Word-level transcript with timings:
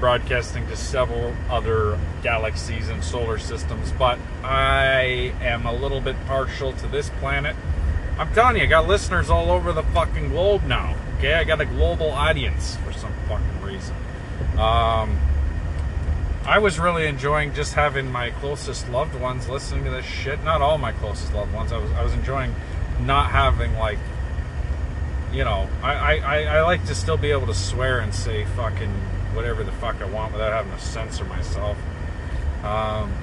broadcasting 0.00 0.66
to 0.68 0.76
several 0.76 1.34
other 1.50 1.98
galaxies 2.22 2.88
and 2.88 3.02
solar 3.02 3.38
systems, 3.38 3.92
but 3.92 4.18
I 4.42 5.32
am 5.40 5.66
a 5.66 5.72
little 5.72 6.00
bit 6.00 6.16
partial 6.26 6.72
to 6.74 6.86
this 6.86 7.10
planet. 7.20 7.56
I'm 8.18 8.32
telling 8.32 8.56
you, 8.56 8.62
I 8.62 8.66
got 8.66 8.88
listeners 8.88 9.30
all 9.30 9.50
over 9.50 9.72
the 9.72 9.82
fucking 9.82 10.30
globe 10.30 10.64
now. 10.64 10.96
Okay, 11.18 11.34
I 11.34 11.44
got 11.44 11.60
a 11.60 11.64
global 11.64 12.10
audience 12.10 12.76
for 12.76 12.92
some 12.92 13.12
fucking 13.28 13.62
reason. 13.62 13.94
Um, 14.58 15.18
I 16.44 16.58
was 16.58 16.78
really 16.78 17.06
enjoying 17.06 17.54
just 17.54 17.74
having 17.74 18.10
my 18.10 18.30
closest 18.30 18.88
loved 18.88 19.14
ones 19.14 19.48
listening 19.48 19.84
to 19.84 19.90
this 19.90 20.06
shit. 20.06 20.42
Not 20.44 20.62
all 20.62 20.78
my 20.78 20.92
closest 20.92 21.34
loved 21.34 21.52
ones. 21.52 21.72
I 21.72 21.78
was 21.78 21.90
I 21.92 22.02
was 22.02 22.12
enjoying 22.14 22.54
not 23.00 23.30
having 23.30 23.76
like 23.76 23.98
you 25.32 25.44
know, 25.44 25.68
I, 25.82 26.18
I, 26.18 26.42
I 26.44 26.62
like 26.62 26.86
to 26.86 26.94
still 26.94 27.18
be 27.18 27.30
able 27.30 27.46
to 27.48 27.54
swear 27.54 28.00
and 28.00 28.14
say 28.14 28.44
fucking 28.56 28.92
whatever 29.38 29.62
the 29.62 29.70
fuck 29.70 30.02
I 30.02 30.04
want 30.06 30.32
without 30.32 30.52
having 30.52 30.72
to 30.72 30.80
censor 30.80 31.24
myself. 31.24 31.78
Um, 32.64 33.14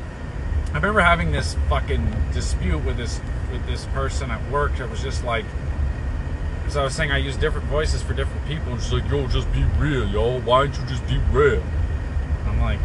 I 0.71 0.75
remember 0.75 1.01
having 1.01 1.33
this 1.33 1.57
fucking 1.67 2.09
dispute 2.31 2.85
with 2.85 2.95
this 2.95 3.19
with 3.51 3.65
this 3.67 3.85
person 3.87 4.31
at 4.31 4.49
work 4.49 4.77
that 4.77 4.89
was 4.89 5.01
just 5.01 5.25
like, 5.25 5.43
as 6.67 6.77
I 6.77 6.85
was 6.85 6.95
saying, 6.95 7.11
I 7.11 7.17
use 7.17 7.35
different 7.35 7.67
voices 7.67 8.01
for 8.01 8.13
different 8.13 8.47
people, 8.47 8.71
and 8.71 8.81
she's 8.81 8.93
like, 8.93 9.11
"Yo, 9.11 9.27
just 9.27 9.51
be 9.51 9.65
real, 9.77 10.07
yo. 10.07 10.39
Why 10.39 10.65
don't 10.65 10.79
you 10.79 10.85
just 10.87 11.05
be 11.05 11.17
real?" 11.33 11.61
I'm 12.45 12.61
like, 12.61 12.79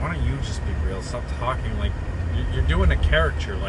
"Why 0.00 0.12
don't 0.12 0.22
you 0.26 0.36
just 0.42 0.62
be 0.66 0.72
real? 0.86 1.00
Stop 1.00 1.24
talking 1.38 1.78
like 1.78 1.92
you're 2.52 2.62
doing 2.66 2.90
a 2.90 2.96
character. 2.96 3.56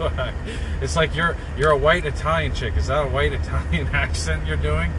Like 0.00 0.34
it's 0.80 0.96
like 0.96 1.14
you're 1.14 1.36
you're 1.56 1.70
a 1.70 1.78
white 1.78 2.04
Italian 2.04 2.54
chick. 2.56 2.76
Is 2.76 2.88
that 2.88 3.06
a 3.06 3.08
white 3.08 3.32
Italian 3.32 3.86
accent 3.92 4.48
you're 4.48 4.56
doing? 4.56 4.90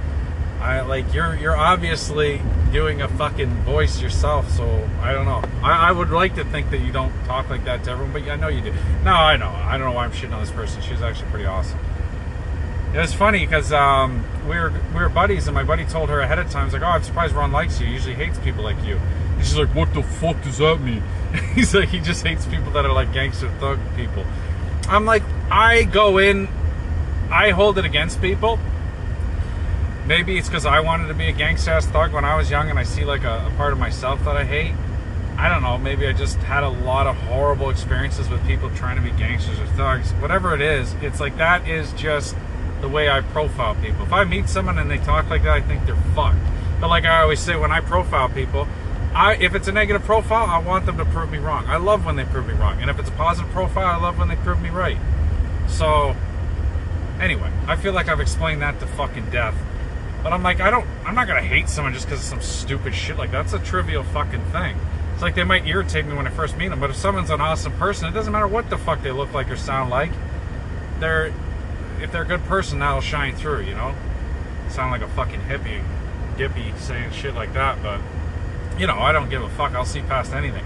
I 0.61 0.81
like 0.81 1.13
you're 1.13 1.35
you're 1.35 1.57
obviously 1.57 2.41
doing 2.71 3.01
a 3.01 3.07
fucking 3.07 3.49
voice 3.63 4.01
yourself. 4.01 4.49
So 4.51 4.87
I 5.01 5.11
don't 5.11 5.25
know. 5.25 5.41
I, 5.63 5.89
I 5.89 5.91
would 5.91 6.11
like 6.11 6.35
to 6.35 6.45
think 6.45 6.69
that 6.69 6.79
you 6.79 6.91
don't 6.91 7.11
talk 7.25 7.49
like 7.49 7.65
that 7.65 7.83
to 7.85 7.91
everyone, 7.91 8.13
but 8.13 8.29
I 8.29 8.35
know 8.35 8.47
you 8.47 8.61
do. 8.61 8.73
No, 9.03 9.11
I 9.13 9.37
know. 9.37 9.49
I 9.49 9.77
don't 9.77 9.87
know 9.87 9.93
why 9.93 10.05
I'm 10.05 10.11
shitting 10.11 10.33
on 10.33 10.41
this 10.41 10.51
person. 10.51 10.81
She's 10.81 11.01
actually 11.01 11.29
pretty 11.31 11.45
awesome. 11.45 11.79
It 12.93 12.97
was 12.97 13.13
funny 13.13 13.39
because 13.39 13.71
um, 13.71 14.23
we 14.47 14.59
were 14.59 14.71
we 14.93 14.99
were 14.99 15.09
buddies, 15.09 15.47
and 15.47 15.55
my 15.55 15.63
buddy 15.63 15.85
told 15.85 16.09
her 16.09 16.21
ahead 16.21 16.39
of 16.39 16.49
time, 16.51 16.65
"He's 16.65 16.73
like, 16.73 16.83
oh, 16.83 16.87
I'm 16.87 17.03
surprised 17.03 17.33
Ron 17.33 17.51
likes 17.51 17.79
you. 17.79 17.87
He 17.87 17.93
usually 17.93 18.15
hates 18.15 18.37
people 18.39 18.63
like 18.63 18.83
you." 18.83 18.97
And 18.97 19.45
she's 19.45 19.57
like, 19.57 19.73
"What 19.73 19.93
the 19.93 20.03
fuck 20.03 20.41
does 20.43 20.59
that 20.59 20.79
mean?" 20.79 21.03
He's 21.55 21.73
like, 21.73 21.89
he 21.89 21.99
just 21.99 22.25
hates 22.25 22.45
people 22.45 22.71
that 22.73 22.85
are 22.85 22.91
like 22.91 23.13
gangster 23.13 23.49
thug 23.59 23.79
people. 23.95 24.25
I'm 24.87 25.05
like, 25.05 25.23
I 25.49 25.83
go 25.83 26.17
in, 26.17 26.47
I 27.31 27.51
hold 27.51 27.77
it 27.77 27.85
against 27.85 28.21
people. 28.21 28.59
Maybe 30.11 30.37
it's 30.37 30.49
because 30.49 30.65
I 30.65 30.81
wanted 30.81 31.07
to 31.07 31.13
be 31.13 31.27
a 31.27 31.31
gangster 31.31 31.71
ass 31.71 31.85
thug 31.85 32.11
when 32.11 32.25
I 32.25 32.35
was 32.35 32.51
young, 32.51 32.69
and 32.69 32.77
I 32.77 32.83
see 32.83 33.05
like 33.05 33.23
a, 33.23 33.47
a 33.47 33.53
part 33.55 33.71
of 33.71 33.79
myself 33.79 34.21
that 34.25 34.35
I 34.35 34.43
hate. 34.43 34.75
I 35.37 35.47
don't 35.47 35.63
know. 35.63 35.77
Maybe 35.77 36.05
I 36.05 36.11
just 36.11 36.35
had 36.39 36.65
a 36.65 36.67
lot 36.67 37.07
of 37.07 37.15
horrible 37.15 37.69
experiences 37.69 38.27
with 38.27 38.45
people 38.45 38.69
trying 38.71 38.97
to 38.97 39.01
be 39.01 39.17
gangsters 39.17 39.57
or 39.57 39.65
thugs. 39.67 40.11
Whatever 40.15 40.53
it 40.53 40.59
is, 40.59 40.93
it's 40.95 41.21
like 41.21 41.37
that 41.37 41.65
is 41.65 41.93
just 41.93 42.35
the 42.81 42.89
way 42.89 43.09
I 43.09 43.21
profile 43.21 43.73
people. 43.75 44.03
If 44.03 44.11
I 44.11 44.25
meet 44.25 44.49
someone 44.49 44.77
and 44.79 44.91
they 44.91 44.97
talk 44.97 45.29
like 45.29 45.43
that, 45.43 45.53
I 45.55 45.61
think 45.61 45.85
they're 45.85 45.95
fucked. 46.13 46.43
But 46.81 46.89
like 46.89 47.05
I 47.05 47.21
always 47.21 47.39
say, 47.39 47.55
when 47.55 47.71
I 47.71 47.79
profile 47.79 48.27
people, 48.27 48.67
I, 49.13 49.35
if 49.35 49.55
it's 49.55 49.69
a 49.69 49.71
negative 49.71 50.03
profile, 50.03 50.45
I 50.45 50.57
want 50.57 50.87
them 50.87 50.97
to 50.97 51.05
prove 51.05 51.31
me 51.31 51.37
wrong. 51.37 51.67
I 51.67 51.77
love 51.77 52.03
when 52.05 52.17
they 52.17 52.25
prove 52.25 52.47
me 52.47 52.53
wrong. 52.53 52.81
And 52.81 52.89
if 52.89 52.99
it's 52.99 53.07
a 53.07 53.13
positive 53.13 53.49
profile, 53.53 53.85
I 53.85 53.95
love 53.95 54.19
when 54.19 54.27
they 54.27 54.35
prove 54.35 54.61
me 54.61 54.71
right. 54.71 54.97
So, 55.69 56.17
anyway, 57.17 57.49
I 57.65 57.77
feel 57.77 57.93
like 57.93 58.09
I've 58.09 58.19
explained 58.19 58.61
that 58.61 58.77
to 58.81 58.87
fucking 58.87 59.29
death. 59.29 59.55
But 60.23 60.33
I'm 60.33 60.43
like, 60.43 60.59
I 60.59 60.69
don't, 60.69 60.87
I'm 61.05 61.15
not 61.15 61.27
gonna 61.27 61.41
hate 61.41 61.67
someone 61.67 61.93
just 61.93 62.05
because 62.05 62.19
of 62.19 62.25
some 62.25 62.41
stupid 62.41 62.93
shit 62.93 63.17
like 63.17 63.31
that. 63.31 63.47
that's 63.47 63.53
a 63.53 63.65
trivial 63.65 64.03
fucking 64.03 64.43
thing. 64.45 64.77
It's 65.13 65.21
like 65.21 65.35
they 65.35 65.43
might 65.43 65.65
irritate 65.65 66.05
me 66.05 66.15
when 66.15 66.27
I 66.27 66.29
first 66.29 66.57
meet 66.57 66.69
them, 66.69 66.79
but 66.79 66.89
if 66.89 66.95
someone's 66.95 67.29
an 67.29 67.41
awesome 67.41 67.73
person, 67.73 68.07
it 68.07 68.11
doesn't 68.11 68.31
matter 68.31 68.47
what 68.47 68.69
the 68.69 68.77
fuck 68.77 69.01
they 69.01 69.11
look 69.11 69.33
like 69.33 69.49
or 69.49 69.55
sound 69.55 69.89
like. 69.89 70.11
They're 70.99 71.33
if 72.01 72.11
they're 72.11 72.23
a 72.23 72.27
good 72.27 72.43
person, 72.45 72.79
that'll 72.79 73.01
shine 73.01 73.35
through, 73.35 73.61
you 73.61 73.75
know? 73.75 73.93
Sound 74.69 74.91
like 74.91 75.01
a 75.01 75.07
fucking 75.09 75.41
hippie, 75.41 75.83
dippy 76.35 76.73
saying 76.77 77.11
shit 77.11 77.35
like 77.35 77.53
that, 77.53 77.81
but, 77.83 78.01
you 78.79 78.87
know, 78.87 78.97
I 78.97 79.11
don't 79.11 79.29
give 79.29 79.43
a 79.43 79.49
fuck. 79.49 79.73
I'll 79.73 79.85
see 79.85 80.01
past 80.01 80.33
anything. 80.33 80.63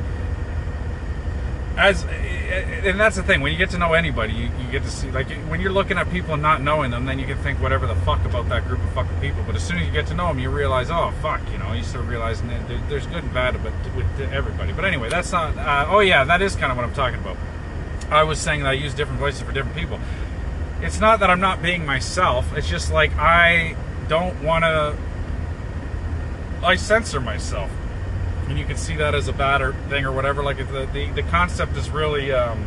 As, 1.78 2.03
and 2.03 3.00
that's 3.00 3.16
the 3.16 3.24
thing, 3.24 3.41
when 3.41 3.52
you 3.52 3.58
get 3.58 3.72
to 3.72 3.78
know 3.78 3.94
anybody, 3.94 4.34
you, 4.34 4.44
you 4.44 4.72
get 4.72 4.84
to 4.84 4.90
see, 4.90 5.12
like, 5.12 5.30
when 5.50 5.59
you're 5.59 5.72
looking 5.72 5.97
at 5.97 6.09
people 6.09 6.34
and 6.34 6.41
not 6.41 6.62
knowing 6.62 6.91
them, 6.91 7.06
then 7.06 7.19
you 7.19 7.25
can 7.25 7.38
think 7.40 7.62
whatever 7.62 7.86
the 7.86 7.96
fuck 7.97 8.24
about 8.24 8.47
that 8.50 8.66
group 8.66 8.81
of 8.81 8.90
fucking 8.94 9.19
people. 9.19 9.44
But 9.46 9.56
as 9.56 9.63
soon 9.63 9.80
as 9.80 9.86
you 9.86 9.91
get 9.91 10.08
to 10.08 10.13
know 10.13 10.28
them, 10.28 10.40
you 10.40 10.50
realize, 10.50 10.90
oh, 10.90 11.13
fuck, 11.22 11.41
you 11.52 11.58
know, 11.58 11.74
you 11.74 11.84
start 11.84 12.06
realizing 12.06 12.47
that 12.47 12.90
there's 12.90 13.08
good 13.08 13.24
and 13.24 13.34
bad 13.34 13.62
but 13.62 13.74
with 13.96 14.06
everybody. 14.31 14.72
But 14.72 14.86
anyway, 14.86 15.09
that's 15.09 15.31
not, 15.31 15.58
uh, 15.58 15.88
oh 15.90 16.00
yeah, 16.00 16.24
that 16.24 16.41
is 16.41 16.56
kind 16.56 16.72
of 16.72 16.78
what 16.78 16.86
I'm 16.86 16.94
talking 16.94 17.19
about. 17.19 17.38
I 18.09 18.24
was 18.24 18.40
saying 18.40 18.63
that 18.63 18.69
I 18.69 18.74
use 18.74 18.94
different 18.94 19.19
voices 19.19 19.42
for 19.42 19.52
different 19.52 19.75
people 19.75 20.00
it's 20.81 21.00
not 21.00 21.19
that 21.19 21.30
I'm 21.30 21.40
not 21.40 21.62
being 21.62 21.86
myself. 21.86 22.56
It's 22.56 22.69
just 22.69 22.92
like 22.92 23.16
I 23.18 23.75
don't 24.07 24.44
want 24.44 24.63
to. 24.63 24.96
I 26.63 26.75
censor 26.75 27.19
myself, 27.19 27.72
and 28.47 28.57
you 28.59 28.66
can 28.66 28.78
see 28.78 28.95
that 28.97 29.16
as 29.16 29.28
a 29.28 29.33
bad 29.33 29.73
thing 29.89 30.06
or 30.06 30.11
whatever. 30.11 30.44
Like 30.44 30.57
the 30.57 30.88
the, 30.94 31.11
the 31.13 31.23
concept 31.23 31.75
is 31.78 31.89
really 31.89 32.31
um, 32.31 32.66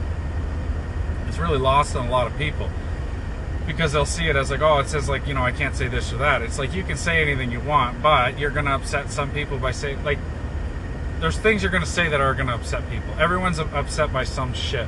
it's 1.28 1.38
really 1.38 1.58
lost 1.58 1.96
on 1.96 2.06
a 2.06 2.10
lot 2.10 2.26
of 2.26 2.36
people 2.36 2.68
because 3.66 3.92
they'll 3.92 4.06
see 4.06 4.28
it 4.28 4.36
as 4.36 4.50
like, 4.50 4.62
oh, 4.62 4.78
it 4.78 4.88
says 4.88 5.08
like 5.08 5.26
you 5.26 5.34
know 5.34 5.42
I 5.42 5.52
can't 5.52 5.76
say 5.76 5.88
this 5.88 6.12
or 6.12 6.18
that. 6.18 6.42
It's 6.42 6.58
like 6.58 6.74
you 6.74 6.82
can 6.82 6.96
say 6.96 7.22
anything 7.22 7.50
you 7.50 7.60
want, 7.60 8.02
but 8.02 8.38
you're 8.38 8.50
gonna 8.50 8.74
upset 8.74 9.10
some 9.10 9.30
people 9.32 9.58
by 9.58 9.72
saying 9.72 10.02
like 10.04 10.18
there's 11.20 11.36
things 11.36 11.62
you're 11.62 11.72
gonna 11.72 11.86
say 11.86 12.08
that 12.08 12.20
are 12.20 12.34
gonna 12.34 12.54
upset 12.54 12.88
people. 12.90 13.14
Everyone's 13.18 13.58
upset 13.58 14.12
by 14.12 14.24
some 14.24 14.52
shit 14.54 14.86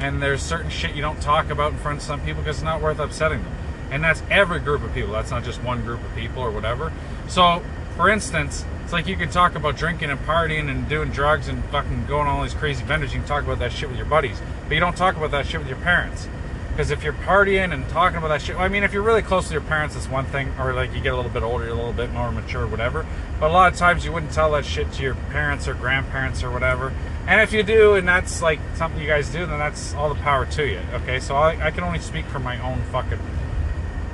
and 0.00 0.22
there's 0.22 0.42
certain 0.42 0.70
shit 0.70 0.94
you 0.94 1.02
don't 1.02 1.20
talk 1.20 1.50
about 1.50 1.72
in 1.72 1.78
front 1.78 1.98
of 1.98 2.02
some 2.02 2.20
people 2.22 2.42
because 2.42 2.56
it's 2.56 2.64
not 2.64 2.80
worth 2.80 2.98
upsetting 2.98 3.42
them. 3.42 3.54
And 3.90 4.02
that's 4.02 4.22
every 4.30 4.60
group 4.60 4.82
of 4.82 4.94
people. 4.94 5.12
That's 5.12 5.30
not 5.30 5.44
just 5.44 5.62
one 5.62 5.82
group 5.82 6.02
of 6.02 6.14
people 6.14 6.42
or 6.42 6.50
whatever. 6.50 6.92
So, 7.28 7.62
for 7.96 8.08
instance, 8.08 8.64
it's 8.90 8.92
like 8.92 9.06
you 9.06 9.14
can 9.14 9.30
talk 9.30 9.54
about 9.54 9.76
drinking 9.76 10.10
and 10.10 10.18
partying 10.18 10.68
and 10.68 10.88
doing 10.88 11.10
drugs 11.10 11.46
and 11.46 11.64
fucking 11.66 12.06
going 12.06 12.26
all 12.26 12.42
these 12.42 12.54
crazy 12.54 12.82
vendors. 12.82 13.14
You 13.14 13.20
can 13.20 13.28
talk 13.28 13.44
about 13.44 13.60
that 13.60 13.70
shit 13.70 13.88
with 13.88 13.96
your 13.96 14.06
buddies, 14.06 14.42
but 14.66 14.74
you 14.74 14.80
don't 14.80 14.96
talk 14.96 15.16
about 15.16 15.30
that 15.30 15.46
shit 15.46 15.60
with 15.60 15.68
your 15.68 15.78
parents. 15.78 16.28
Because 16.70 16.90
if 16.90 17.04
you're 17.04 17.12
partying 17.12 17.72
and 17.72 17.88
talking 17.90 18.18
about 18.18 18.30
that 18.30 18.42
shit, 18.42 18.56
I 18.56 18.66
mean, 18.66 18.82
if 18.82 18.92
you're 18.92 19.04
really 19.04 19.22
close 19.22 19.46
to 19.46 19.52
your 19.52 19.62
parents, 19.62 19.94
it's 19.94 20.08
one 20.08 20.24
thing, 20.24 20.52
or 20.58 20.72
like 20.72 20.92
you 20.92 21.00
get 21.00 21.12
a 21.12 21.16
little 21.16 21.30
bit 21.30 21.44
older, 21.44 21.66
you're 21.66 21.72
a 21.72 21.76
little 21.76 21.92
bit 21.92 22.10
more 22.10 22.32
mature, 22.32 22.66
whatever. 22.66 23.06
But 23.38 23.50
a 23.50 23.52
lot 23.52 23.72
of 23.72 23.78
times 23.78 24.04
you 24.04 24.10
wouldn't 24.10 24.32
tell 24.32 24.50
that 24.50 24.64
shit 24.64 24.90
to 24.94 25.02
your 25.04 25.14
parents 25.14 25.68
or 25.68 25.74
grandparents 25.74 26.42
or 26.42 26.50
whatever. 26.50 26.92
And 27.28 27.40
if 27.40 27.52
you 27.52 27.62
do, 27.62 27.94
and 27.94 28.08
that's 28.08 28.42
like 28.42 28.58
something 28.74 29.00
you 29.00 29.06
guys 29.06 29.30
do, 29.30 29.46
then 29.46 29.60
that's 29.60 29.94
all 29.94 30.08
the 30.08 30.20
power 30.20 30.46
to 30.46 30.66
you. 30.66 30.80
Okay, 30.94 31.20
so 31.20 31.36
I, 31.36 31.66
I 31.66 31.70
can 31.70 31.84
only 31.84 32.00
speak 32.00 32.24
from 32.24 32.42
my 32.42 32.60
own 32.60 32.82
fucking 32.90 33.20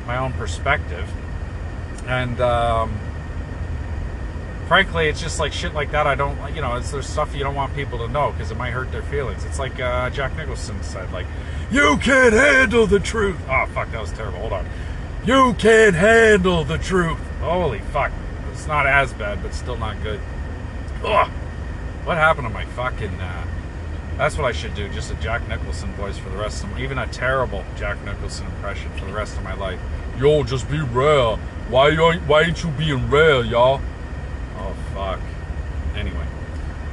my 0.07 0.19
own 0.19 0.35
perspective, 0.35 1.11
and 2.07 2.39
um, 2.43 3.01
frankly, 4.67 5.09
it's 5.09 5.21
just 5.21 5.39
like 5.39 5.53
shit 5.53 5.75
like 5.75 5.91
that. 5.93 6.07
I 6.07 6.15
don't, 6.15 6.37
you 6.55 6.61
know, 6.61 6.77
it's 6.77 6.91
there's 6.91 7.07
stuff 7.07 7.35
you 7.35 7.45
don't 7.45 7.55
want 7.55 7.75
people 7.75 7.99
to 7.99 8.09
know 8.09 8.33
because 8.33 8.51
it 8.51 8.57
might 8.57 8.71
hurt 8.71 8.93
their 8.93 9.03
feelings. 9.03 9.45
It's 9.45 9.59
like 9.59 9.81
uh, 9.81 10.11
Jack 10.11 10.37
Nicholson 10.37 10.83
said, 10.83 11.13
like, 11.13 11.27
"You 11.71 11.97
can't 11.99 12.33
handle 12.33 12.87
the 12.87 13.01
truth." 13.01 13.39
Oh 13.49 13.67
fuck, 13.73 13.91
that 13.93 14.01
was 14.01 14.13
terrible. 14.13 14.39
Hold 14.41 14.53
on. 14.53 14.67
You 15.25 15.55
can't 15.59 15.97
handle 15.97 16.65
the 16.65 16.79
truth. 16.79 17.19
Holy 17.41 17.81
fuck, 17.81 18.13
it's 18.53 18.67
not 18.67 18.87
as 18.87 19.13
bad, 19.13 19.43
but 19.43 19.55
still 19.55 19.77
not 19.77 20.01
good. 20.03 20.21
Ugh. 21.05 21.29
What 22.05 22.17
happened 22.17 22.47
to 22.47 22.55
my 22.55 22.65
fucking? 22.65 23.21
Uh, 23.21 23.45
that's 24.17 24.39
what 24.39 24.47
I 24.47 24.53
should 24.53 24.75
do. 24.75 24.89
Just 24.91 25.11
a 25.11 25.15
Jack 25.17 25.47
Nicholson 25.49 25.93
voice 25.95 26.17
for 26.17 26.31
the 26.31 26.37
rest 26.37 26.65
of 26.65 26.71
my, 26.71 26.81
even 26.81 26.97
a 26.99 27.07
terrible 27.09 27.65
Jack 27.77 28.03
Nicholson 28.05 28.47
impression 28.47 28.91
for 28.93 29.05
the 29.05 29.13
rest 29.13 29.37
of 29.37 29.43
my 29.43 29.55
life. 29.55 29.81
Yo, 30.19 30.43
just 30.43 30.71
be 30.71 30.81
real. 30.81 31.37
Why 31.69 31.89
you 31.89 32.13
why 32.21 32.43
ain't 32.43 32.63
you 32.63 32.71
being 32.71 33.11
real, 33.11 33.45
y'all? 33.45 33.81
Fuck. 34.97 35.21
Anyway, 35.95 36.25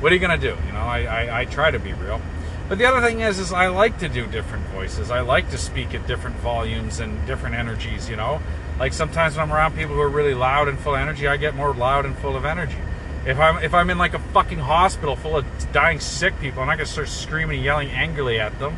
what 0.01 0.11
are 0.11 0.15
you 0.15 0.19
gonna 0.19 0.37
do? 0.37 0.57
You 0.67 0.73
know, 0.73 0.79
I, 0.79 1.03
I, 1.03 1.39
I 1.39 1.45
try 1.45 1.71
to 1.71 1.79
be 1.79 1.93
real. 1.93 2.19
But 2.67 2.77
the 2.77 2.85
other 2.85 3.05
thing 3.05 3.21
is, 3.21 3.39
is 3.39 3.53
I 3.53 3.67
like 3.67 3.97
to 3.99 4.09
do 4.09 4.27
different 4.27 4.65
voices. 4.67 5.09
I 5.09 5.21
like 5.21 5.49
to 5.51 5.57
speak 5.57 5.93
at 5.93 6.05
different 6.05 6.35
volumes 6.37 6.99
and 6.99 7.25
different 7.25 7.55
energies. 7.55 8.09
You 8.09 8.17
know, 8.17 8.41
like 8.77 8.91
sometimes 8.91 9.37
when 9.37 9.43
I'm 9.43 9.53
around 9.53 9.77
people 9.77 9.95
who 9.95 10.01
are 10.01 10.09
really 10.09 10.33
loud 10.33 10.67
and 10.67 10.77
full 10.77 10.95
of 10.95 10.99
energy, 10.99 11.27
I 11.27 11.37
get 11.37 11.55
more 11.55 11.73
loud 11.73 12.05
and 12.05 12.17
full 12.17 12.35
of 12.35 12.43
energy. 12.43 12.77
If 13.25 13.39
I'm 13.39 13.63
if 13.63 13.73
I'm 13.73 13.89
in 13.89 13.97
like 13.97 14.13
a 14.13 14.19
fucking 14.19 14.59
hospital 14.59 15.15
full 15.15 15.37
of 15.37 15.45
dying 15.71 16.01
sick 16.01 16.37
people, 16.41 16.61
and 16.61 16.69
I'm 16.69 16.75
not 16.75 16.83
gonna 16.83 16.91
start 16.91 17.07
screaming 17.07 17.57
and 17.57 17.65
yelling 17.65 17.89
angrily 17.89 18.37
at 18.37 18.59
them. 18.59 18.75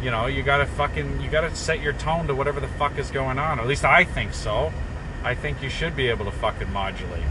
You 0.00 0.10
know, 0.10 0.26
you 0.26 0.42
gotta 0.42 0.64
fucking 0.64 1.20
you 1.20 1.28
gotta 1.28 1.54
set 1.54 1.82
your 1.82 1.92
tone 1.92 2.26
to 2.28 2.34
whatever 2.34 2.58
the 2.58 2.68
fuck 2.68 2.98
is 2.98 3.10
going 3.10 3.38
on. 3.38 3.60
at 3.60 3.66
least 3.66 3.84
I 3.84 4.04
think 4.04 4.32
so. 4.32 4.72
I 5.22 5.34
think 5.34 5.62
you 5.62 5.68
should 5.68 5.94
be 5.94 6.08
able 6.08 6.24
to 6.24 6.30
fucking 6.30 6.72
modulate. 6.72 7.22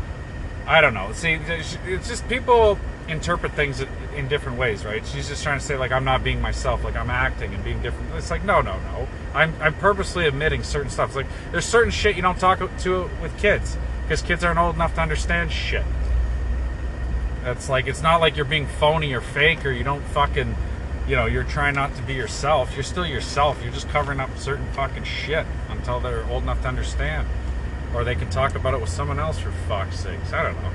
I 0.68 0.81
don't 0.81 0.94
know. 0.94 1.12
See, 1.13 1.33
it's 1.33 2.07
just 2.07 2.27
people 2.30 2.80
interpret 3.07 3.54
things 3.54 3.81
in 4.15 4.27
different 4.30 4.57
ways, 4.57 4.86
right? 4.86 5.06
She's 5.06 5.27
just 5.30 5.44
trying 5.44 5.60
to 5.60 5.65
say 5.65 5.77
like 5.77 5.92
I'm 5.92 6.06
not 6.06 6.24
being 6.24 6.42
myself, 6.42 6.83
like 6.83 6.95
I'm 6.95 7.10
acting 7.10 7.54
and 7.54 7.63
being 7.63 7.81
different. 7.81 8.13
It's 8.15 8.31
like 8.31 8.45
no, 8.45 8.62
no, 8.62 8.80
no. 8.80 9.07
I'm 9.33 9.54
I'm 9.62 9.74
purposely 9.75 10.27
admitting 10.27 10.63
certain 10.63 10.89
stuff. 10.92 11.10
It's 11.10 11.18
like 11.18 11.27
there's 11.51 11.65
certain 11.65 11.92
shit 11.92 12.15
you 12.15 12.21
don't 12.21 12.39
talk 12.39 12.60
to 12.80 13.10
with 13.21 13.38
kids 13.38 13.77
because 14.04 14.21
kids 14.21 14.44
aren't 14.44 14.60
old 14.60 14.75
enough 14.75 14.95
to 14.95 15.01
understand 15.01 15.51
shit 15.51 15.86
It's 17.45 17.69
like 17.69 17.88
it's 17.88 18.01
not 18.01 18.21
like 18.21 18.36
you're 18.38 18.45
being 18.45 18.68
phony 18.68 19.13
or 19.13 19.21
fake 19.21 19.65
or 19.65 19.71
you 19.71 19.83
don't 19.83 20.04
fucking, 20.04 20.56
you 21.07 21.15
know, 21.15 21.25
you're 21.25 21.44
trying 21.44 21.75
not 21.75 21.95
to 21.95 22.01
be 22.04 22.13
yourself. 22.13 22.74
You're 22.75 22.83
still 22.83 23.06
yourself. 23.06 23.62
You're 23.63 23.74
just 23.74 23.89
covering 23.89 24.19
up 24.19 24.38
certain 24.38 24.68
fucking 24.74 25.04
shit 25.04 25.45
until 25.69 26.00
they're 26.00 26.25
old 26.25 26.44
enough 26.44 26.62
to 26.63 26.68
understand, 26.69 27.27
or 27.94 28.04
they 28.04 28.16
can 28.16 28.30
talk 28.30 28.56
about 28.56 28.74
it 28.74 28.81
with 28.81 28.90
someone 28.90 29.19
else 29.19 29.40
for 29.40 29.51
fuck's 29.68 30.00
sakes. 30.00 30.34
I 30.34 30.44
don't 30.44 30.62
know. 30.62 30.72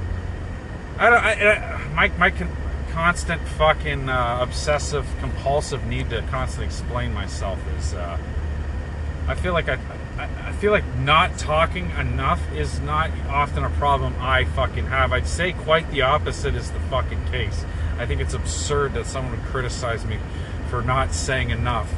I 0.98 1.10
don't. 1.10 1.24
I, 1.24 1.32
I, 1.32 1.88
my 1.94 2.08
my 2.18 2.30
con- 2.30 2.56
constant 2.90 3.40
fucking 3.42 4.08
uh, 4.08 4.38
obsessive 4.40 5.06
compulsive 5.20 5.86
need 5.86 6.10
to 6.10 6.22
constantly 6.22 6.66
explain 6.66 7.12
myself 7.12 7.58
is. 7.78 7.94
Uh, 7.94 8.18
I 9.28 9.34
feel 9.34 9.52
like 9.52 9.68
I, 9.68 9.78
I, 10.16 10.48
I 10.48 10.52
feel 10.52 10.72
like 10.72 10.86
not 10.96 11.38
talking 11.38 11.90
enough 11.90 12.40
is 12.54 12.80
not 12.80 13.10
often 13.28 13.62
a 13.62 13.68
problem 13.70 14.14
I 14.18 14.44
fucking 14.44 14.86
have. 14.86 15.12
I'd 15.12 15.26
say 15.26 15.52
quite 15.52 15.90
the 15.90 16.00
opposite 16.00 16.54
is 16.54 16.70
the 16.70 16.80
fucking 16.80 17.26
case. 17.26 17.66
I 17.98 18.06
think 18.06 18.22
it's 18.22 18.32
absurd 18.32 18.94
that 18.94 19.04
someone 19.04 19.38
would 19.38 19.46
criticize 19.50 20.06
me 20.06 20.18
for 20.70 20.80
not 20.80 21.12
saying 21.12 21.50
enough. 21.50 21.92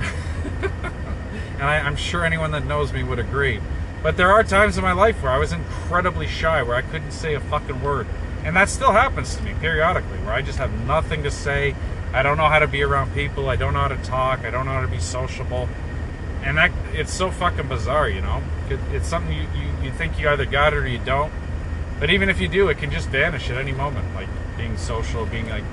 and 0.62 1.62
I, 1.62 1.78
I'm 1.78 1.94
sure 1.94 2.24
anyone 2.24 2.50
that 2.50 2.64
knows 2.64 2.92
me 2.92 3.04
would 3.04 3.20
agree. 3.20 3.60
But 4.06 4.16
there 4.16 4.30
are 4.30 4.44
times 4.44 4.78
in 4.78 4.84
my 4.84 4.92
life 4.92 5.20
where 5.20 5.32
I 5.32 5.38
was 5.38 5.50
incredibly 5.50 6.28
shy, 6.28 6.62
where 6.62 6.76
I 6.76 6.82
couldn't 6.82 7.10
say 7.10 7.34
a 7.34 7.40
fucking 7.40 7.82
word. 7.82 8.06
And 8.44 8.54
that 8.54 8.68
still 8.68 8.92
happens 8.92 9.34
to 9.34 9.42
me 9.42 9.52
periodically, 9.60 10.18
where 10.18 10.32
I 10.32 10.42
just 10.42 10.58
have 10.58 10.72
nothing 10.86 11.24
to 11.24 11.30
say. 11.32 11.74
I 12.12 12.22
don't 12.22 12.36
know 12.36 12.46
how 12.46 12.60
to 12.60 12.68
be 12.68 12.84
around 12.84 13.14
people. 13.14 13.48
I 13.48 13.56
don't 13.56 13.72
know 13.72 13.80
how 13.80 13.88
to 13.88 13.96
talk. 14.04 14.44
I 14.44 14.50
don't 14.52 14.64
know 14.64 14.74
how 14.74 14.80
to 14.82 14.86
be 14.86 15.00
sociable. 15.00 15.68
And 16.44 16.56
that 16.56 16.70
it's 16.92 17.12
so 17.12 17.32
fucking 17.32 17.66
bizarre, 17.66 18.08
you 18.08 18.20
know. 18.20 18.44
It's 18.92 19.08
something 19.08 19.36
you, 19.36 19.42
you, 19.42 19.86
you 19.86 19.90
think 19.90 20.20
you 20.20 20.28
either 20.28 20.46
got 20.46 20.72
it 20.72 20.76
or 20.76 20.86
you 20.86 21.00
don't. 21.00 21.32
But 21.98 22.10
even 22.10 22.28
if 22.28 22.40
you 22.40 22.46
do, 22.46 22.68
it 22.68 22.78
can 22.78 22.92
just 22.92 23.08
vanish 23.08 23.50
at 23.50 23.58
any 23.58 23.72
moment. 23.72 24.14
Like 24.14 24.28
being 24.56 24.76
social, 24.76 25.26
being 25.26 25.48
like 25.48 25.64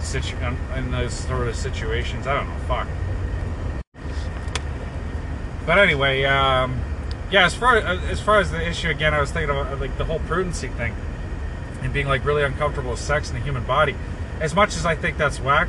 situ- 0.00 0.36
in 0.74 0.90
those 0.90 1.12
sort 1.12 1.46
of 1.46 1.54
situations. 1.54 2.26
I 2.26 2.34
don't 2.34 2.48
know. 2.48 2.58
Fuck. 2.66 2.88
But 5.64 5.78
anyway, 5.78 6.24
um, 6.24 6.80
yeah. 7.30 7.44
As 7.44 7.54
far 7.54 7.76
as 7.76 8.20
far 8.20 8.40
as 8.40 8.50
the 8.50 8.66
issue 8.66 8.88
again, 8.88 9.14
I 9.14 9.20
was 9.20 9.30
thinking 9.30 9.50
about 9.50 9.80
like 9.80 9.96
the 9.98 10.04
whole 10.04 10.20
prudency 10.20 10.74
thing 10.76 10.94
and 11.82 11.92
being 11.92 12.08
like 12.08 12.24
really 12.24 12.42
uncomfortable 12.42 12.90
with 12.90 13.00
sex 13.00 13.30
in 13.30 13.36
the 13.36 13.42
human 13.42 13.64
body. 13.64 13.94
As 14.40 14.54
much 14.54 14.76
as 14.76 14.84
I 14.84 14.94
think 14.96 15.16
that's 15.16 15.40
whack, 15.40 15.68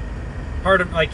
part 0.63 0.81
of 0.81 0.91
like 0.93 1.11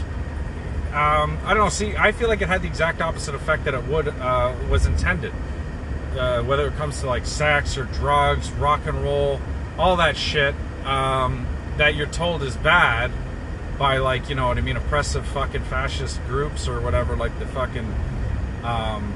um, 0.94 1.40
I 1.44 1.56
don't 1.56 1.63
know. 1.63 1.69
See, 1.69 1.95
I 1.98 2.12
feel 2.12 2.28
like 2.28 2.42
it 2.42 2.48
had 2.48 2.62
the 2.62 2.68
exact 2.68 3.01
opposite 3.01 3.34
effect 3.34 3.66
that 3.66 3.74
it 3.74 3.84
would 3.86 4.07
uh, 4.07 4.54
was 4.69 4.86
intended. 4.86 5.34
Uh, 6.18 6.44
whether 6.44 6.68
it 6.68 6.75
comes 6.75 7.00
to 7.00 7.07
like 7.07 7.25
sex 7.25 7.78
or 7.80 7.86
drugs, 7.86 8.51
rock 8.51 8.86
and 8.86 9.04
roll, 9.04 9.42
all 9.80 9.95
that 9.95 10.16
shit 10.16 10.54
um, 10.86 11.48
that 11.78 11.95
you're 11.95 12.06
told 12.06 12.44
is 12.44 12.56
bad 12.57 13.12
by 13.80 13.98
like 13.98 14.30
you 14.30 14.36
know 14.36 14.48
what 14.50 14.60
I 14.60 14.62
mean, 14.62 14.78
oppressive 14.78 15.25
fucking 15.25 15.63
fascist 15.63 16.24
groups 16.28 16.68
or 16.68 16.80
whatever, 16.80 17.16
like 17.16 17.38
the 17.40 17.48
fucking. 17.48 17.94
Um, 18.63 19.13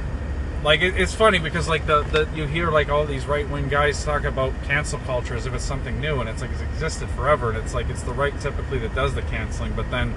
like 0.67 0.81
it, 0.81 0.97
it's 0.97 1.13
funny 1.13 1.39
because 1.39 1.69
like 1.69 1.87
the, 1.87 2.03
the 2.03 2.27
you 2.35 2.45
hear 2.45 2.69
like 2.69 2.89
all 2.89 3.05
these 3.05 3.25
right 3.25 3.49
wing 3.49 3.69
guys 3.69 4.03
talk 4.03 4.25
about 4.25 4.51
cancel 4.65 4.99
culture 4.99 5.33
as 5.33 5.45
if 5.45 5.53
it's 5.53 5.63
something 5.63 6.01
new 6.01 6.19
and 6.19 6.27
it's 6.27 6.41
like 6.41 6.51
it's 6.51 6.59
existed 6.59 7.07
forever 7.11 7.51
and 7.51 7.57
it's 7.57 7.73
like 7.73 7.89
it's 7.89 8.03
the 8.03 8.11
right 8.11 8.37
typically 8.41 8.77
that 8.77 8.93
does 8.93 9.15
the 9.15 9.21
canceling 9.21 9.71
but 9.77 9.89
then 9.91 10.11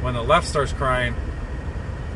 when 0.00 0.14
the 0.14 0.22
left 0.22 0.46
starts 0.46 0.72
crying 0.72 1.16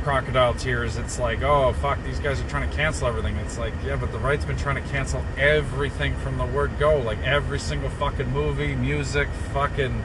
crocodile 0.05 0.55
tears 0.55 0.96
it's 0.96 1.19
like 1.19 1.43
oh 1.43 1.73
fuck 1.73 2.00
these 2.05 2.20
guys 2.20 2.40
are 2.40 2.49
trying 2.49 2.70
to 2.70 2.76
cancel 2.76 3.08
everything. 3.08 3.34
It's 3.38 3.58
like 3.58 3.75
yeah 3.84 3.96
but 3.96 4.12
the 4.12 4.19
right's 4.20 4.44
been 4.44 4.56
trying 4.56 4.81
to 4.81 4.88
cancel 4.90 5.25
everything 5.37 6.14
from 6.19 6.38
the 6.38 6.46
word 6.46 6.79
go 6.79 6.99
like 6.99 7.19
every 7.25 7.58
single 7.58 7.90
fucking 7.90 8.31
movie 8.31 8.76
music 8.76 9.26
fucking 9.52 10.05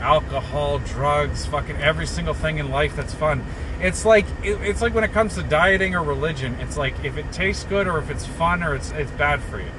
alcohol 0.00 0.78
drugs 0.80 1.46
fucking 1.46 1.76
every 1.76 2.06
single 2.06 2.34
thing 2.34 2.58
in 2.58 2.70
life 2.70 2.96
that's 2.96 3.14
fun. 3.14 3.44
It's 3.80 4.04
like 4.04 4.26
it, 4.42 4.60
it's 4.62 4.80
like 4.80 4.94
when 4.94 5.04
it 5.04 5.12
comes 5.12 5.34
to 5.34 5.42
dieting 5.42 5.94
or 5.94 6.02
religion 6.02 6.56
it's 6.60 6.76
like 6.76 7.04
if 7.04 7.16
it 7.16 7.30
tastes 7.32 7.64
good 7.64 7.86
or 7.86 7.98
if 7.98 8.10
it's 8.10 8.26
fun 8.26 8.62
or 8.62 8.74
it's 8.74 8.90
it's 8.92 9.10
bad 9.12 9.40
for 9.42 9.58
you. 9.60 9.70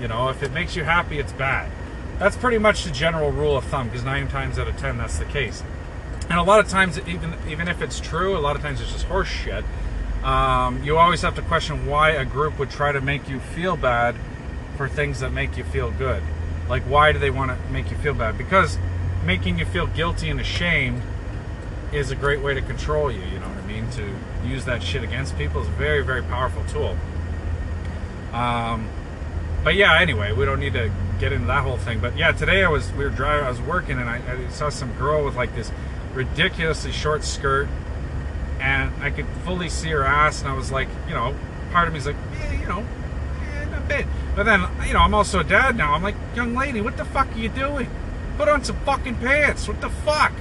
You 0.00 0.08
know 0.08 0.28
if 0.28 0.42
it 0.42 0.52
makes 0.52 0.76
you 0.76 0.84
happy 0.84 1.18
it's 1.18 1.32
bad. 1.32 1.70
That's 2.18 2.36
pretty 2.36 2.58
much 2.58 2.84
the 2.84 2.90
general 2.90 3.30
rule 3.30 3.56
of 3.56 3.64
thumb 3.64 3.88
because 3.88 4.04
nine 4.04 4.28
times 4.28 4.58
out 4.58 4.68
of 4.68 4.76
ten 4.76 4.98
that's 4.98 5.18
the 5.18 5.24
case. 5.24 5.62
And 6.28 6.38
a 6.38 6.42
lot 6.42 6.60
of 6.60 6.68
times 6.68 6.98
even 7.08 7.34
even 7.48 7.68
if 7.68 7.82
it's 7.82 8.00
true 8.00 8.36
a 8.36 8.40
lot 8.40 8.56
of 8.56 8.62
times 8.62 8.80
it's 8.80 8.92
just 8.92 9.06
horse 9.06 9.28
shit. 9.28 9.64
Um, 10.22 10.82
you 10.84 10.98
always 10.98 11.22
have 11.22 11.34
to 11.36 11.42
question 11.42 11.86
why 11.86 12.10
a 12.10 12.26
group 12.26 12.58
would 12.58 12.70
try 12.70 12.92
to 12.92 13.00
make 13.00 13.28
you 13.28 13.40
feel 13.40 13.76
bad 13.76 14.14
for 14.76 14.88
things 14.88 15.20
that 15.20 15.32
make 15.32 15.56
you 15.56 15.64
feel 15.64 15.90
good. 15.90 16.22
Like 16.68 16.82
why 16.84 17.12
do 17.12 17.18
they 17.18 17.30
want 17.30 17.50
to 17.50 17.72
make 17.72 17.90
you 17.90 17.96
feel 17.96 18.14
bad? 18.14 18.38
Because 18.38 18.78
making 19.24 19.58
you 19.58 19.64
feel 19.64 19.86
guilty 19.86 20.30
and 20.30 20.40
ashamed 20.40 21.02
is 21.92 22.10
a 22.10 22.16
great 22.16 22.40
way 22.40 22.54
to 22.54 22.62
control 22.62 23.10
you. 23.10 23.20
You 23.20 23.38
know 23.38 23.48
what 23.48 23.58
I 23.58 23.66
mean? 23.66 23.90
To 23.90 24.14
use 24.46 24.64
that 24.64 24.82
shit 24.82 25.02
against 25.02 25.36
people 25.36 25.62
is 25.62 25.68
a 25.68 25.72
very, 25.72 26.02
very 26.02 26.22
powerful 26.22 26.64
tool. 26.64 26.96
Um, 28.32 28.88
but 29.64 29.74
yeah, 29.74 30.00
anyway, 30.00 30.32
we 30.32 30.44
don't 30.44 30.60
need 30.60 30.72
to 30.74 30.90
get 31.18 31.32
into 31.32 31.46
that 31.48 31.62
whole 31.62 31.76
thing. 31.76 32.00
But 32.00 32.16
yeah, 32.16 32.32
today 32.32 32.64
I 32.64 32.68
was 32.68 32.90
we 32.92 33.04
were 33.04 33.10
driving, 33.10 33.44
I 33.44 33.50
was 33.50 33.60
working, 33.60 33.98
and 33.98 34.08
I, 34.08 34.22
I 34.26 34.48
saw 34.48 34.68
some 34.68 34.92
girl 34.94 35.24
with 35.24 35.36
like 35.36 35.54
this 35.54 35.70
ridiculously 36.14 36.92
short 36.92 37.24
skirt, 37.24 37.68
and 38.58 38.92
I 39.02 39.10
could 39.10 39.26
fully 39.44 39.68
see 39.68 39.90
her 39.90 40.04
ass, 40.04 40.40
and 40.40 40.50
I 40.50 40.54
was 40.54 40.72
like, 40.72 40.88
you 41.08 41.14
know, 41.14 41.34
part 41.72 41.88
of 41.88 41.92
me 41.92 41.98
is 41.98 42.06
like, 42.06 42.16
yeah, 42.34 42.52
you 42.52 42.66
know, 42.66 42.86
yeah, 43.52 43.64
not 43.66 43.88
bad. 43.88 44.06
But 44.34 44.44
then, 44.44 44.66
you 44.86 44.94
know, 44.94 45.00
I'm 45.00 45.14
also 45.14 45.40
a 45.40 45.44
dad 45.44 45.76
now. 45.76 45.92
I'm 45.92 46.02
like, 46.02 46.16
young 46.34 46.54
lady, 46.54 46.80
what 46.80 46.96
the 46.96 47.04
fuck 47.04 47.30
are 47.34 47.38
you 47.38 47.48
doing? 47.48 47.88
Put 48.40 48.48
on 48.48 48.64
some 48.64 48.76
fucking 48.86 49.16
pants. 49.16 49.68
What 49.68 49.82
the 49.82 49.90
fuck? 49.90 50.32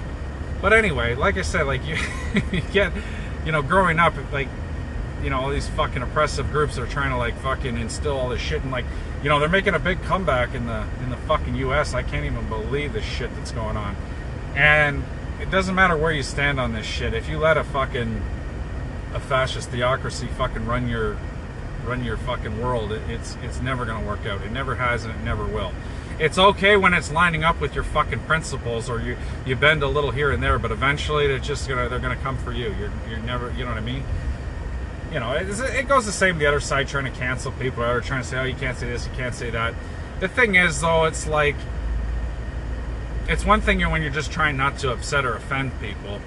But 0.62 0.72
anyway, 0.72 1.16
like 1.16 1.36
I 1.36 1.42
said, 1.42 1.63
like 1.63 1.86
you, 1.86 1.98
you 2.50 2.62
get, 2.72 2.94
you 3.46 3.51
know, 3.51 3.62
growing 3.62 4.00
up, 4.00 4.13
like, 4.31 4.48
you 5.22 5.30
know, 5.30 5.42
all 5.42 5.50
these 5.50 5.68
fucking 5.68 6.01
oppressive 6.01 6.50
groups 6.50 6.78
are 6.78 6.85
trying 6.85 7.09
to 7.09 7.18
like 7.18 7.38
fucking 7.40 7.78
instill 7.78 8.18
all 8.18 8.30
this 8.30 8.40
shit, 8.40 8.62
and 8.64 8.71
like, 8.71 8.85
you 9.21 9.28
know, 9.28 9.38
they're 9.38 9.50
making 9.50 9.73
a 9.73 9.80
big 9.80 10.02
comeback 10.04 10.56
in 10.56 10.66
the 10.66 10.88
in 11.04 11.09
the 11.09 11.18
fucking 11.18 11.56
U.S. 11.56 11.94
I 11.94 12.02
can't 12.02 12.23
even 12.23 12.47
believe 12.47 12.94
the 12.94 13.02
shit 13.02 13.35
that's 13.35 13.52
going 13.52 13.76
on, 13.76 13.97
and 14.56 15.04
it 15.42 15.52
doesn't 15.52 15.76
matter 15.76 15.97
where 15.97 16.14
you 16.14 16.23
stand 16.23 16.57
on 16.57 16.71
this 16.71 16.85
shit. 16.85 17.14
If 17.14 17.28
you 17.28 17.38
let 17.38 17.57
a 17.57 17.66
fucking 17.66 18.21
a 19.14 19.19
fascist 19.19 19.71
theocracy 19.71 20.30
fucking 20.30 20.66
run 20.66 20.88
your 20.88 21.18
run 21.83 22.06
your 22.06 22.16
fucking 22.16 22.62
world, 22.62 22.94
it, 22.94 23.02
it's 23.09 23.35
it's 23.44 23.59
never 23.59 23.83
gonna 23.83 24.07
work 24.07 24.26
out. 24.26 24.42
It 24.42 24.54
never 24.54 24.76
has, 24.76 25.04
and 25.04 25.14
it 25.14 25.21
never 25.26 25.44
will 25.44 25.73
it's 26.19 26.38
okay 26.38 26.76
when 26.76 26.94
it's 26.94 27.11
lining 27.11 27.44
up 27.44 27.61
with 27.61 27.73
your 27.73 27.83
fucking 27.83 28.19
principles 28.21 28.90
or 28.90 28.99
you 28.99 29.18
you 29.45 29.56
bend 29.56 29.81
a 29.81 29.88
little 29.88 30.11
here 30.11 30.31
and 30.31 30.44
there 30.44 30.59
but 30.59 30.71
eventually 30.71 31.28
they're 31.28 31.40
just 31.40 31.68
gonna 31.68 31.88
they're 31.88 31.99
gonna 31.99 32.16
come 32.18 32.38
for 32.38 32.52
you. 32.52 32.76
You're, 32.78 32.92
you're 33.09 33.19
never 33.19 33.52
you 33.52 33.64
know 33.64 33.71
what 33.71 33.78
i 33.78 33.81
mean? 33.81 34.04
You 35.14 35.19
know 35.19 35.31
it 35.31 35.88
goes 35.88 36.06
the 36.06 36.11
same 36.11 36.38
the 36.38 36.45
other 36.45 36.59
side 36.59 36.88
trying 36.88 37.06
to 37.06 37.11
cancel 37.11 37.52
people 37.54 37.83
or 37.83 38.02
trying 38.02 38.21
to 38.21 38.28
say 38.28 38.38
oh 38.38 38.44
you 38.44 38.56
can't 38.56 38.78
say 38.78 38.88
this 38.88 39.07
you 39.07 39.14
can't 39.14 39.33
say 39.33 39.49
that. 39.49 39.73
The 40.19 40.28
thing 40.28 40.56
is 40.56 40.81
though 40.81 41.06
it's 41.06 41.26
like 41.26 41.56
it's 43.28 43.45
one 43.45 43.61
thing 43.61 43.80
when 43.90 44.02
you're 44.02 44.11
just 44.11 44.31
trying 44.31 44.57
not 44.57 44.78
to 44.80 44.92
upset 44.92 45.23
or 45.26 45.35
offend 45.35 45.80
people 45.80 46.19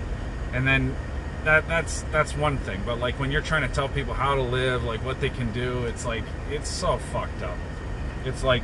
and 0.54 0.66
then 0.66 0.96
that 1.44 1.68
that's 1.68 2.02
that's 2.12 2.34
one 2.34 2.56
thing. 2.56 2.80
But 2.86 2.98
like 2.98 3.20
when 3.20 3.30
you're 3.30 3.42
trying 3.42 3.68
to 3.68 3.74
tell 3.74 3.88
people 3.88 4.14
how 4.14 4.36
to 4.36 4.42
live 4.42 4.84
like 4.84 5.04
what 5.04 5.20
they 5.20 5.28
can 5.28 5.52
do 5.52 5.84
it's 5.84 6.06
like 6.06 6.24
it's 6.50 6.70
so 6.70 6.96
fucked 6.96 7.42
up. 7.42 7.58
It's 8.24 8.42
like 8.42 8.62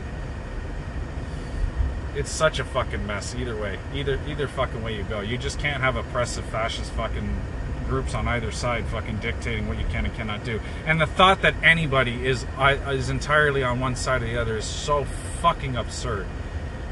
it's 2.19 2.31
such 2.33 2.59
a 2.59 2.65
fucking 2.65 3.07
mess 3.07 3.37
either 3.37 3.57
way. 3.57 3.79
Either 3.95 4.19
either 4.27 4.49
fucking 4.49 4.83
way 4.83 4.97
you 4.97 5.05
go. 5.05 5.21
You 5.21 5.39
just 5.39 5.61
can't 5.61 5.81
have 5.81 5.95
oppressive 5.95 6.45
fascist 6.47 6.91
fucking 6.93 7.41
groups 7.87 8.13
on 8.13 8.27
either 8.27 8.51
side 8.51 8.85
fucking 8.87 9.19
dictating 9.19 9.69
what 9.69 9.79
you 9.79 9.87
can 9.87 10.05
and 10.05 10.13
cannot 10.15 10.45
do. 10.45 10.61
And 10.85 11.01
the 11.01 11.07
thought 11.07 11.43
that 11.43 11.55
anybody 11.63 12.27
is 12.27 12.45
is 12.59 13.09
entirely 13.09 13.63
on 13.63 13.79
one 13.79 13.95
side 13.95 14.23
or 14.23 14.27
the 14.27 14.37
other 14.37 14.57
is 14.57 14.65
so 14.65 15.05
fucking 15.41 15.77
absurd. 15.77 16.27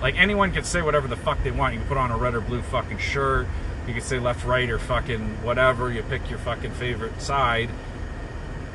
Like 0.01 0.15
anyone 0.17 0.53
can 0.53 0.63
say 0.63 0.81
whatever 0.81 1.09
the 1.09 1.17
fuck 1.17 1.43
they 1.43 1.51
want. 1.51 1.75
You 1.75 1.81
can 1.81 1.89
put 1.89 1.99
on 1.99 2.13
a 2.13 2.17
red 2.17 2.37
or 2.37 2.41
blue 2.41 2.63
fucking 2.63 2.99
shirt. 2.99 3.49
You 3.89 3.95
can 3.95 4.03
say 4.03 4.21
left, 4.21 4.45
right, 4.45 4.71
or 4.71 4.79
fucking 4.79 5.43
whatever. 5.43 5.93
You 5.93 6.05
pick 6.05 6.31
your 6.31 6.39
fucking 6.39 6.73
favorite 6.73 7.21
side. 7.21 7.71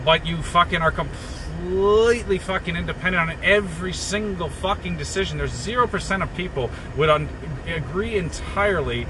But 0.03 0.25
you 0.25 0.41
fucking 0.41 0.81
are 0.81 0.91
completely 0.91 1.40
completely 1.62 2.39
fucking 2.39 2.75
independent 2.75 3.30
on 3.30 3.44
every 3.44 3.94
single 3.94 4.50
fucking 4.50 4.98
decision. 4.98 5.38
There's 5.38 5.51
0% 5.51 6.24
of 6.24 6.36
people 6.36 6.72
would 6.98 7.10
un- 7.10 7.30
agree 7.68 8.18
entirely 8.18 9.06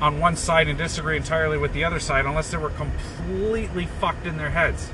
on 0.00 0.18
one 0.18 0.34
side 0.36 0.66
and 0.66 0.76
disagree 0.76 1.16
entirely 1.16 1.58
with 1.58 1.72
the 1.72 1.84
other 1.84 2.00
side 2.00 2.26
unless 2.26 2.50
they 2.50 2.56
were 2.56 2.70
completely 2.70 3.86
fucked 3.86 4.26
in 4.26 4.36
their 4.36 4.50
heads. 4.50 4.90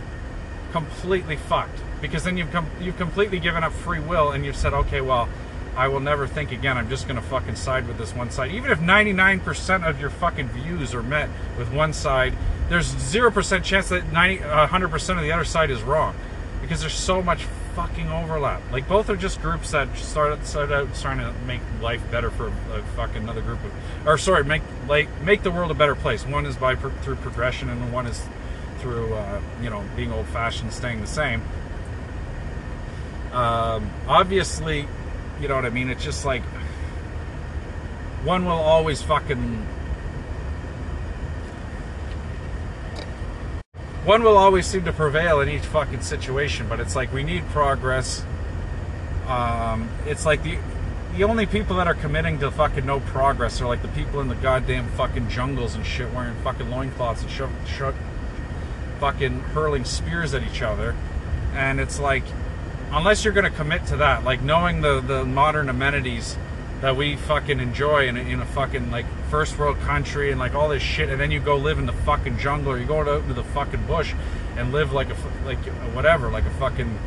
Completely 0.73 1.37
fucked. 1.37 1.81
Because 2.03 2.25
then 2.25 2.37
you've 2.37 2.53
com- 2.53 2.71
you've 2.79 2.99
completely 2.99 3.41
given 3.41 3.65
up 3.65 3.73
free 3.73 4.01
will 4.01 4.31
and 4.31 4.45
you've 4.45 4.57
said, 4.57 4.75
okay, 4.75 5.01
well, 5.01 5.31
I 5.77 5.89
will 5.89 6.01
never 6.01 6.27
think 6.27 6.53
again. 6.53 6.77
I'm 6.77 6.91
just 6.91 7.09
going 7.09 7.21
to 7.21 7.27
fucking 7.27 7.57
side 7.57 7.89
with 7.89 7.97
this 7.97 8.15
one 8.15 8.31
side. 8.31 8.51
Even 8.53 8.71
if 8.71 8.81
99% 8.81 9.89
of 9.89 9.99
your 9.99 10.11
fucking 10.11 10.49
views 10.49 10.95
are 10.95 11.03
met 11.03 11.31
with 11.57 11.73
one 11.73 11.95
side, 11.95 12.35
there's 12.69 12.93
0% 12.95 13.65
chance 13.65 13.89
that 13.89 14.13
90, 14.13 14.43
uh, 14.43 14.67
100% 14.67 15.17
of 15.17 15.23
the 15.23 15.33
other 15.33 15.45
side 15.45 15.71
is 15.71 15.83
wrong 15.83 16.15
because 16.69 16.83
there's 16.83 16.93
so 16.93 17.23
much 17.23 17.45
fucking 17.75 18.11
overlap. 18.11 18.61
Like 18.71 18.87
both 18.87 19.09
are 19.09 19.17
just 19.17 19.41
groups 19.41 19.71
that 19.71 19.97
start 19.97 20.45
started 20.45 20.75
out 20.75 20.95
trying 20.97 21.17
to 21.17 21.33
make 21.47 21.63
life 21.81 22.03
better 22.11 22.31
for 22.31 22.49
a 22.49 22.83
fucking 22.95 23.23
another 23.23 23.41
group 23.41 23.59
of, 23.65 23.73
or 24.07 24.19
sorry, 24.19 24.45
make 24.45 24.61
like 24.87 25.09
make 25.23 25.43
the 25.43 25.51
world 25.51 25.71
a 25.71 25.75
better 25.75 25.95
place. 25.95 26.27
One 26.27 26.45
is 26.45 26.57
by 26.57 26.75
through 26.77 27.17
progression, 27.17 27.71
and 27.71 27.91
one 27.91 28.07
is 28.07 28.23
through 28.81 29.15
uh, 29.15 29.41
you 29.63 29.71
know 29.71 29.83
being 29.97 30.13
old 30.13 30.27
fashioned, 30.27 30.75
staying 30.75 31.01
the 31.01 31.07
same. 31.07 31.41
Um, 33.33 33.91
obviously, 34.07 34.87
you 35.41 35.49
know 35.49 35.55
what 35.55 35.65
I 35.65 35.71
mean. 35.71 35.89
It's 35.89 36.05
just 36.05 36.27
like 36.27 36.43
one 38.25 38.45
will 38.45 38.53
always 38.53 39.01
fucking 39.01 39.67
one 44.09 44.23
will 44.23 44.39
always 44.39 44.67
seem 44.67 44.87
to 44.87 44.93
prevail 44.95 45.43
in 45.43 45.51
each 45.51 45.67
fucking 45.67 46.01
situation, 46.01 46.67
but 46.67 46.81
it's 46.81 46.97
like 46.97 47.13
we 47.13 47.23
need 47.23 47.47
progress. 47.49 48.25
Um, 49.27 49.91
it's 50.07 50.25
like 50.25 50.43
the 50.43 50.59
the 51.15 51.25
only 51.25 51.45
people 51.45 51.77
that 51.77 51.87
are 51.87 51.95
committing 51.95 52.39
to 52.39 52.51
fucking 52.51 52.87
no 52.87 53.01
progress 53.01 53.61
are 53.61 53.67
like 53.67 53.83
the 53.83 53.89
people 53.89 54.23
in 54.23 54.29
the 54.29 54.35
goddamn 54.37 54.89
fucking 54.93 55.29
jungles 55.29 55.75
and 55.75 55.85
shit 55.85 56.11
wearing 56.15 56.35
fucking 56.37 56.71
loincloths 56.71 57.23
and 57.23 57.95
fucking 58.99 59.41
hurling 59.41 59.85
spears 59.85 60.33
at 60.33 60.43
each 60.43 60.63
other. 60.63 60.97
And 61.53 61.79
it's 61.79 62.01
like, 62.01 62.25
unless 62.91 63.25
you're 63.25 63.35
going 63.35 63.51
to 63.51 63.57
commit 63.57 63.85
to 63.87 63.97
that, 63.97 64.25
like 64.25 64.41
knowing 64.41 64.81
the, 64.81 65.01
the 65.01 65.25
modern 65.25 65.69
amenities 65.69 66.39
that 66.81 66.97
we 66.97 67.17
fucking 67.17 67.59
enjoy 67.59 68.07
in 68.07 68.17
a, 68.17 68.21
in 68.21 68.41
a 68.41 68.47
fucking 68.47 68.91
like 68.91 69.07
first 69.31 69.59
world 69.59 69.79
country 69.81 70.31
and 70.31 70.39
like 70.39 70.55
all 70.55 70.69
this 70.69 70.83
shit, 70.83 71.09
and 71.09 71.21
then 71.21 71.31
you 71.31 71.41
go 71.41 71.57
live 71.57 71.79
in 71.79 71.87
the 71.87 71.93
fucking 71.93 72.39
jungle 72.39 72.73
or 72.73 72.79
you 72.79 72.87
go 72.87 73.01
out 73.01 73.23
into 73.23 73.35
the 73.35 73.43
fucking 73.43 73.87
bush 73.87 74.15
and 74.57 74.73
live 74.73 74.93
like 74.93 75.09
a 75.09 75.17
like 75.45 75.59
whatever, 75.95 76.29
like 76.29 76.45
a 76.45 76.51
fucking. 76.51 76.99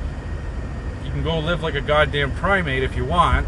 You 1.06 1.12
can 1.12 1.24
go 1.24 1.40
live 1.40 1.64
like 1.64 1.76
a 1.76 1.82
goddamn 1.82 2.32
primate 2.32 2.84
if 2.84 2.96
you 2.96 3.06
want, 3.06 3.48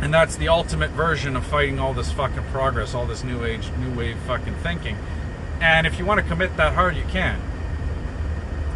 and 0.00 0.12
that's 0.12 0.36
the 0.36 0.48
ultimate 0.48 0.90
version 0.90 1.36
of 1.36 1.46
fighting 1.46 1.78
all 1.78 1.94
this 1.94 2.12
fucking 2.12 2.44
progress, 2.44 2.94
all 2.94 3.06
this 3.06 3.24
new 3.24 3.44
age, 3.44 3.70
new 3.78 3.92
wave 3.94 4.18
fucking 4.20 4.54
thinking. 4.56 4.96
And 5.60 5.86
if 5.86 5.98
you 5.98 6.04
want 6.04 6.20
to 6.20 6.26
commit 6.26 6.56
that 6.58 6.74
hard, 6.74 6.96
you 6.96 7.04
can. 7.04 7.40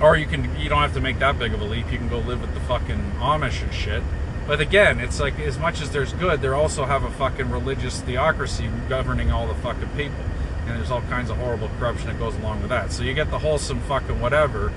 Or 0.01 0.17
you 0.17 0.27
can 0.27 0.59
you 0.59 0.71
don't 0.71 0.81
have 0.81 0.95
to 0.95 1.01
make 1.01 1.19
that 1.19 1.39
big 1.39 1.53
of 1.53 1.61
a 1.61 1.65
leap. 1.65 1.93
You 1.93 1.99
can 1.99 2.09
go 2.09 2.19
live 2.19 2.41
with 2.41 2.55
the 2.55 2.61
fucking 2.61 3.13
Amish 3.19 3.63
and 3.63 3.73
shit. 3.73 4.03
But 4.51 4.61
again, 4.61 4.99
it's 4.99 5.21
like 5.21 5.39
as 5.39 5.61
much 5.61 5.81
as 5.81 5.93
there's 5.93 6.13
good, 6.15 6.41
they 6.41 6.49
also 6.49 6.85
have 6.85 7.05
a 7.05 7.11
fucking 7.13 7.51
religious 7.51 8.01
theocracy 8.01 8.69
governing 8.89 9.31
all 9.31 9.47
the 9.47 9.55
fucking 9.55 9.91
people. 9.91 10.25
And 10.67 10.77
there's 10.77 10.91
all 10.91 11.03
kinds 11.03 11.31
of 11.31 11.37
horrible 11.37 11.69
corruption 11.79 12.09
that 12.09 12.19
goes 12.19 12.35
along 12.35 12.61
with 12.61 12.71
that. 12.71 12.91
So 12.91 13.05
you 13.05 13.15
get 13.15 13.31
the 13.31 13.39
wholesome 13.39 13.79
fucking 13.83 14.21
whatever, 14.21 14.73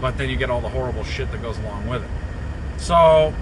but 0.00 0.16
then 0.16 0.30
you 0.30 0.36
get 0.36 0.48
all 0.48 0.60
the 0.60 0.68
horrible 0.68 1.02
shit 1.02 1.32
that 1.32 1.42
goes 1.42 1.58
along 1.58 1.88
with 1.88 2.04
it. 2.04 2.10
So, 2.78 3.34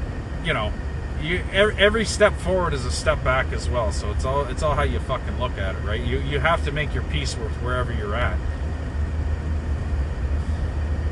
you 0.42 0.54
know, 0.54 0.72
you 1.20 1.44
every, 1.52 1.76
every 1.76 2.04
step 2.06 2.32
forward 2.32 2.72
is 2.72 2.86
a 2.86 2.90
step 2.90 3.22
back 3.22 3.52
as 3.52 3.68
well. 3.68 3.92
So 3.92 4.10
it's 4.10 4.24
all 4.24 4.46
it's 4.46 4.62
all 4.62 4.74
how 4.74 4.84
you 4.84 5.00
fucking 5.00 5.38
look 5.38 5.58
at 5.58 5.74
it, 5.74 5.80
right? 5.80 6.00
You 6.00 6.18
you 6.20 6.38
have 6.38 6.64
to 6.64 6.72
make 6.72 6.94
your 6.94 7.02
peace 7.02 7.36
with 7.36 7.52
wherever 7.56 7.92
you're 7.92 8.14
at. 8.14 8.38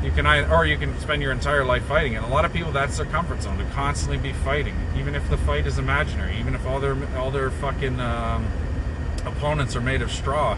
You 0.03 0.11
can 0.11 0.25
ei- 0.25 0.49
or 0.49 0.65
you 0.65 0.77
can 0.77 0.99
spend 0.99 1.21
your 1.21 1.31
entire 1.31 1.63
life 1.63 1.85
fighting. 1.85 2.15
And 2.15 2.25
a 2.25 2.27
lot 2.27 2.43
of 2.43 2.51
people, 2.51 2.71
that's 2.71 2.97
their 2.97 3.05
comfort 3.05 3.41
zone 3.41 3.57
to 3.57 3.65
constantly 3.71 4.17
be 4.17 4.33
fighting, 4.33 4.75
even 4.97 5.15
if 5.15 5.29
the 5.29 5.37
fight 5.37 5.65
is 5.65 5.79
imaginary, 5.79 6.37
even 6.37 6.55
if 6.55 6.67
all 6.67 6.79
their 6.79 6.97
all 7.17 7.31
their 7.31 7.49
fucking 7.49 7.99
um, 7.99 8.45
opponents 9.25 9.75
are 9.75 9.81
made 9.81 10.01
of 10.01 10.11
straw. 10.11 10.57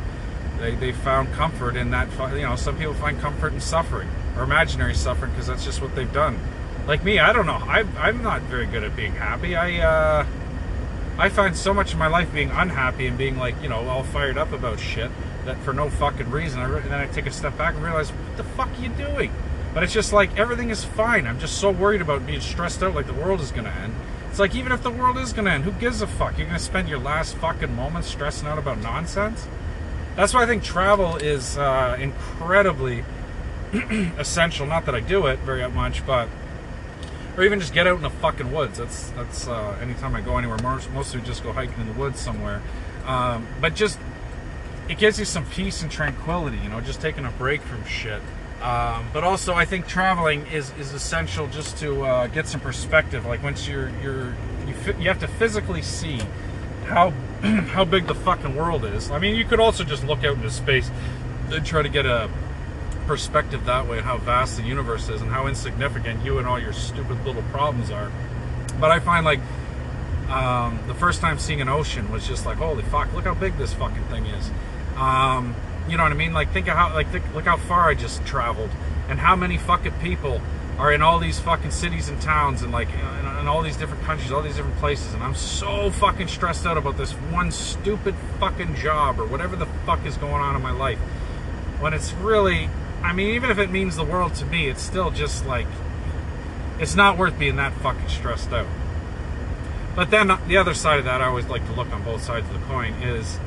They 0.59 0.73
they 0.73 0.91
found 0.91 1.31
comfort 1.33 1.75
in 1.75 1.91
that. 1.91 2.07
You 2.33 2.41
know, 2.41 2.55
some 2.55 2.77
people 2.77 2.95
find 2.95 3.19
comfort 3.19 3.53
in 3.53 3.61
suffering 3.61 4.09
or 4.35 4.43
imaginary 4.43 4.95
suffering 4.95 5.31
because 5.31 5.47
that's 5.47 5.63
just 5.63 5.81
what 5.81 5.95
they've 5.95 6.11
done. 6.11 6.39
Like 6.87 7.03
me, 7.03 7.19
I 7.19 7.31
don't 7.31 7.45
know. 7.45 7.61
I 7.61 7.85
I'm 7.99 8.23
not 8.23 8.41
very 8.43 8.65
good 8.65 8.83
at 8.83 8.95
being 8.95 9.13
happy. 9.13 9.55
I 9.55 9.79
uh, 9.79 10.25
I 11.19 11.29
find 11.29 11.55
so 11.55 11.71
much 11.71 11.93
of 11.93 11.99
my 11.99 12.07
life 12.07 12.33
being 12.33 12.49
unhappy 12.49 13.05
and 13.05 13.17
being 13.17 13.37
like, 13.37 13.61
you 13.61 13.69
know, 13.69 13.87
all 13.87 14.03
fired 14.03 14.37
up 14.37 14.51
about 14.51 14.79
shit 14.79 15.11
that 15.45 15.57
for 15.59 15.73
no 15.73 15.89
fucking 15.89 16.29
reason. 16.29 16.59
I 16.59 16.65
and 16.65 16.91
then 16.91 16.99
I 16.99 17.07
take 17.07 17.25
a 17.25 17.31
step 17.31 17.57
back 17.57 17.75
and 17.75 17.83
realize, 17.83 18.09
what 18.09 18.37
the 18.37 18.43
fuck 18.43 18.69
are 18.69 18.81
you 18.81 18.89
doing? 18.89 19.31
But 19.73 19.83
it's 19.83 19.93
just 19.93 20.13
like 20.13 20.37
everything 20.37 20.69
is 20.69 20.83
fine. 20.83 21.27
I'm 21.27 21.39
just 21.39 21.57
so 21.57 21.69
worried 21.71 22.01
about 22.01 22.25
being 22.25 22.41
stressed 22.41 22.81
out 22.81 22.95
like 22.95 23.07
the 23.07 23.13
world 23.13 23.41
is 23.41 23.51
gonna 23.51 23.69
end. 23.69 23.93
It's 24.29 24.39
like 24.39 24.55
even 24.55 24.71
if 24.71 24.83
the 24.83 24.91
world 24.91 25.17
is 25.17 25.33
gonna 25.33 25.51
end, 25.51 25.63
who 25.63 25.71
gives 25.71 26.01
a 26.01 26.07
fuck? 26.07 26.37
You're 26.37 26.47
gonna 26.47 26.59
spend 26.59 26.89
your 26.89 26.99
last 26.99 27.35
fucking 27.37 27.75
moments 27.75 28.07
stressing 28.07 28.47
out 28.47 28.57
about 28.57 28.79
nonsense. 28.79 29.47
That's 30.15 30.33
why 30.33 30.43
I 30.43 30.45
think 30.45 30.63
travel 30.63 31.17
is 31.17 31.57
uh, 31.57 31.97
incredibly 31.99 33.03
essential. 34.17 34.65
Not 34.65 34.85
that 34.85 34.95
I 34.95 35.01
do 35.01 35.27
it 35.27 35.39
very 35.39 35.67
much, 35.69 36.05
but 36.05 36.29
or 37.37 37.43
even 37.43 37.59
just 37.59 37.73
get 37.73 37.85
out 37.85 37.97
in 37.97 38.01
the 38.01 38.09
fucking 38.09 38.51
woods. 38.51 38.77
That's 38.77 39.09
that's 39.11 39.47
uh, 39.47 39.77
anytime 39.81 40.15
I 40.15 40.21
go 40.21 40.37
anywhere. 40.37 40.57
Mostly 40.93 41.21
just 41.21 41.43
go 41.43 41.51
hiking 41.51 41.79
in 41.81 41.87
the 41.87 41.99
woods 41.99 42.19
somewhere. 42.19 42.61
Um, 43.05 43.47
but 43.59 43.75
just 43.75 43.99
it 44.89 44.97
gives 44.97 45.19
you 45.19 45.25
some 45.25 45.45
peace 45.45 45.81
and 45.81 45.91
tranquility. 45.91 46.57
You 46.57 46.69
know, 46.69 46.81
just 46.81 47.01
taking 47.01 47.25
a 47.25 47.31
break 47.31 47.61
from 47.61 47.83
shit. 47.85 48.21
Um, 48.61 49.07
but 49.13 49.23
also, 49.23 49.53
I 49.53 49.65
think 49.65 49.87
traveling 49.87 50.45
is, 50.47 50.71
is 50.79 50.93
essential 50.93 51.47
just 51.47 51.77
to 51.77 52.03
uh, 52.03 52.27
get 52.27 52.47
some 52.47 52.61
perspective. 52.61 53.25
Like 53.25 53.43
once 53.43 53.67
you're 53.67 53.89
you're 54.01 54.33
you, 54.67 54.73
fi- 54.73 54.97
you 54.99 55.07
have 55.07 55.19
to 55.19 55.27
physically 55.27 55.81
see 55.81 56.19
how 56.85 57.09
how 57.41 57.85
big 57.85 58.07
the 58.07 58.15
fucking 58.15 58.55
world 58.55 58.85
is. 58.85 59.11
I 59.11 59.19
mean, 59.19 59.35
you 59.35 59.45
could 59.45 59.59
also 59.59 59.83
just 59.83 60.03
look 60.03 60.23
out 60.23 60.37
into 60.37 60.49
space 60.49 60.89
and 61.51 61.65
try 61.65 61.81
to 61.81 61.89
get 61.89 62.05
a 62.05 62.29
perspective 63.05 63.65
that 63.65 63.87
way, 63.87 64.01
how 64.01 64.17
vast 64.17 64.57
the 64.57 64.63
universe 64.63 65.09
is 65.09 65.21
and 65.21 65.29
how 65.29 65.47
insignificant 65.47 66.25
you 66.25 66.39
and 66.39 66.47
all 66.47 66.59
your 66.59 66.73
stupid 66.73 67.23
little 67.25 67.43
problems 67.43 67.91
are. 67.91 68.11
But 68.79 68.91
I 68.91 68.99
find 68.99 69.25
like 69.25 69.39
um, 70.29 70.79
the 70.87 70.93
first 70.93 71.21
time 71.21 71.39
seeing 71.39 71.61
an 71.61 71.69
ocean 71.69 72.11
was 72.11 72.27
just 72.27 72.45
like, 72.45 72.57
holy 72.57 72.83
fuck, 72.83 73.13
look 73.13 73.25
how 73.25 73.33
big 73.33 73.57
this 73.57 73.73
fucking 73.73 74.03
thing 74.05 74.25
is. 74.25 74.49
Um, 74.97 75.55
you 75.87 75.97
know 75.97 76.03
what 76.03 76.11
I 76.11 76.15
mean? 76.15 76.33
Like 76.33 76.51
think 76.51 76.67
of 76.67 76.75
how 76.75 76.93
like 76.93 77.09
think, 77.11 77.33
look 77.33 77.45
how 77.45 77.57
far 77.57 77.89
I 77.89 77.93
just 77.93 78.25
traveled 78.25 78.69
and 79.07 79.19
how 79.19 79.35
many 79.35 79.57
fucking 79.57 79.93
people 79.93 80.41
are 80.77 80.91
in 80.91 81.01
all 81.01 81.19
these 81.19 81.39
fucking 81.39 81.71
cities 81.71 82.09
and 82.09 82.21
towns 82.21 82.61
and 82.61 82.71
like 82.71 82.89
in, 82.89 83.39
in 83.39 83.47
all 83.47 83.61
these 83.61 83.77
different 83.77 84.03
countries, 84.03 84.31
all 84.31 84.41
these 84.41 84.55
different 84.55 84.77
places, 84.77 85.13
and 85.13 85.23
I'm 85.23 85.35
so 85.35 85.89
fucking 85.91 86.27
stressed 86.27 86.65
out 86.65 86.77
about 86.77 86.97
this 86.97 87.11
one 87.11 87.51
stupid 87.51 88.15
fucking 88.39 88.75
job 88.75 89.19
or 89.19 89.25
whatever 89.25 89.55
the 89.55 89.67
fuck 89.85 90.05
is 90.05 90.17
going 90.17 90.41
on 90.41 90.55
in 90.55 90.61
my 90.61 90.71
life. 90.71 90.97
When 91.79 91.93
it's 91.93 92.13
really, 92.13 92.69
I 93.03 93.13
mean, 93.13 93.35
even 93.35 93.51
if 93.51 93.59
it 93.59 93.69
means 93.69 93.95
the 93.95 94.03
world 94.03 94.35
to 94.35 94.45
me, 94.45 94.67
it's 94.67 94.81
still 94.81 95.11
just 95.11 95.45
like 95.45 95.67
it's 96.79 96.95
not 96.95 97.17
worth 97.17 97.37
being 97.39 97.55
that 97.55 97.73
fucking 97.73 98.09
stressed 98.09 98.51
out. 98.51 98.67
But 99.95 100.11
then 100.11 100.27
the 100.47 100.57
other 100.57 100.73
side 100.73 100.99
of 100.99 101.05
that, 101.05 101.21
I 101.21 101.27
always 101.27 101.47
like 101.47 101.65
to 101.67 101.73
look 101.73 101.91
on 101.91 102.03
both 102.03 102.21
sides 102.21 102.47
of 102.47 102.53
the 102.53 102.65
coin. 102.67 102.93
Is 103.01 103.39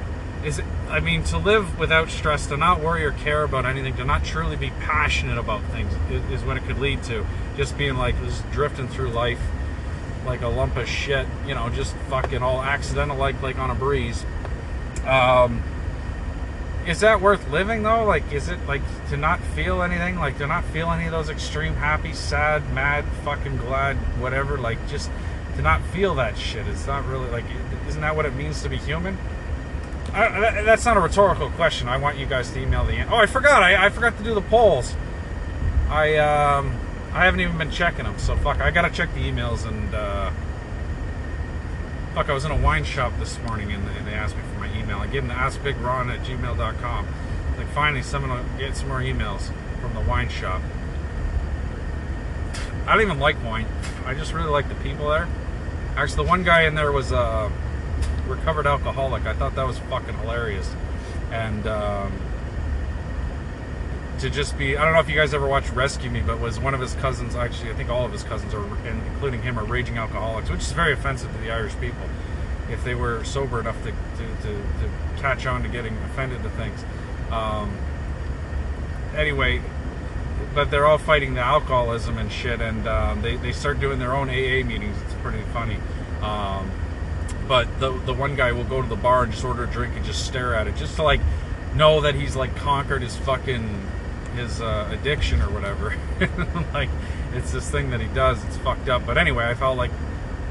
is 0.44 0.62
I 0.88 1.00
mean 1.00 1.24
to 1.24 1.38
live 1.38 1.78
without 1.78 2.10
stress, 2.10 2.46
to 2.46 2.56
not 2.56 2.80
worry 2.80 3.04
or 3.04 3.12
care 3.12 3.42
about 3.42 3.66
anything, 3.66 3.96
to 3.96 4.04
not 4.04 4.24
truly 4.24 4.56
be 4.56 4.70
passionate 4.80 5.36
about 5.36 5.62
things 5.64 5.92
is, 6.10 6.40
is 6.40 6.46
what 6.46 6.56
it 6.56 6.64
could 6.64 6.78
lead 6.78 7.02
to. 7.04 7.26
Just 7.56 7.76
being 7.76 7.96
like 7.96 8.18
just 8.24 8.48
drifting 8.50 8.88
through 8.88 9.10
life 9.10 9.40
like 10.24 10.42
a 10.42 10.48
lump 10.48 10.76
of 10.76 10.88
shit, 10.88 11.26
you 11.46 11.54
know, 11.54 11.68
just 11.70 11.94
fucking 12.08 12.42
all 12.42 12.62
accidental, 12.62 13.16
like 13.16 13.40
like 13.42 13.58
on 13.58 13.70
a 13.70 13.74
breeze. 13.74 14.24
Um, 15.06 15.62
is 16.86 17.00
that 17.00 17.20
worth 17.20 17.50
living 17.50 17.82
though? 17.82 18.04
Like, 18.04 18.32
is 18.32 18.48
it 18.48 18.58
like 18.66 18.82
to 19.10 19.16
not 19.16 19.40
feel 19.40 19.82
anything? 19.82 20.16
Like 20.16 20.38
to 20.38 20.46
not 20.46 20.64
feel 20.66 20.90
any 20.90 21.06
of 21.06 21.12
those 21.12 21.28
extreme 21.28 21.74
happy, 21.74 22.12
sad, 22.12 22.72
mad, 22.72 23.04
fucking 23.24 23.56
glad, 23.58 23.96
whatever? 24.20 24.58
Like 24.58 24.86
just 24.88 25.10
to 25.58 25.62
not 25.62 25.82
feel 25.86 26.14
that 26.14 26.38
shit. 26.38 26.66
It's 26.68 26.86
not 26.86 27.04
really 27.06 27.28
like, 27.30 27.44
isn't 27.88 28.00
that 28.00 28.16
what 28.16 28.24
it 28.26 28.34
means 28.34 28.62
to 28.62 28.68
be 28.68 28.76
human? 28.78 29.18
I, 30.14 30.28
that- 30.40 30.64
that's 30.64 30.84
not 30.86 30.96
a 30.96 31.00
rhetorical 31.00 31.50
question. 31.50 31.88
I 31.88 31.96
want 31.98 32.16
you 32.16 32.24
guys 32.26 32.50
to 32.52 32.60
email 32.60 32.84
the. 32.84 33.02
Oh, 33.12 33.16
I 33.16 33.26
forgot. 33.26 33.62
I, 33.62 33.86
I 33.86 33.90
forgot 33.90 34.16
to 34.18 34.24
do 34.24 34.32
the 34.34 34.40
polls. 34.40 34.94
I 35.90 36.16
um 36.16 36.74
I 37.12 37.24
haven't 37.24 37.40
even 37.40 37.58
been 37.58 37.70
checking 37.70 38.04
them. 38.04 38.18
So 38.18 38.36
fuck. 38.36 38.60
I 38.60 38.70
gotta 38.70 38.90
check 38.90 39.12
the 39.14 39.20
emails 39.20 39.66
and. 39.66 39.94
uh 39.94 40.30
Fuck, 42.14 42.30
I 42.30 42.32
was 42.32 42.44
in 42.44 42.50
a 42.50 42.56
wine 42.56 42.84
shop 42.84 43.12
this 43.18 43.38
morning 43.46 43.70
and 43.70 43.86
they, 43.86 44.10
they 44.10 44.14
asked 44.16 44.34
me 44.36 44.42
for 44.54 44.58
my 44.60 44.78
email. 44.78 44.98
I 44.98 45.06
gave 45.06 45.26
them 45.26 45.28
to 45.28 45.34
askbigron 45.36 46.08
at 46.12 46.24
gmail.com. 46.26 47.06
Like, 47.56 47.68
finally, 47.68 48.02
someone 48.02 48.30
will 48.30 48.58
get 48.58 48.76
some 48.76 48.88
more 48.88 49.00
emails 49.00 49.52
from 49.80 49.94
the 49.94 50.00
wine 50.00 50.28
shop. 50.28 50.62
I 52.86 52.94
don't 52.94 53.02
even 53.02 53.18
like 53.20 53.42
wine. 53.44 53.66
I 54.06 54.14
just 54.14 54.32
really 54.32 54.48
like 54.48 54.68
the 54.68 54.74
people 54.76 55.08
there. 55.10 55.28
Actually, 55.98 56.24
the 56.24 56.30
one 56.30 56.44
guy 56.44 56.62
in 56.62 56.76
there 56.76 56.92
was 56.92 57.10
a 57.10 57.50
recovered 58.28 58.68
alcoholic. 58.68 59.26
I 59.26 59.32
thought 59.32 59.56
that 59.56 59.66
was 59.66 59.80
fucking 59.80 60.14
hilarious. 60.18 60.72
And 61.32 61.66
um, 61.66 62.12
to 64.20 64.30
just 64.30 64.56
be, 64.56 64.76
I 64.76 64.84
don't 64.84 64.94
know 64.94 65.00
if 65.00 65.08
you 65.08 65.16
guys 65.16 65.34
ever 65.34 65.48
watched 65.48 65.72
Rescue 65.72 66.08
Me, 66.08 66.20
but 66.20 66.38
was 66.38 66.60
one 66.60 66.72
of 66.72 66.80
his 66.80 66.94
cousins, 66.94 67.34
actually, 67.34 67.70
I 67.70 67.74
think 67.74 67.90
all 67.90 68.04
of 68.04 68.12
his 68.12 68.22
cousins, 68.22 68.54
are, 68.54 68.64
including 68.86 69.42
him, 69.42 69.58
are 69.58 69.64
raging 69.64 69.98
alcoholics, 69.98 70.48
which 70.48 70.60
is 70.60 70.70
very 70.70 70.92
offensive 70.92 71.32
to 71.32 71.38
the 71.38 71.50
Irish 71.50 71.74
people 71.80 72.08
if 72.70 72.84
they 72.84 72.94
were 72.94 73.24
sober 73.24 73.58
enough 73.58 73.82
to, 73.82 73.90
to, 73.90 74.42
to, 74.42 74.54
to 74.54 74.90
catch 75.16 75.46
on 75.46 75.64
to 75.64 75.68
getting 75.68 75.96
offended 76.04 76.44
to 76.44 76.50
things. 76.50 76.84
Um, 77.32 77.76
anyway, 79.16 79.62
but 80.58 80.72
they're 80.72 80.86
all 80.86 80.98
fighting 80.98 81.34
the 81.34 81.40
alcoholism 81.40 82.18
and 82.18 82.32
shit, 82.32 82.60
and 82.60 82.88
um, 82.88 83.22
they 83.22 83.36
they 83.36 83.52
start 83.52 83.78
doing 83.78 84.00
their 84.00 84.12
own 84.12 84.28
AA 84.28 84.66
meetings. 84.66 85.00
It's 85.02 85.14
pretty 85.22 85.40
funny. 85.52 85.76
Um, 86.20 86.68
but 87.46 87.78
the 87.78 87.92
the 87.92 88.12
one 88.12 88.34
guy 88.34 88.50
will 88.50 88.64
go 88.64 88.82
to 88.82 88.88
the 88.88 88.96
bar 88.96 89.22
and 89.22 89.30
just 89.30 89.44
order 89.44 89.62
a 89.62 89.66
drink 89.68 89.94
and 89.94 90.04
just 90.04 90.26
stare 90.26 90.56
at 90.56 90.66
it, 90.66 90.74
just 90.74 90.96
to 90.96 91.04
like 91.04 91.20
know 91.76 92.00
that 92.00 92.16
he's 92.16 92.34
like 92.34 92.56
conquered 92.56 93.02
his 93.02 93.16
fucking 93.18 93.86
his 94.34 94.60
uh, 94.60 94.88
addiction 94.90 95.40
or 95.42 95.48
whatever. 95.48 95.96
like 96.74 96.90
it's 97.34 97.52
this 97.52 97.70
thing 97.70 97.90
that 97.90 98.00
he 98.00 98.08
does. 98.08 98.44
It's 98.46 98.56
fucked 98.56 98.88
up. 98.88 99.06
But 99.06 99.16
anyway, 99.16 99.44
I 99.44 99.54
felt 99.54 99.78
like 99.78 99.92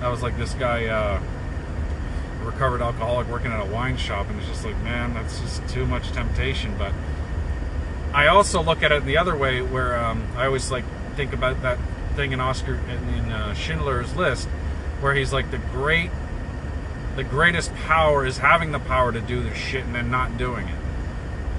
I 0.01 0.07
was 0.07 0.23
like 0.23 0.37
this 0.37 0.53
guy. 0.53 0.85
Uh, 0.85 1.21
recovered 2.45 2.81
alcoholic 2.81 3.27
working 3.27 3.51
at 3.51 3.59
a 3.59 3.65
wine 3.65 3.97
shop 3.97 4.29
and 4.29 4.39
it's 4.39 4.47
just 4.47 4.63
like 4.63 4.77
man 4.81 5.13
that's 5.13 5.41
just 5.41 5.67
too 5.67 5.85
much 5.85 6.13
temptation 6.13 6.73
but 6.77 6.93
i 8.17 8.27
also 8.27 8.61
look 8.61 8.83
at 8.83 8.91
it 8.91 9.05
the 9.05 9.17
other 9.17 9.35
way 9.35 9.61
where 9.61 9.97
um, 9.97 10.25
i 10.35 10.45
always 10.45 10.71
like 10.71 10.85
think 11.15 11.33
about 11.33 11.61
that 11.61 11.77
thing 12.15 12.31
in 12.31 12.39
oscar 12.39 12.75
in, 12.75 13.31
uh, 13.31 13.53
schindler's 13.53 14.15
list 14.15 14.47
where 15.01 15.13
he's 15.13 15.31
like 15.31 15.49
the 15.51 15.57
great 15.71 16.09
the 17.15 17.23
greatest 17.23 17.73
power 17.75 18.25
is 18.25 18.37
having 18.37 18.71
the 18.71 18.79
power 18.79 19.11
to 19.11 19.21
do 19.21 19.41
the 19.41 19.53
shit 19.53 19.83
and 19.85 19.95
then 19.95 20.09
not 20.09 20.37
doing 20.37 20.67
it 20.67 20.79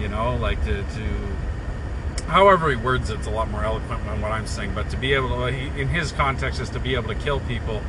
you 0.01 0.09
know 0.09 0.37
like 0.37 0.63
to, 0.65 0.83
to 0.83 2.25
however 2.27 2.71
he 2.71 2.77
words 2.77 3.11
it, 3.11 3.19
it's 3.19 3.27
a 3.27 3.31
lot 3.31 3.51
more 3.51 3.65
eloquent 3.65 4.05
than 4.05 4.21
what 4.21 4.33
i'm 4.33 4.47
saying 4.47 4.75
but 4.75 4.89
to 4.91 4.97
be 4.97 5.13
able 5.13 5.29
to 5.29 5.49
in 5.49 5.89
his 5.89 6.13
context 6.13 6.61
is 6.61 6.71
to 6.71 6.81
be 6.81 6.95
able 6.95 7.09
to 7.09 7.15
kill 7.15 7.41
people 7.41 7.83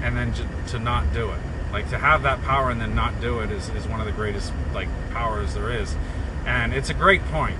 and 0.00 0.16
then 0.16 0.32
to, 0.32 0.46
to 0.66 0.78
not 0.78 1.12
do 1.12 1.30
it 1.30 1.38
like 1.72 1.88
to 1.88 1.98
have 1.98 2.22
that 2.22 2.42
power 2.42 2.70
and 2.70 2.80
then 2.80 2.94
not 2.94 3.20
do 3.20 3.40
it 3.40 3.50
is, 3.50 3.70
is 3.70 3.88
one 3.88 3.98
of 3.98 4.06
the 4.06 4.12
greatest 4.12 4.52
like 4.74 4.88
powers 5.10 5.54
there 5.54 5.72
is. 5.72 5.96
And 6.44 6.74
it's 6.74 6.90
a 6.90 6.94
great 6.94 7.24
point. 7.26 7.56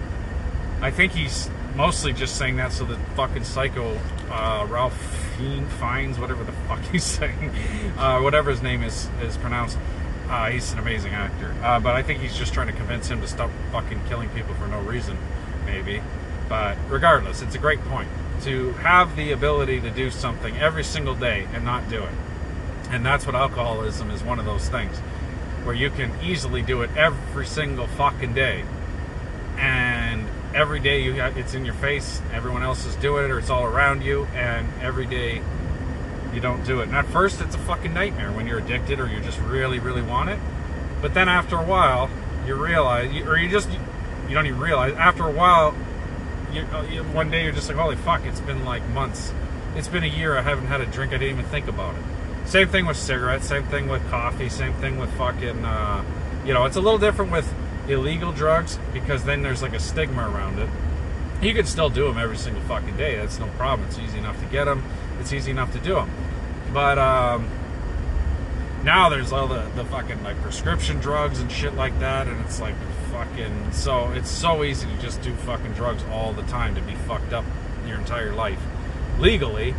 I 0.83 0.91
think 0.91 1.13
he's 1.13 1.49
mostly 1.77 2.13
just 2.13 2.37
saying 2.37 2.57
that 2.57 2.73
so 2.73 2.85
that 2.85 2.99
fucking 3.15 3.45
psycho 3.45 3.97
uh, 4.31 4.67
Ralph 4.69 4.99
Fiennes, 5.37 6.19
whatever 6.19 6.43
the 6.43 6.53
fuck 6.53 6.81
he's 6.93 7.05
saying, 7.05 7.51
uh, 7.97 8.21
whatever 8.21 8.51
his 8.51 8.63
name 8.63 8.83
is 8.83 9.09
is 9.23 9.37
pronounced. 9.37 9.79
Uh, 10.29 10.51
he's 10.51 10.73
an 10.73 10.79
amazing 10.79 11.13
actor, 11.13 11.55
uh, 11.63 11.79
but 11.79 11.95
I 11.95 12.03
think 12.03 12.21
he's 12.21 12.37
just 12.37 12.53
trying 12.53 12.67
to 12.67 12.73
convince 12.73 13.09
him 13.09 13.21
to 13.21 13.29
stop 13.29 13.51
fucking 13.71 14.01
killing 14.09 14.29
people 14.31 14.55
for 14.55 14.67
no 14.67 14.81
reason, 14.81 15.17
maybe. 15.67 16.03
But 16.49 16.77
regardless, 16.89 17.43
it's 17.43 17.55
a 17.55 17.59
great 17.59 17.81
point 17.85 18.09
to 18.43 18.73
have 18.75 19.15
the 19.15 19.31
ability 19.31 19.81
to 19.83 19.91
do 19.91 20.11
something 20.11 20.57
every 20.57 20.83
single 20.83 21.15
day 21.15 21.47
and 21.53 21.65
not 21.65 21.89
do 21.89 22.03
it. 22.03 22.15
And 22.91 23.07
that's 23.07 23.25
what 23.25 23.35
alcoholism 23.35 24.11
is 24.11 24.23
one 24.23 24.39
of 24.39 24.47
those 24.47 24.69
things 24.69 24.99
where 25.65 25.75
you 25.75 25.91
can 25.91 26.13
easily 26.25 26.61
do 26.61 26.83
it 26.83 26.91
every 26.97 27.47
single 27.47 27.87
fucking 27.87 28.35
day. 28.35 28.65
And 29.57 30.22
every 30.55 30.81
day 30.81 31.03
you 31.03 31.15
have, 31.15 31.37
it's 31.37 31.55
in 31.55 31.65
your 31.65 31.75
face, 31.75 32.21
everyone 32.33 32.63
else 32.63 32.85
is 32.85 32.95
doing 32.97 33.25
it 33.25 33.31
or 33.31 33.39
it's 33.39 33.51
all 33.51 33.65
around 33.65 34.03
you 34.03 34.25
and 34.35 34.69
every 34.81 35.07
day 35.07 35.43
you 36.35 36.41
don't 36.41 36.65
do 36.65 36.81
it. 36.81 36.89
And 36.89 36.97
at 36.97 37.07
first 37.07 37.41
it's 37.41 37.55
a 37.55 37.59
fucking 37.59 37.93
nightmare 37.93 38.33
when 38.33 38.47
you're 38.47 38.59
addicted 38.59 39.01
or 39.01 39.07
you 39.07 39.21
just 39.21 39.39
really 39.41 39.79
really 39.79 40.03
want 40.03 40.31
it. 40.31 40.39
But 41.01 41.15
then 41.15 41.29
after 41.29 41.57
a 41.57 41.65
while, 41.65 42.09
you 42.47 42.55
realize 42.55 43.11
or 43.27 43.37
you 43.37 43.49
just 43.49 43.69
you 43.71 44.35
don't 44.35 44.47
even 44.47 44.61
realize 44.61 44.95
after 44.95 45.27
a 45.27 45.33
while 45.33 45.75
you, 46.53 46.67
you, 46.91 47.03
one 47.05 47.31
day 47.31 47.45
you're 47.45 47.53
just 47.53 47.69
like 47.69 47.79
holy 47.79 47.97
fuck 47.97 48.25
it's 48.25 48.41
been 48.41 48.65
like 48.65 48.87
months 48.89 49.33
it's 49.75 49.89
been 49.89 50.03
a 50.03 50.09
year 50.09 50.37
i 50.37 50.43
haven't 50.43 50.67
had 50.67 50.81
a 50.81 50.87
drink 50.87 51.13
i 51.13 51.17
didn't 51.17 51.39
even 51.39 51.51
think 51.51 51.67
about 51.67 51.95
it 51.95 52.03
same 52.45 52.69
thing 52.69 52.87
with 52.87 52.97
cigarettes, 52.97 53.47
same 53.47 53.65
thing 53.65 53.89
with 53.89 54.09
coffee, 54.11 54.49
same 54.49 54.75
thing 54.75 54.99
with 54.99 55.11
fucking, 55.15 55.65
uh, 55.65 56.05
you 56.45 56.53
know, 56.53 56.65
it's 56.65 56.77
a 56.77 56.81
little 56.81 56.99
different 56.99 57.31
with 57.31 57.53
illegal 57.89 58.33
drugs 58.33 58.79
because 58.93 59.25
then 59.25 59.43
there's 59.43 59.63
like 59.63 59.75
a 59.75 59.81
stigma 59.81 60.29
around 60.29 60.59
it. 60.59 60.69
You 61.41 61.55
can 61.55 61.67
still 61.67 61.91
do 61.91 62.07
them 62.07 62.19
every 62.19 62.37
single 62.37 62.63
fucking 62.63 62.97
day. 62.97 63.17
That's 63.17 63.39
no 63.39 63.47
problem. 63.59 63.89
It's 63.89 63.99
easy 63.99 64.19
enough 64.19 64.39
to 64.41 64.47
get 64.47 64.65
them. 64.65 64.85
It's 65.19 65.33
easy 65.33 65.51
enough 65.51 65.73
to 65.73 65.79
do 65.79 65.95
them. 65.95 66.11
But 66.73 66.99
um, 66.99 67.51
now 68.85 69.09
there's 69.09 69.33
all 69.33 69.49
the, 69.49 69.63
the 69.75 69.85
fucking 69.85 70.23
like 70.23 70.41
prescription 70.43 70.99
drugs 70.99 71.41
and 71.41 71.51
shit 71.51 71.75
like 71.75 71.99
that, 72.01 72.29
and 72.29 72.41
it's 72.45 72.61
like 72.61 72.75
fucking 73.11 73.73
so 73.73 74.11
it's 74.13 74.31
so 74.31 74.65
easy 74.65 74.87
to 74.87 74.97
just 75.03 75.21
do 75.21 75.35
fucking 75.35 75.73
drugs 75.73 76.03
all 76.11 76.33
the 76.33 76.43
time 76.45 76.75
to 76.75 76.81
be 76.81 76.95
fucked 76.95 77.33
up 77.35 77.45
your 77.87 77.99
entire 77.99 78.33
life 78.33 78.59
legally 79.19 79.75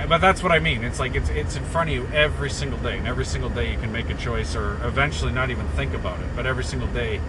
Uh, 0.00 0.06
but 0.06 0.20
that's 0.20 0.42
what 0.42 0.52
I 0.52 0.58
mean. 0.58 0.82
It's 0.82 0.98
like 0.98 1.14
it's 1.14 1.28
it's 1.30 1.56
in 1.56 1.64
front 1.64 1.90
of 1.90 1.94
you 1.94 2.06
every 2.12 2.50
single 2.50 2.78
day, 2.78 2.96
and 2.96 3.06
every 3.06 3.24
single 3.24 3.50
day 3.50 3.72
you 3.72 3.78
can 3.78 3.92
make 3.92 4.08
a 4.08 4.14
choice, 4.14 4.56
or 4.56 4.74
eventually 4.84 5.32
not 5.32 5.50
even 5.50 5.68
think 5.68 5.94
about 5.94 6.20
it. 6.20 6.26
But 6.34 6.46
every 6.46 6.64
single 6.64 6.88
day, 6.88 7.20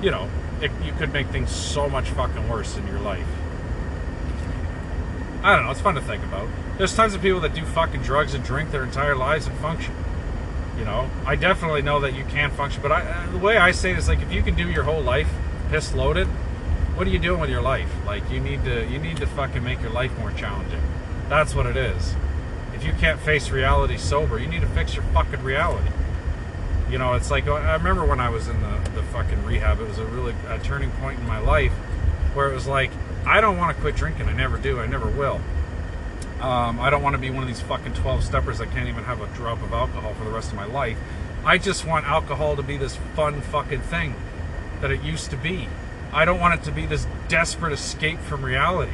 you 0.00 0.10
know, 0.10 0.28
it, 0.60 0.70
you 0.84 0.92
could 0.92 1.12
make 1.12 1.28
things 1.28 1.50
so 1.50 1.88
much 1.88 2.08
fucking 2.10 2.48
worse 2.48 2.76
in 2.76 2.86
your 2.86 3.00
life. 3.00 3.26
I 5.42 5.54
don't 5.54 5.64
know. 5.64 5.70
It's 5.70 5.80
fun 5.80 5.94
to 5.96 6.00
think 6.00 6.24
about. 6.24 6.48
There's 6.78 6.94
tons 6.94 7.14
of 7.14 7.22
people 7.22 7.40
that 7.40 7.54
do 7.54 7.64
fucking 7.64 8.02
drugs 8.02 8.34
and 8.34 8.44
drink 8.44 8.70
their 8.70 8.82
entire 8.82 9.16
lives 9.16 9.46
and 9.46 9.56
function. 9.58 9.94
You 10.78 10.84
know, 10.84 11.10
I 11.24 11.36
definitely 11.36 11.82
know 11.82 12.00
that 12.00 12.14
you 12.14 12.24
can 12.24 12.50
function, 12.50 12.82
but 12.82 12.92
I, 12.92 13.00
uh, 13.00 13.30
the 13.30 13.38
way 13.38 13.56
I 13.56 13.70
say 13.70 13.92
it 13.92 13.98
is 13.98 14.08
like 14.08 14.20
if 14.20 14.32
you 14.32 14.42
can 14.42 14.54
do 14.54 14.68
your 14.68 14.82
whole 14.82 15.00
life 15.00 15.28
piss 15.70 15.94
loaded 15.94 16.28
what 16.96 17.06
are 17.06 17.10
you 17.10 17.18
doing 17.18 17.40
with 17.40 17.50
your 17.50 17.60
life? 17.60 17.90
Like 18.06 18.30
you 18.30 18.40
need 18.40 18.64
to 18.64 18.86
you 18.86 18.98
need 18.98 19.18
to 19.18 19.26
fucking 19.26 19.62
make 19.62 19.82
your 19.82 19.90
life 19.90 20.16
more 20.18 20.32
challenging. 20.32 20.80
That's 21.28 21.54
what 21.54 21.66
it 21.66 21.76
is. 21.76 22.14
If 22.74 22.84
you 22.84 22.94
can't 22.94 23.20
face 23.20 23.50
reality 23.50 23.98
sober, 23.98 24.38
you 24.38 24.46
need 24.46 24.62
to 24.62 24.68
fix 24.68 24.94
your 24.94 25.04
fucking 25.12 25.42
reality. 25.42 25.90
You 26.90 26.96
know, 26.96 27.12
it's 27.12 27.30
like 27.30 27.46
I 27.48 27.74
remember 27.74 28.06
when 28.06 28.18
I 28.18 28.30
was 28.30 28.48
in 28.48 28.62
the, 28.62 28.90
the 28.94 29.02
fucking 29.02 29.44
rehab, 29.44 29.80
it 29.80 29.88
was 29.88 29.98
a 29.98 30.06
really 30.06 30.34
a 30.48 30.58
turning 30.58 30.90
point 30.92 31.18
in 31.18 31.26
my 31.26 31.38
life 31.38 31.72
where 32.32 32.50
it 32.50 32.54
was 32.54 32.66
like, 32.66 32.90
I 33.26 33.42
don't 33.42 33.58
want 33.58 33.76
to 33.76 33.82
quit 33.82 33.94
drinking. 33.94 34.28
I 34.28 34.32
never 34.32 34.56
do. 34.56 34.80
I 34.80 34.86
never 34.86 35.08
will. 35.08 35.40
Um, 36.40 36.80
I 36.80 36.88
don't 36.88 37.02
want 37.02 37.14
to 37.14 37.18
be 37.18 37.28
one 37.30 37.42
of 37.42 37.48
these 37.48 37.60
fucking 37.60 37.94
12 37.94 38.24
steppers 38.24 38.58
that 38.58 38.70
can't 38.70 38.88
even 38.88 39.04
have 39.04 39.20
a 39.20 39.26
drop 39.34 39.62
of 39.62 39.72
alcohol 39.72 40.14
for 40.14 40.24
the 40.24 40.30
rest 40.30 40.50
of 40.50 40.56
my 40.56 40.66
life. 40.66 40.96
I 41.44 41.58
just 41.58 41.86
want 41.86 42.06
alcohol 42.06 42.56
to 42.56 42.62
be 42.62 42.76
this 42.76 42.96
fun 43.14 43.40
fucking 43.40 43.80
thing 43.82 44.14
that 44.80 44.90
it 44.90 45.02
used 45.02 45.30
to 45.30 45.36
be. 45.36 45.68
I 46.16 46.24
don't 46.24 46.40
want 46.40 46.58
it 46.58 46.64
to 46.64 46.72
be 46.72 46.86
this 46.86 47.06
desperate 47.28 47.72
escape 47.72 48.18
from 48.20 48.44
reality. 48.44 48.92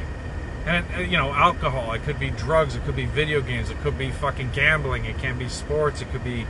And 0.65 0.85
it, 0.95 1.09
you 1.09 1.17
know, 1.17 1.31
alcohol. 1.33 1.93
It 1.93 2.03
could 2.03 2.19
be 2.19 2.29
drugs. 2.29 2.75
It 2.75 2.83
could 2.85 2.95
be 2.95 3.05
video 3.05 3.41
games. 3.41 3.69
It 3.69 3.79
could 3.81 3.97
be 3.97 4.11
fucking 4.11 4.51
gambling. 4.51 5.05
It 5.05 5.17
can 5.17 5.37
be 5.37 5.49
sports. 5.49 6.01
It 6.01 6.11
could 6.11 6.23
be 6.23 6.45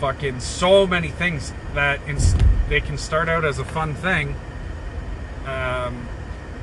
fucking 0.00 0.40
so 0.40 0.86
many 0.86 1.08
things 1.08 1.52
that 1.74 2.00
they 2.68 2.80
can 2.80 2.96
start 2.96 3.28
out 3.28 3.44
as 3.44 3.58
a 3.58 3.64
fun 3.64 3.94
thing, 3.94 4.34
um, 5.44 6.08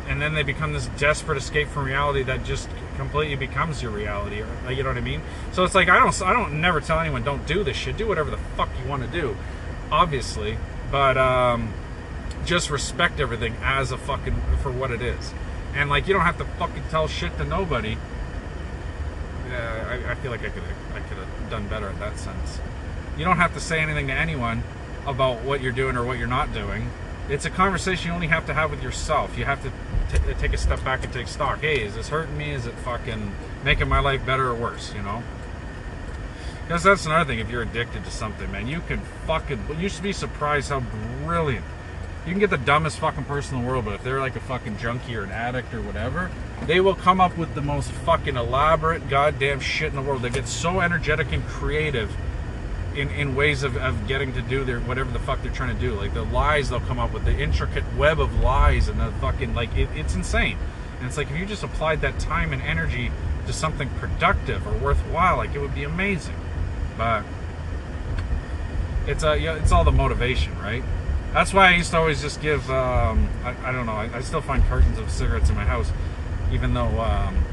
and 0.08 0.20
then 0.22 0.34
they 0.34 0.42
become 0.42 0.74
this 0.74 0.88
desperate 0.98 1.38
escape 1.38 1.68
from 1.68 1.86
reality 1.86 2.24
that 2.24 2.44
just 2.44 2.68
completely 2.96 3.36
becomes 3.36 3.82
your 3.82 3.92
reality. 3.92 4.42
Or, 4.42 4.72
you 4.72 4.82
know 4.82 4.90
what 4.90 4.98
I 4.98 5.02
mean? 5.02 5.22
So 5.54 5.64
it's 5.64 5.76
like 5.76 5.88
I 5.88 6.00
don't, 6.00 6.20
I 6.22 6.34
don't 6.34 6.60
never 6.60 6.82
tell 6.82 7.00
anyone 7.00 7.24
don't 7.24 7.46
do 7.46 7.64
this 7.64 7.78
shit. 7.78 7.96
Do 7.96 8.08
whatever 8.08 8.32
the 8.32 8.40
fuck 8.56 8.70
you 8.82 8.90
want 8.90 9.04
to 9.04 9.10
do, 9.10 9.38
obviously. 9.92 10.58
But 10.90 11.18
um, 11.18 11.74
just 12.46 12.70
respect 12.70 13.20
everything 13.20 13.56
as 13.62 13.92
a 13.92 13.98
fucking 13.98 14.36
for 14.62 14.72
what 14.72 14.92
it 14.92 15.02
is. 15.02 15.34
And 15.76 15.90
like 15.90 16.08
you 16.08 16.14
don't 16.14 16.24
have 16.24 16.38
to 16.38 16.46
fucking 16.46 16.84
tell 16.90 17.08
shit 17.08 17.38
to 17.38 17.46
nobody. 17.46 17.98
Yeah, 19.50 20.02
I, 20.08 20.12
I 20.12 20.16
feel 20.16 20.32
like 20.32 20.44
I 20.44 20.50
could 20.50 20.64
I 20.94 21.00
could 21.02 21.18
have 21.18 21.50
done 21.50 21.68
better 21.68 21.90
in 21.90 22.00
that 22.00 22.18
sense. 22.18 22.60
You 23.18 23.26
don't 23.26 23.38
have 23.38 23.54
to 23.54 23.60
say 23.60 23.80
anything 23.80 24.08
to 24.08 24.14
anyone 24.14 24.64
about 25.06 25.44
what 25.44 25.62
you're 25.62 25.72
doing 25.72 25.98
or 25.98 26.04
what 26.04 26.18
you're 26.18 26.28
not 26.28 26.54
doing. 26.54 26.90
It's 27.30 27.46
a 27.46 27.50
conversation 27.50 28.08
you 28.08 28.14
only 28.14 28.28
have 28.28 28.46
to 28.48 28.54
have 28.54 28.72
with 28.72 28.82
yourself. 28.82 29.38
You 29.38 29.46
have 29.46 29.62
to 29.64 29.70
t- 30.18 30.32
uh, 30.32 30.34
take 30.40 30.54
a 30.54 30.58
step 30.58 30.84
back 30.84 31.04
and 31.04 31.12
take 31.12 31.28
stock. 31.28 31.60
Hey, 31.60 31.84
is 31.84 31.96
this 31.96 32.10
hurting 32.10 32.38
me? 32.38 32.52
Is 32.52 32.66
it 32.66 32.74
fucking 32.76 33.36
making 33.64 33.90
my 33.90 34.00
life 34.00 34.26
better 34.26 34.48
or 34.48 34.56
worse? 34.56 34.94
You 34.94 35.02
know. 35.02 35.24
Because 36.64 36.84
that's 36.84 37.06
another 37.06 37.26
thing. 37.26 37.40
If 37.40 37.50
you're 37.50 37.62
addicted 37.62 38.04
to 38.04 38.12
something, 38.12 38.52
man, 38.52 38.68
you 38.68 38.82
can 38.82 39.00
fucking. 39.26 39.60
You 39.80 39.90
should 39.90 40.04
be 40.04 40.14
surprised 40.14 40.70
how 40.70 40.82
brilliant 41.24 41.66
you 42.26 42.34
can 42.34 42.40
get 42.40 42.50
the 42.50 42.58
dumbest 42.58 43.00
fucking 43.00 43.24
person 43.26 43.58
in 43.58 43.64
the 43.64 43.70
world, 43.70 43.86
but 43.86 43.94
if 43.94 44.04
they're 44.04 44.20
like 44.20 44.36
a 44.36 44.42
fucking 44.42 44.78
junkie 44.78 45.16
or 45.16 45.24
an 45.24 45.32
addict 45.32 45.74
or 45.74 45.82
whatever, 45.82 46.30
they 46.66 46.82
will 46.82 46.96
come 46.96 47.22
up 47.22 47.38
with 47.38 47.56
the 47.56 47.62
most 47.62 47.90
fucking 47.92 48.36
elaborate 48.36 49.08
goddamn 49.08 49.60
shit 49.60 49.90
in 49.90 49.96
the 49.96 50.02
world. 50.02 50.22
They 50.22 50.30
get 50.30 50.48
so 50.48 50.82
energetic 50.82 51.32
and 51.32 51.46
creative 51.46 52.16
in, 52.96 53.10
in 53.12 53.36
ways 53.36 53.64
of, 53.64 53.78
of 53.78 54.08
getting 54.08 54.34
to 54.34 54.42
do 54.42 54.64
their 54.64 54.80
whatever 54.82 55.12
the 55.12 55.20
fuck 55.20 55.42
they're 55.42 55.52
trying 55.52 55.74
to 55.74 55.82
do. 55.82 55.94
Like 55.94 56.14
the 56.14 56.24
lies 56.24 56.70
they'll 56.70 56.80
come 56.82 57.00
up 57.00 57.14
with, 57.14 57.26
the 57.26 57.38
intricate 57.38 57.84
web 57.96 58.20
of 58.20 58.40
lies 58.40 58.90
and 58.90 59.00
the 59.00 59.12
fucking 59.22 59.54
like 59.54 59.76
it, 59.78 59.90
it's 59.96 60.16
insane. 60.16 60.58
And 60.98 61.08
it's 61.08 61.18
like 61.18 61.30
if 61.30 61.38
you 61.38 61.46
just 61.46 61.64
applied 61.64 62.02
that 62.02 62.20
time 62.20 62.54
and 62.54 62.62
energy 62.62 63.12
to 63.46 63.54
something 63.54 63.90
productive 64.00 64.68
or 64.68 64.74
worthwhile, 64.78 65.38
like 65.38 65.54
it 65.54 65.60
would 65.60 65.76
be 65.76 65.84
amazing. 65.84 66.36
But 66.98 67.24
it's 69.06 69.24
a 69.24 69.32
uh, 69.32 69.34
yeah, 69.36 69.56
it's 69.56 69.72
all 69.72 69.84
the 69.84 69.92
motivation, 69.92 70.58
right? 70.60 70.84
That's 71.34 71.54
why 71.54 71.70
I 71.72 71.76
used 71.76 71.92
to 71.92 71.98
always 71.98 72.22
just 72.22 72.42
give. 72.42 72.70
Um, 72.70 73.30
I, 73.44 73.70
I, 73.70 73.72
don't 73.72 73.86
know. 73.86 73.94
I, 73.94 74.10
I, 74.14 74.22
still 74.22 74.42
find 74.42 74.64
cartons 74.66 74.98
of 74.98 75.12
cigarettes 75.12 75.50
in 75.50 75.56
my 75.56 75.66
house, 75.66 75.92
even 76.52 76.74
though 76.74 77.00
um, 77.00 77.44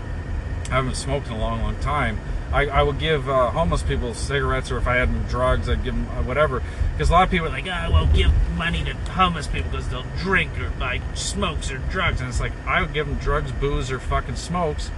I 0.70 0.76
haven't 0.76 0.94
smoked 0.96 1.26
in 1.26 1.34
a 1.34 1.38
long, 1.38 1.62
long 1.62 1.76
time. 1.80 2.18
I, 2.52 2.66
I 2.66 2.82
would 2.82 3.00
give 3.00 3.28
uh, 3.28 3.50
homeless 3.50 3.82
people 3.82 4.14
cigarettes, 4.14 4.70
or 4.70 4.78
if 4.78 4.86
I 4.86 4.94
had 4.94 5.08
them 5.08 5.24
drugs, 5.28 5.68
I'd 5.68 5.82
give 5.82 5.94
them 5.94 6.06
uh, 6.10 6.22
whatever. 6.22 6.62
Because 6.92 7.10
a 7.10 7.12
lot 7.12 7.24
of 7.24 7.30
people 7.30 7.48
are 7.48 7.50
like, 7.50 7.66
I 7.66 7.88
won't 7.88 8.14
give 8.14 8.32
money 8.56 8.84
to 8.84 8.94
homeless 8.94 9.48
people 9.48 9.72
because 9.72 9.88
they'll 9.88 10.06
drink 10.18 10.58
or 10.60 10.70
buy 10.70 11.00
smokes 11.14 11.72
or 11.72 11.78
drugs. 11.78 12.20
and 12.20 12.28
it's 12.28 12.38
like 12.38 12.52
I 12.66 12.80
would 12.80 12.92
give 12.92 13.08
them 13.08 13.18
drugs, 13.18 13.50
booze, 13.50 13.90
or 13.90 13.98
fucking 13.98 14.36
smokes. 14.36 14.92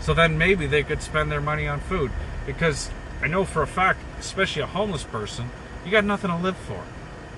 So 0.00 0.14
then 0.14 0.38
maybe 0.38 0.66
they 0.66 0.82
could 0.82 1.02
spend 1.02 1.30
their 1.30 1.42
money 1.42 1.68
on 1.68 1.80
food. 1.80 2.10
Because 2.46 2.90
I 3.20 3.26
know 3.26 3.44
for 3.44 3.62
a 3.62 3.66
fact, 3.66 4.00
especially 4.18 4.62
a 4.62 4.66
homeless 4.66 5.04
person, 5.04 5.50
you 5.84 5.90
got 5.90 6.04
nothing 6.04 6.30
to 6.30 6.36
live 6.36 6.56
for. 6.56 6.82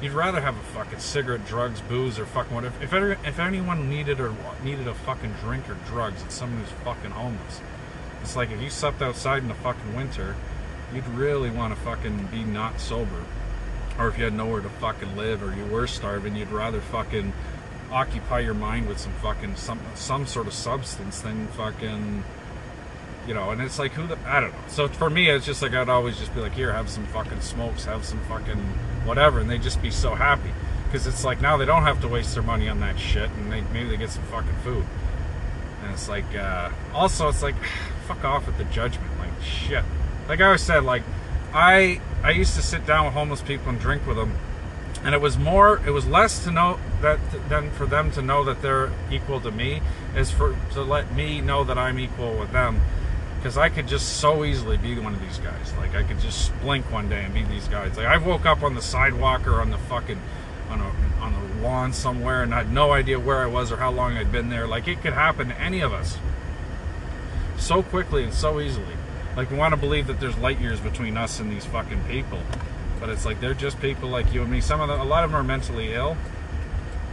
You'd 0.03 0.13
rather 0.13 0.43
have 0.43 0.57
a 0.57 0.63
fucking 0.63 0.99
cigarette, 0.99 1.47
drugs, 1.47 1.81
booze, 1.81 2.19
or 2.19 2.27
fucking 2.27 2.55
whatever. 2.55 2.83
If, 2.83 2.93
ever, 2.93 3.13
if 3.25 3.39
anyone 3.39 3.89
needed 3.89 4.21
or 4.21 4.35
needed 4.63 4.87
a 4.87 4.95
fucking 4.95 5.33
drink 5.43 5.69
or 5.71 5.75
drugs, 5.87 6.23
it's 6.23 6.35
someone 6.35 6.61
who's 6.61 6.71
fucking 6.85 7.13
homeless. 7.13 7.61
It's 8.21 8.37
like 8.37 8.51
if 8.51 8.61
you 8.61 8.69
slept 8.69 9.01
outside 9.01 9.43
in 9.43 9.49
the 9.49 9.55
fucking 9.55 9.97
winter, 9.97 10.37
you'd 10.95 11.07
really 11.09 11.49
want 11.49 11.75
to 11.75 11.81
fucking 11.81 12.27
be 12.27 12.45
not 12.45 12.79
sober. 12.79 13.25
Or 13.99 14.09
if 14.09 14.19
you 14.19 14.25
had 14.25 14.35
nowhere 14.35 14.61
to 14.61 14.69
fucking 14.69 15.17
live 15.17 15.43
or 15.43 15.55
you 15.55 15.65
were 15.65 15.87
starving, 15.87 16.37
you'd 16.37 16.51
rather 16.51 16.81
fucking 16.81 17.33
occupy 17.91 18.41
your 18.41 18.55
mind 18.55 18.89
with 18.89 18.99
some 18.99 19.13
fucking 19.23 19.57
some 19.57 19.81
some 19.95 20.27
sort 20.27 20.47
of 20.47 20.53
substance 20.53 21.21
than 21.21 21.47
fucking 21.49 22.23
you 23.27 23.35
know, 23.35 23.51
and 23.51 23.61
it's 23.61 23.79
like 23.79 23.93
who 23.93 24.07
the 24.07 24.19
I 24.27 24.41
don't 24.41 24.53
know. 24.53 24.59
So 24.69 24.89
for 24.89 25.11
me, 25.11 25.29
it's 25.29 25.45
just 25.45 25.63
like 25.63 25.73
I'd 25.73 25.89
always 25.89 26.19
just 26.19 26.35
be 26.35 26.41
like, 26.41 26.53
here, 26.53 26.73
have 26.73 26.89
some 26.89 27.07
fucking 27.07 27.41
smokes, 27.41 27.85
have 27.85 28.05
some 28.05 28.21
fucking 28.25 28.59
whatever, 29.05 29.41
and 29.41 29.51
they'd 29.51 29.63
just 29.63 29.83
be 29.83 29.91
so 29.91 30.15
happy 30.15 30.53
because 30.85 31.07
it's 31.07 31.25
like 31.25 31.41
now 31.41 31.57
they 31.57 31.65
don't 31.65 31.83
have 31.83 32.01
to 32.03 32.09
waste 32.09 32.35
their 32.35 32.43
money 32.43 32.69
on 32.69 32.81
that 32.81 32.99
shit, 32.99 33.29
and 33.31 33.53
they 33.53 33.63
maybe 33.73 33.91
they 33.91 33.97
get 33.97 34.11
some 34.11 34.23
fucking 34.25 34.57
food. 34.63 34.85
And 35.83 35.93
it's 35.93 36.09
like, 36.09 36.35
uh, 36.35 36.71
also, 36.95 37.29
it's 37.29 37.43
like, 37.43 37.57
fuck 38.07 38.25
off 38.25 38.47
with 38.47 38.59
the 38.59 38.65
judgment, 38.65 39.11
like 39.19 39.43
shit. 39.43 39.85
Like 40.29 40.41
I 40.41 40.47
always 40.47 40.63
said, 40.63 40.85
like 40.85 41.03
I 41.53 42.01
I 42.23 42.31
used 42.31 42.55
to 42.55 42.63
sit 42.63 42.87
down 42.87 43.07
with 43.07 43.15
homeless 43.15 43.43
people 43.43 43.71
and 43.71 43.81
drink 43.81 44.07
with 44.07 44.17
them, 44.17 44.37
and 45.03 45.17
it 45.17 45.21
was 45.21 45.37
more, 45.37 45.81
it 45.85 45.91
was 45.91 46.07
less 46.07 46.45
to 46.45 46.53
know 46.53 46.79
that 47.03 47.19
than 47.49 47.73
for 47.73 47.87
them 47.87 48.13
to 48.13 48.23
know 48.23 48.45
that 48.45 48.63
they're 48.63 48.93
equal 49.11 49.41
to 49.41 49.51
me, 49.51 49.83
is 50.15 50.31
for 50.31 50.57
to 50.75 50.83
let 50.83 51.13
me 51.13 51.41
know 51.41 51.65
that 51.65 51.77
I'm 51.77 51.99
equal 51.99 52.39
with 52.39 52.53
them 52.53 52.81
because 53.47 53.59
I 53.59 53.69
could 53.69 53.87
just 53.87 54.17
so 54.17 54.45
easily 54.45 54.77
be 54.77 54.99
one 54.99 55.15
of 55.15 55.21
these 55.21 55.39
guys. 55.39 55.73
Like 55.79 55.95
I 55.95 56.03
could 56.03 56.19
just 56.19 56.51
blink 56.63 56.91
one 56.91 57.09
day 57.09 57.23
and 57.23 57.33
be 57.33 57.45
these 57.45 57.69
guys. 57.69 57.97
Like 57.97 58.07
I 58.07 58.17
woke 58.17 58.45
up 58.45 58.65
on 58.65 58.75
the 58.75 58.83
sidewalk 58.83 59.47
or 59.47 59.61
on 59.61 59.71
the 59.71 59.79
fucking 59.79 60.21
on 60.69 60.81
a 60.81 60.93
on 61.23 61.33
the 61.33 61.63
lawn 61.63 61.93
somewhere 61.93 62.43
and 62.43 62.53
I 62.53 62.65
had 62.65 62.73
no 62.73 62.91
idea 62.91 63.21
where 63.21 63.39
I 63.39 63.47
was 63.47 63.71
or 63.71 63.77
how 63.77 63.93
long 63.93 64.17
I'd 64.17 64.33
been 64.33 64.49
there. 64.49 64.67
Like 64.67 64.89
it 64.89 65.01
could 65.01 65.13
happen 65.13 65.51
to 65.51 65.61
any 65.61 65.81
of 65.81 65.93
us 65.93 66.19
so 67.57 67.85
quickly 67.85 68.25
and 68.25 68.35
so 68.35 68.59
easily. 68.59 68.97
Like 69.37 69.49
we 69.53 69.57
want 69.57 69.75
to 69.75 69.81
believe 69.81 70.09
that 70.09 70.19
there's 70.19 70.37
light 70.39 70.61
years 70.61 70.81
between 70.81 71.17
us 71.17 71.39
and 71.39 71.49
these 71.49 71.67
fucking 71.67 72.03
people, 72.09 72.41
but 72.99 73.11
it's 73.11 73.25
like 73.25 73.41
they're 73.41 73.55
just 73.55 73.79
people 73.81 74.09
like 74.09 74.35
you 74.35 74.43
and 74.43 74.51
me. 74.51 74.61
Some 74.61 74.81
of 74.81 74.89
them, 74.89 74.99
a 74.99 75.05
lot 75.05 75.23
of 75.23 75.31
them 75.31 75.41
are 75.41 75.45
mentally 75.45 75.93
ill, 75.93 76.17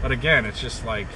but 0.02 0.12
again, 0.12 0.48
it's 0.48 0.60
just 0.60 0.84
like 0.84 1.10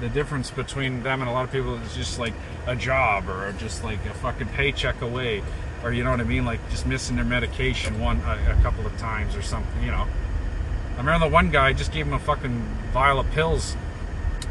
the 0.00 0.08
difference 0.08 0.50
between 0.50 1.02
them 1.02 1.20
and 1.20 1.30
a 1.30 1.32
lot 1.32 1.44
of 1.44 1.52
people 1.52 1.74
is 1.76 1.94
just 1.94 2.18
like 2.18 2.34
a 2.66 2.74
job 2.74 3.28
or 3.28 3.52
just 3.58 3.84
like 3.84 4.04
a 4.06 4.14
fucking 4.14 4.48
paycheck 4.48 5.00
away 5.02 5.42
or 5.82 5.92
you 5.92 6.02
know 6.02 6.10
what 6.10 6.20
I 6.20 6.24
mean? 6.24 6.44
Like 6.44 6.60
just 6.70 6.86
missing 6.86 7.16
their 7.16 7.24
medication 7.24 8.00
one 8.00 8.20
a, 8.22 8.56
a 8.58 8.62
couple 8.62 8.86
of 8.86 8.96
times 8.98 9.36
or 9.36 9.42
something 9.42 9.82
you 9.82 9.90
know? 9.90 10.06
I 10.94 10.98
remember 10.98 11.26
the 11.26 11.32
one 11.32 11.50
guy 11.50 11.72
just 11.72 11.92
gave 11.92 12.06
him 12.06 12.12
a 12.12 12.18
fucking 12.18 12.60
vial 12.92 13.20
of 13.20 13.30
pills. 13.32 13.76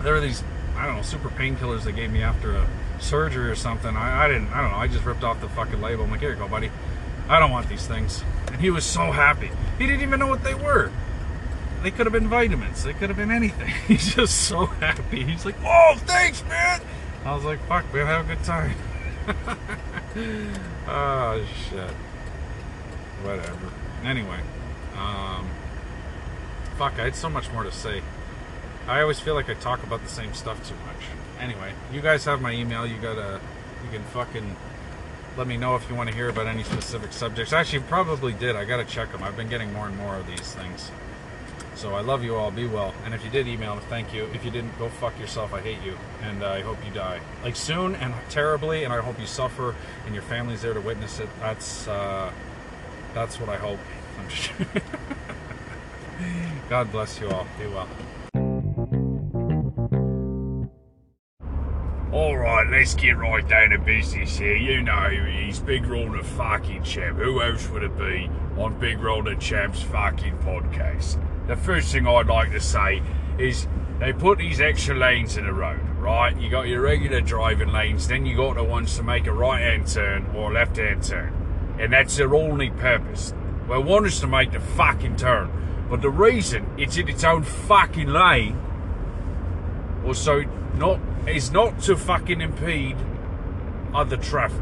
There 0.01 0.13
were 0.13 0.21
these 0.21 0.43
I 0.75 0.85
don't 0.85 0.97
know 0.97 1.01
super 1.01 1.29
painkillers 1.29 1.83
they 1.83 1.91
gave 1.91 2.11
me 2.11 2.21
after 2.21 2.55
a 2.55 2.67
surgery 2.99 3.49
or 3.49 3.55
something. 3.55 3.95
I, 3.95 4.25
I 4.25 4.27
didn't 4.27 4.47
I 4.49 4.61
don't 4.61 4.71
know 4.71 4.77
I 4.77 4.87
just 4.87 5.05
ripped 5.05 5.23
off 5.23 5.41
the 5.41 5.49
fucking 5.49 5.81
label. 5.81 6.05
I'm 6.05 6.11
like 6.11 6.21
here 6.21 6.31
you 6.31 6.37
go 6.37 6.47
buddy. 6.47 6.71
I 7.27 7.39
don't 7.39 7.51
want 7.51 7.69
these 7.69 7.87
things. 7.87 8.23
And 8.47 8.61
he 8.61 8.69
was 8.69 8.85
so 8.85 9.11
happy. 9.11 9.49
He 9.77 9.87
didn't 9.87 10.01
even 10.01 10.19
know 10.19 10.27
what 10.27 10.43
they 10.43 10.53
were 10.53 10.91
they 11.83 11.91
could 11.91 12.05
have 12.05 12.13
been 12.13 12.29
vitamins. 12.29 12.83
They 12.83 12.93
could 12.93 13.09
have 13.09 13.17
been 13.17 13.31
anything. 13.31 13.67
He's 13.87 14.15
just 14.15 14.47
so 14.47 14.65
happy. 14.65 15.23
He's 15.23 15.45
like, 15.45 15.55
oh, 15.63 15.95
thanks, 16.05 16.43
man. 16.45 16.81
I 17.25 17.35
was 17.35 17.43
like, 17.43 17.59
fuck, 17.67 17.93
man, 17.93 18.07
have 18.07 18.29
a 18.29 18.35
good 18.35 18.43
time. 18.43 18.75
oh, 20.87 21.45
shit. 21.69 21.89
Whatever. 23.23 23.71
Anyway, 24.03 24.39
um, 24.97 25.47
fuck, 26.77 26.99
I 26.99 27.05
had 27.05 27.15
so 27.15 27.29
much 27.29 27.51
more 27.51 27.63
to 27.63 27.71
say. 27.71 28.01
I 28.87 29.01
always 29.01 29.19
feel 29.19 29.33
like 29.33 29.49
I 29.49 29.53
talk 29.53 29.83
about 29.83 30.01
the 30.03 30.09
same 30.09 30.33
stuff 30.33 30.67
too 30.67 30.75
much. 30.85 31.05
Anyway, 31.39 31.71
you 31.93 32.01
guys 32.01 32.25
have 32.25 32.41
my 32.41 32.51
email. 32.51 32.85
You 32.85 32.97
gotta, 33.01 33.39
you 33.83 33.89
can 33.91 34.03
fucking 34.05 34.55
let 35.37 35.47
me 35.47 35.55
know 35.57 35.75
if 35.75 35.89
you 35.89 35.95
want 35.95 36.09
to 36.09 36.15
hear 36.15 36.29
about 36.29 36.47
any 36.47 36.63
specific 36.63 37.13
subjects. 37.13 37.53
Actually, 37.53 37.83
probably 37.83 38.33
did. 38.33 38.55
I 38.57 38.65
gotta 38.65 38.85
check 38.85 39.11
them. 39.11 39.23
I've 39.23 39.37
been 39.37 39.49
getting 39.49 39.71
more 39.71 39.87
and 39.87 39.97
more 39.97 40.15
of 40.17 40.27
these 40.27 40.53
things. 40.53 40.91
So 41.75 41.95
I 41.95 42.01
love 42.01 42.23
you 42.23 42.35
all. 42.35 42.51
Be 42.51 42.67
well. 42.67 42.93
And 43.03 43.13
if 43.13 43.23
you 43.23 43.29
did 43.29 43.47
email, 43.47 43.77
thank 43.89 44.13
you. 44.13 44.25
If 44.33 44.45
you 44.45 44.51
didn't, 44.51 44.77
go 44.77 44.89
fuck 44.89 45.19
yourself. 45.19 45.53
I 45.53 45.61
hate 45.61 45.81
you, 45.83 45.97
and 46.21 46.43
I 46.43 46.61
hope 46.61 46.77
you 46.85 46.91
die 46.91 47.19
like 47.43 47.55
soon 47.55 47.95
and 47.95 48.13
terribly. 48.29 48.83
And 48.83 48.93
I 48.93 49.01
hope 49.01 49.19
you 49.19 49.25
suffer, 49.25 49.75
and 50.05 50.13
your 50.13 50.23
family's 50.23 50.61
there 50.61 50.73
to 50.73 50.81
witness 50.81 51.19
it. 51.19 51.29
That's 51.39 51.87
uh, 51.87 52.31
that's 53.13 53.39
what 53.39 53.49
I 53.49 53.57
hope. 53.57 53.79
I'm 54.19 54.81
God 56.69 56.91
bless 56.91 57.19
you 57.19 57.29
all. 57.29 57.47
Be 57.59 57.67
well. 57.67 57.87
Alright, 62.13 62.69
let's 62.69 62.93
get 62.93 63.17
right 63.17 63.47
down 63.47 63.71
to 63.71 63.79
business 63.79 64.37
here. 64.37 64.55
You 64.55 64.83
know 64.83 65.09
he's 65.09 65.59
Big 65.59 65.83
the 65.87 66.23
fucking 66.23 66.83
champ. 66.83 67.17
Who 67.17 67.41
else 67.41 67.67
would 67.69 67.81
it 67.81 67.97
be 67.97 68.29
on 68.55 68.79
Big 68.79 69.01
the 69.01 69.35
Champ's 69.39 69.81
fucking 69.81 70.37
podcast? 70.37 71.19
The 71.47 71.55
first 71.55 71.91
thing 71.91 72.07
I'd 72.07 72.27
like 72.27 72.51
to 72.51 72.59
say 72.59 73.01
is 73.37 73.67
they 73.99 74.13
put 74.13 74.37
these 74.37 74.61
extra 74.61 74.95
lanes 74.95 75.37
in 75.37 75.45
the 75.45 75.53
road, 75.53 75.81
right? 75.97 76.35
You 76.37 76.49
got 76.49 76.67
your 76.67 76.81
regular 76.81 77.21
driving 77.21 77.69
lanes, 77.69 78.07
then 78.07 78.25
you 78.25 78.35
got 78.35 78.55
the 78.55 78.63
ones 78.63 78.95
to 78.97 79.03
make 79.03 79.27
a 79.27 79.33
right 79.33 79.61
hand 79.61 79.87
turn 79.87 80.25
or 80.35 80.51
left 80.51 80.77
hand 80.77 81.03
turn. 81.03 81.75
And 81.79 81.91
that's 81.91 82.17
their 82.17 82.33
only 82.35 82.69
purpose. 82.69 83.33
Well, 83.67 83.83
one 83.83 84.05
is 84.05 84.19
to 84.19 84.27
make 84.27 84.51
the 84.51 84.59
fucking 84.59 85.15
turn. 85.17 85.85
But 85.89 86.01
the 86.01 86.09
reason 86.09 86.65
it's 86.77 86.97
in 86.97 87.07
its 87.07 87.23
own 87.23 87.43
fucking 87.43 88.07
lane 88.07 88.59
was 90.03 90.17
so 90.17 90.43
not 90.75 90.99
is 91.27 91.51
not 91.51 91.79
to 91.83 91.95
fucking 91.95 92.41
impede 92.41 92.97
other 93.93 94.17
traffic. 94.17 94.59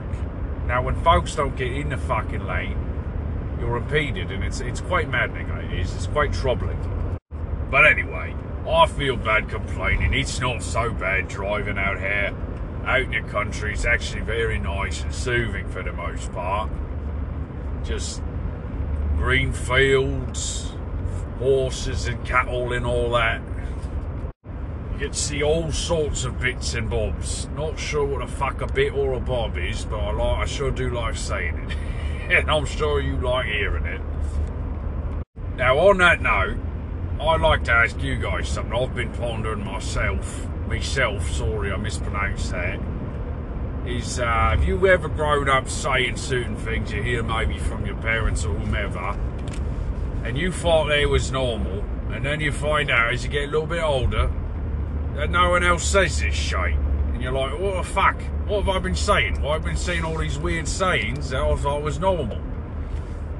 Now 0.67 0.84
when 0.84 0.96
folks 1.04 1.36
don't 1.36 1.56
get 1.56 1.72
in 1.72 1.89
the 1.89 1.98
fucking 1.98 2.46
lane, 2.46 2.78
you're 3.62 3.78
impeded, 3.78 4.32
and 4.32 4.43
it's 4.43 4.60
it's 4.60 4.82
quite 4.82 5.08
maddening. 5.08 5.47
It 5.50 5.80
is. 5.80 5.95
It's 5.95 6.08
quite 6.08 6.34
troubling. 6.34 6.78
But 7.69 7.86
anyway, 7.86 8.36
I 8.67 8.88
feel 8.88 9.15
bad 9.15 9.47
complaining. 9.47 10.13
It's 10.13 10.39
not 10.41 10.63
so 10.63 10.91
bad 10.91 11.28
driving 11.28 11.78
out 11.78 12.00
here. 12.00 12.36
Out 12.86 13.02
in 13.02 13.12
the 13.12 13.21
country, 13.30 13.74
it's 13.74 13.86
actually 13.86 14.21
very 14.21 14.58
nice 14.58 15.04
and 15.04 15.13
soothing 15.13 15.69
for 15.69 15.84
the 15.84 15.93
most 15.93 16.32
part. 16.34 16.71
Just 17.84 18.21
green 19.17 19.54
fields, 19.54 20.74
horses 21.38 22.08
and 22.08 22.26
cattle 22.26 22.74
and 22.74 22.86
all 22.86 23.12
that. 23.12 23.41
You 25.00 25.08
to 25.08 25.13
see 25.13 25.43
all 25.43 25.71
sorts 25.71 26.26
of 26.26 26.39
bits 26.39 26.74
and 26.74 26.89
bobs. 26.89 27.47
Not 27.56 27.80
sure 27.80 28.06
what 28.06 28.19
the 28.19 28.32
fuck 28.32 28.62
a 28.62 28.67
bit 28.67 28.93
or 28.93 29.13
a 29.13 29.19
bob 29.19 29.58
is, 29.58 29.86
but 29.86 30.00
I 30.00 30.12
like 30.12 30.39
I 30.39 30.45
sure 30.45 30.71
do 30.71 30.89
like 30.89 31.15
saying 31.15 31.69
it. 31.69 31.78
and 32.32 32.50
I'm 32.52 32.65
sure 32.65 33.00
you 33.00 33.17
like 33.17 33.46
hearing 33.46 33.86
it. 33.86 34.02
Now, 35.58 35.78
on 35.80 35.98
that 36.00 36.22
note, 36.22 36.58
I'd 37.20 37.41
like 37.41 37.63
to 37.65 37.72
ask 37.72 38.02
you 38.02 38.15
guys 38.15 38.48
something 38.48 38.74
I've 38.74 38.96
been 38.96 39.12
pondering 39.12 39.63
myself. 39.63 40.48
Myself, 40.67 41.30
sorry, 41.32 41.72
I 41.72 41.78
mispronounced 41.78 42.52
that. 42.52 42.80
Is 43.86 44.20
uh, 44.20 44.26
have 44.26 44.63
you 44.63 44.88
ever 44.88 45.08
grown 45.08 45.50
up 45.50 45.67
saying 45.67 46.17
certain 46.17 46.56
things 46.56 46.91
you 46.91 47.02
hear 47.02 47.24
maybe 47.24 47.58
from 47.58 47.86
your 47.86 47.96
parents 47.98 48.46
or 48.46 48.54
whomever, 48.54 49.20
and 50.24 50.38
you 50.38 50.52
thought 50.52 50.88
they 50.88 51.06
was 51.06 51.32
normal, 51.32 51.84
and 52.12 52.24
then 52.24 52.39
you 52.39 52.52
find 52.52 52.89
out 52.91 53.13
as 53.13 53.24
you 53.24 53.30
get 53.30 53.44
a 53.44 53.52
little 53.52 53.67
bit 53.67 53.84
older 53.84 54.32
that 55.15 55.30
no 55.30 55.50
one 55.50 55.63
else 55.63 55.84
says 55.84 56.20
this 56.20 56.34
shit, 56.34 56.58
and 56.58 57.22
you're 57.22 57.32
like, 57.32 57.60
what 57.60 57.78
the 57.78 57.84
fuck? 57.84 58.22
What 58.52 58.66
have 58.66 58.76
I 58.76 58.80
been 58.80 58.96
saying? 58.96 59.42
Well, 59.42 59.54
I've 59.54 59.64
been 59.64 59.78
saying 59.78 60.04
all 60.04 60.18
these 60.18 60.38
weird 60.38 60.68
sayings 60.68 61.30
that 61.30 61.42
I 61.42 61.56
thought 61.56 61.84
was 61.84 62.02
normal. 62.02 62.38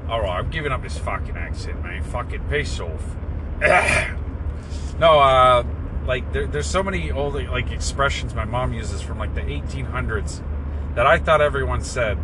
Alright, 0.08 0.38
I'm 0.38 0.50
giving 0.50 0.72
up 0.72 0.82
this 0.82 0.96
fucking 0.96 1.36
accent, 1.36 1.82
man. 1.82 2.02
Fucking 2.02 2.48
piss 2.48 2.80
off. 2.80 3.14
no, 4.98 5.20
uh, 5.20 5.66
like, 6.06 6.32
there, 6.32 6.46
there's 6.46 6.66
so 6.66 6.82
many 6.82 7.10
old, 7.10 7.34
like, 7.34 7.70
expressions 7.72 8.34
my 8.34 8.46
mom 8.46 8.72
uses 8.72 9.02
from, 9.02 9.18
like, 9.18 9.34
the 9.34 9.42
1800s 9.42 10.42
that 10.94 11.06
I 11.06 11.18
thought 11.18 11.42
everyone 11.42 11.82
said. 11.82 12.14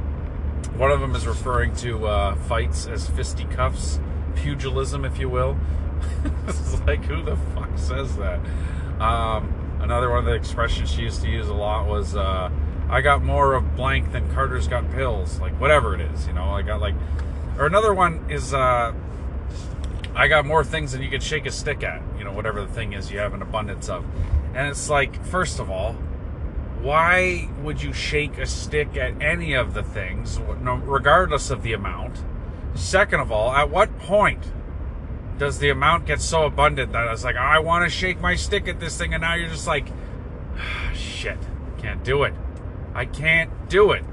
One 0.79 0.91
of 0.91 1.01
them 1.01 1.15
is 1.15 1.27
referring 1.27 1.75
to 1.77 2.07
uh, 2.07 2.37
fights 2.37 2.87
as 2.87 3.07
fisticuffs, 3.11 4.01
pugilism, 4.35 5.05
if 5.05 5.19
you 5.19 5.29
will. 5.29 5.59
it's 6.47 6.81
like, 6.87 7.05
who 7.05 7.23
the 7.23 7.37
fuck 7.55 7.69
says 7.77 8.17
that? 8.17 8.41
Um, 8.99 9.53
another 9.83 10.09
one 10.09 10.21
of 10.21 10.25
the 10.25 10.33
expressions 10.33 10.91
she 10.91 11.03
used 11.03 11.21
to 11.21 11.29
use 11.29 11.49
a 11.49 11.55
lot 11.55 11.87
was, 11.87 12.17
uh, 12.17 12.49
"I 12.89 13.01
got 13.01 13.23
more 13.23 13.55
of 13.55 13.77
blank 13.77 14.13
than 14.13 14.33
Carter's 14.35 14.69
got 14.69 14.91
pills." 14.93 15.41
Like 15.41 15.59
whatever 15.61 15.95
it 15.95 16.01
is, 16.01 16.27
you 16.27 16.33
know. 16.33 16.51
I 16.51 16.63
got 16.63 16.81
like, 16.81 16.95
or 17.59 17.67
another 17.67 17.95
one 17.95 18.25
is, 18.29 18.55
uh, 18.55 18.93
"I 20.15 20.29
got 20.29 20.47
more 20.47 20.65
things 20.65 20.93
than 20.93 21.03
you 21.03 21.11
could 21.11 21.23
shake 21.23 21.47
a 21.47 21.51
stick 21.51 21.83
at." 21.83 22.03
You 22.19 22.25
know, 22.25 22.33
whatever 22.33 22.61
the 22.61 22.73
thing 22.73 22.93
is 22.93 23.11
you 23.11 23.19
have 23.19 23.35
an 23.35 23.43
abundance 23.43 23.89
of, 23.89 24.05
and 24.55 24.69
it's 24.69 24.89
like, 24.89 25.25
first 25.25 25.61
of 25.61 25.71
all, 25.71 25.97
why 26.83 27.49
would 27.63 27.83
you 27.83 27.93
shake 27.93 28.39
a 28.39 28.47
stick 28.47 28.97
at 28.97 29.21
any 29.21 29.55
of 29.55 29.75
the 29.75 29.83
things, 29.83 30.41
regardless 30.41 31.51
of 31.51 31.63
the 31.63 31.73
amount? 31.73 32.23
Second 32.75 33.21
of 33.21 33.33
all, 33.33 33.53
at 33.53 33.71
what 33.71 33.99
point 33.99 34.53
does 35.39 35.59
the 35.59 35.71
amount 35.71 36.07
get 36.07 36.21
so 36.21 36.45
abundant 36.45 36.93
that 36.93 37.07
it's 37.13 37.25
like, 37.25 37.37
I 37.37 37.59
want 37.59 37.85
to 37.85 37.91
shake 37.91 38.21
my 38.21 38.35
stick 38.35 38.69
at 38.69 38.81
this 38.81 38.97
thing, 38.97 39.15
and 39.15 39.23
now 39.23 39.35
you're 39.35 39.49
just 39.49 39.67
like, 39.67 39.89
"Ah, 40.57 40.93
shit, 40.95 41.39
can't 41.79 42.03
do 42.05 42.23
it. 42.25 42.35
I 42.99 43.05
can't 43.05 43.69
do 43.69 43.93
it. 43.93 44.05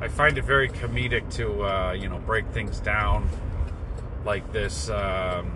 I 0.00 0.08
find 0.08 0.38
it 0.38 0.44
very 0.44 0.68
comedic 0.68 1.32
to, 1.34 1.62
uh, 1.62 1.92
you 1.92 2.08
know, 2.08 2.18
break 2.18 2.48
things 2.48 2.80
down 2.80 3.28
like 4.24 4.52
this, 4.52 4.90
um, 4.90 5.50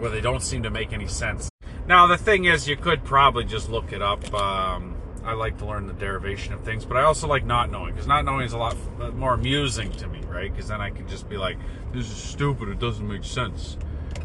where 0.00 0.10
they 0.10 0.20
don't 0.20 0.42
seem 0.42 0.64
to 0.64 0.70
make 0.70 0.92
any 0.92 1.06
sense. 1.06 1.48
Now, 1.86 2.08
the 2.08 2.16
thing 2.16 2.46
is, 2.46 2.66
you 2.66 2.74
could 2.74 3.04
probably 3.04 3.44
just 3.44 3.70
look 3.70 3.92
it 3.92 4.02
up. 4.02 4.34
Um, 4.34 4.96
I 5.24 5.34
like 5.34 5.56
to 5.58 5.64
learn 5.64 5.86
the 5.86 5.92
derivation 5.92 6.52
of 6.52 6.64
things, 6.64 6.84
but 6.84 6.96
I 6.96 7.02
also 7.02 7.28
like 7.28 7.44
not 7.44 7.70
knowing 7.70 7.92
because 7.92 8.08
not 8.08 8.24
knowing 8.24 8.44
is 8.44 8.54
a 8.54 8.58
lot 8.58 8.76
more 9.14 9.34
amusing 9.34 9.92
to 9.92 10.08
me, 10.08 10.20
right? 10.26 10.50
Because 10.50 10.66
then 10.66 10.80
I 10.80 10.90
can 10.90 11.06
just 11.06 11.28
be 11.28 11.36
like, 11.36 11.58
"This 11.92 12.10
is 12.10 12.16
stupid. 12.16 12.70
It 12.70 12.80
doesn't 12.80 13.06
make 13.06 13.22
sense." 13.22 13.76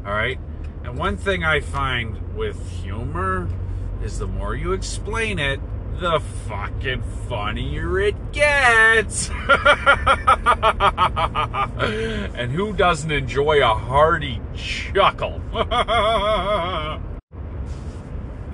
All 0.04 0.12
right. 0.12 0.40
And 0.84 0.98
one 0.98 1.18
thing 1.18 1.44
I 1.44 1.60
find 1.60 2.36
with 2.36 2.72
humor 2.82 3.48
is 4.04 4.18
the 4.18 4.26
more 4.26 4.56
you 4.56 4.74
explain 4.74 5.38
it, 5.38 5.60
the 6.00 6.20
fucking 6.48 7.02
funnier 7.28 8.00
it 8.00 8.32
gets. 8.32 9.30
and 12.36 12.52
who 12.52 12.74
doesn't 12.74 13.12
enjoy 13.12 13.64
a 13.64 13.74
hearty 13.76 14.42
chuckle? 14.56 15.42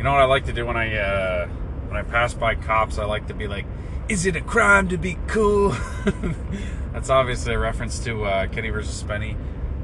You 0.03 0.09
know 0.09 0.15
what 0.15 0.21
I 0.21 0.25
like 0.25 0.47
to 0.47 0.51
do 0.51 0.65
when 0.65 0.75
I 0.75 0.97
uh, 0.97 1.47
when 1.87 1.95
I 1.95 2.03
pass 2.03 2.33
by 2.33 2.55
cops? 2.55 2.97
I 2.99 3.05
like 3.05 3.27
to 3.27 3.33
be 3.33 3.47
like, 3.47 3.65
"Is 4.09 4.25
it 4.25 4.35
a 4.35 4.41
crime 4.41 4.89
to 4.89 4.97
be 4.97 5.17
cool?" 5.27 5.69
That's 6.91 7.09
obviously 7.09 7.53
a 7.53 7.57
reference 7.57 7.99
to 7.99 8.25
uh, 8.25 8.47
Kenny 8.47 8.69
versus 8.69 9.01
Spenny. 9.01 9.37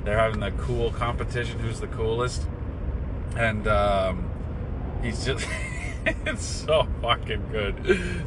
They're 0.04 0.20
having 0.20 0.42
the 0.42 0.52
cool 0.52 0.92
competition. 0.92 1.60
Who's 1.60 1.80
the 1.80 1.88
coolest? 1.88 2.46
And 3.38 3.66
um, 3.70 4.30
he's 5.02 5.24
just. 5.24 5.48
it's 6.26 6.46
so 6.46 6.88
fucking 7.02 7.50
good. 7.52 7.76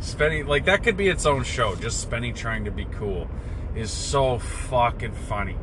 Spenny, 0.00 0.46
like 0.46 0.66
that 0.66 0.82
could 0.82 0.96
be 0.96 1.08
its 1.08 1.26
own 1.26 1.44
show. 1.44 1.74
Just 1.74 2.08
Spenny 2.08 2.34
trying 2.34 2.64
to 2.64 2.70
be 2.70 2.84
cool 2.84 3.28
is 3.74 3.90
so 3.90 4.38
fucking 4.38 5.12
funny. 5.12 5.56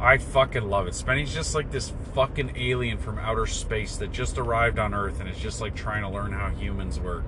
I 0.00 0.18
fucking 0.18 0.68
love 0.68 0.86
it. 0.88 0.94
Spenny's 0.94 1.32
just 1.32 1.54
like 1.54 1.70
this 1.70 1.92
fucking 2.14 2.56
alien 2.56 2.98
from 2.98 3.18
outer 3.18 3.46
space 3.46 3.96
that 3.96 4.12
just 4.12 4.36
arrived 4.38 4.78
on 4.78 4.92
Earth 4.92 5.20
and 5.20 5.28
is 5.28 5.38
just 5.38 5.60
like 5.60 5.74
trying 5.74 6.02
to 6.02 6.08
learn 6.08 6.32
how 6.32 6.50
humans 6.50 6.98
work. 6.98 7.24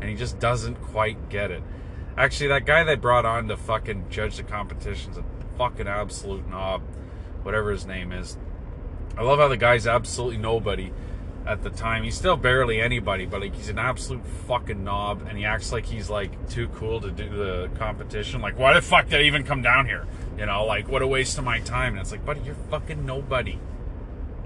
And 0.00 0.10
he 0.10 0.16
just 0.16 0.38
doesn't 0.38 0.76
quite 0.76 1.28
get 1.28 1.50
it. 1.50 1.62
Actually, 2.16 2.48
that 2.48 2.66
guy 2.66 2.84
they 2.84 2.96
brought 2.96 3.24
on 3.24 3.48
to 3.48 3.56
fucking 3.56 4.06
judge 4.10 4.36
the 4.36 4.42
competition's 4.42 5.16
a 5.16 5.24
fucking 5.56 5.86
absolute 5.86 6.48
knob. 6.48 6.82
Whatever 7.42 7.70
his 7.70 7.86
name 7.86 8.12
is. 8.12 8.36
I 9.16 9.22
love 9.22 9.38
how 9.38 9.48
the 9.48 9.56
guy's 9.56 9.86
absolutely 9.86 10.38
nobody 10.38 10.92
at 11.50 11.64
the 11.64 11.70
time. 11.70 12.04
He's 12.04 12.14
still 12.14 12.36
barely 12.36 12.80
anybody, 12.80 13.26
but 13.26 13.40
like 13.40 13.54
he's 13.54 13.68
an 13.68 13.78
absolute 13.78 14.24
fucking 14.46 14.84
knob, 14.84 15.26
and 15.28 15.36
he 15.36 15.44
acts 15.44 15.72
like 15.72 15.84
he's 15.84 16.08
like 16.08 16.48
too 16.48 16.68
cool 16.68 17.00
to 17.00 17.10
do 17.10 17.28
the 17.28 17.68
competition. 17.74 18.40
Like, 18.40 18.56
why 18.56 18.72
the 18.72 18.80
fuck 18.80 19.08
did 19.08 19.20
I 19.20 19.24
even 19.24 19.42
come 19.42 19.60
down 19.60 19.86
here? 19.86 20.06
You 20.38 20.46
know, 20.46 20.64
like 20.64 20.88
what 20.88 21.02
a 21.02 21.06
waste 21.08 21.38
of 21.38 21.44
my 21.44 21.58
time. 21.60 21.94
And 21.94 22.00
it's 22.00 22.12
like, 22.12 22.24
buddy, 22.24 22.40
you're 22.42 22.54
fucking 22.70 23.04
nobody. 23.04 23.58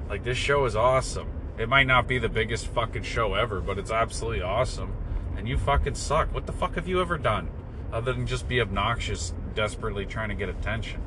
Like 0.08 0.24
this 0.24 0.38
show 0.38 0.64
is 0.64 0.74
awesome. 0.74 1.28
It 1.58 1.68
might 1.68 1.86
not 1.86 2.08
be 2.08 2.18
the 2.18 2.28
biggest 2.30 2.68
fucking 2.68 3.02
show 3.02 3.34
ever, 3.34 3.60
but 3.60 3.78
it's 3.78 3.90
absolutely 3.90 4.42
awesome. 4.42 4.94
And 5.36 5.46
you 5.46 5.58
fucking 5.58 5.96
suck. 5.96 6.32
What 6.32 6.46
the 6.46 6.52
fuck 6.52 6.76
have 6.76 6.88
you 6.88 7.02
ever 7.02 7.18
done 7.18 7.50
other 7.92 8.14
than 8.14 8.26
just 8.26 8.48
be 8.48 8.60
obnoxious, 8.60 9.34
desperately 9.54 10.06
trying 10.06 10.30
to 10.30 10.34
get 10.34 10.48
attention? 10.48 11.02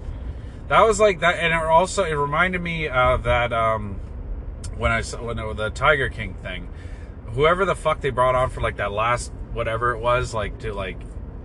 That 0.67 0.81
was 0.81 0.99
like 0.99 1.21
that, 1.21 1.35
and 1.35 1.53
it 1.53 1.63
also 1.63 2.03
it 2.03 2.13
reminded 2.13 2.61
me 2.61 2.89
of 2.89 3.23
that 3.23 3.53
um, 3.53 4.01
when 4.77 4.91
I 4.91 5.01
saw 5.01 5.23
when 5.23 5.37
the 5.37 5.69
Tiger 5.69 6.09
King 6.09 6.33
thing. 6.35 6.69
Whoever 7.33 7.65
the 7.65 7.75
fuck 7.75 8.01
they 8.01 8.09
brought 8.09 8.35
on 8.35 8.49
for 8.49 8.61
like 8.61 8.77
that 8.77 8.91
last 8.91 9.31
whatever 9.53 9.91
it 9.91 9.99
was, 9.99 10.33
like 10.33 10.59
to 10.59 10.73
like 10.73 10.99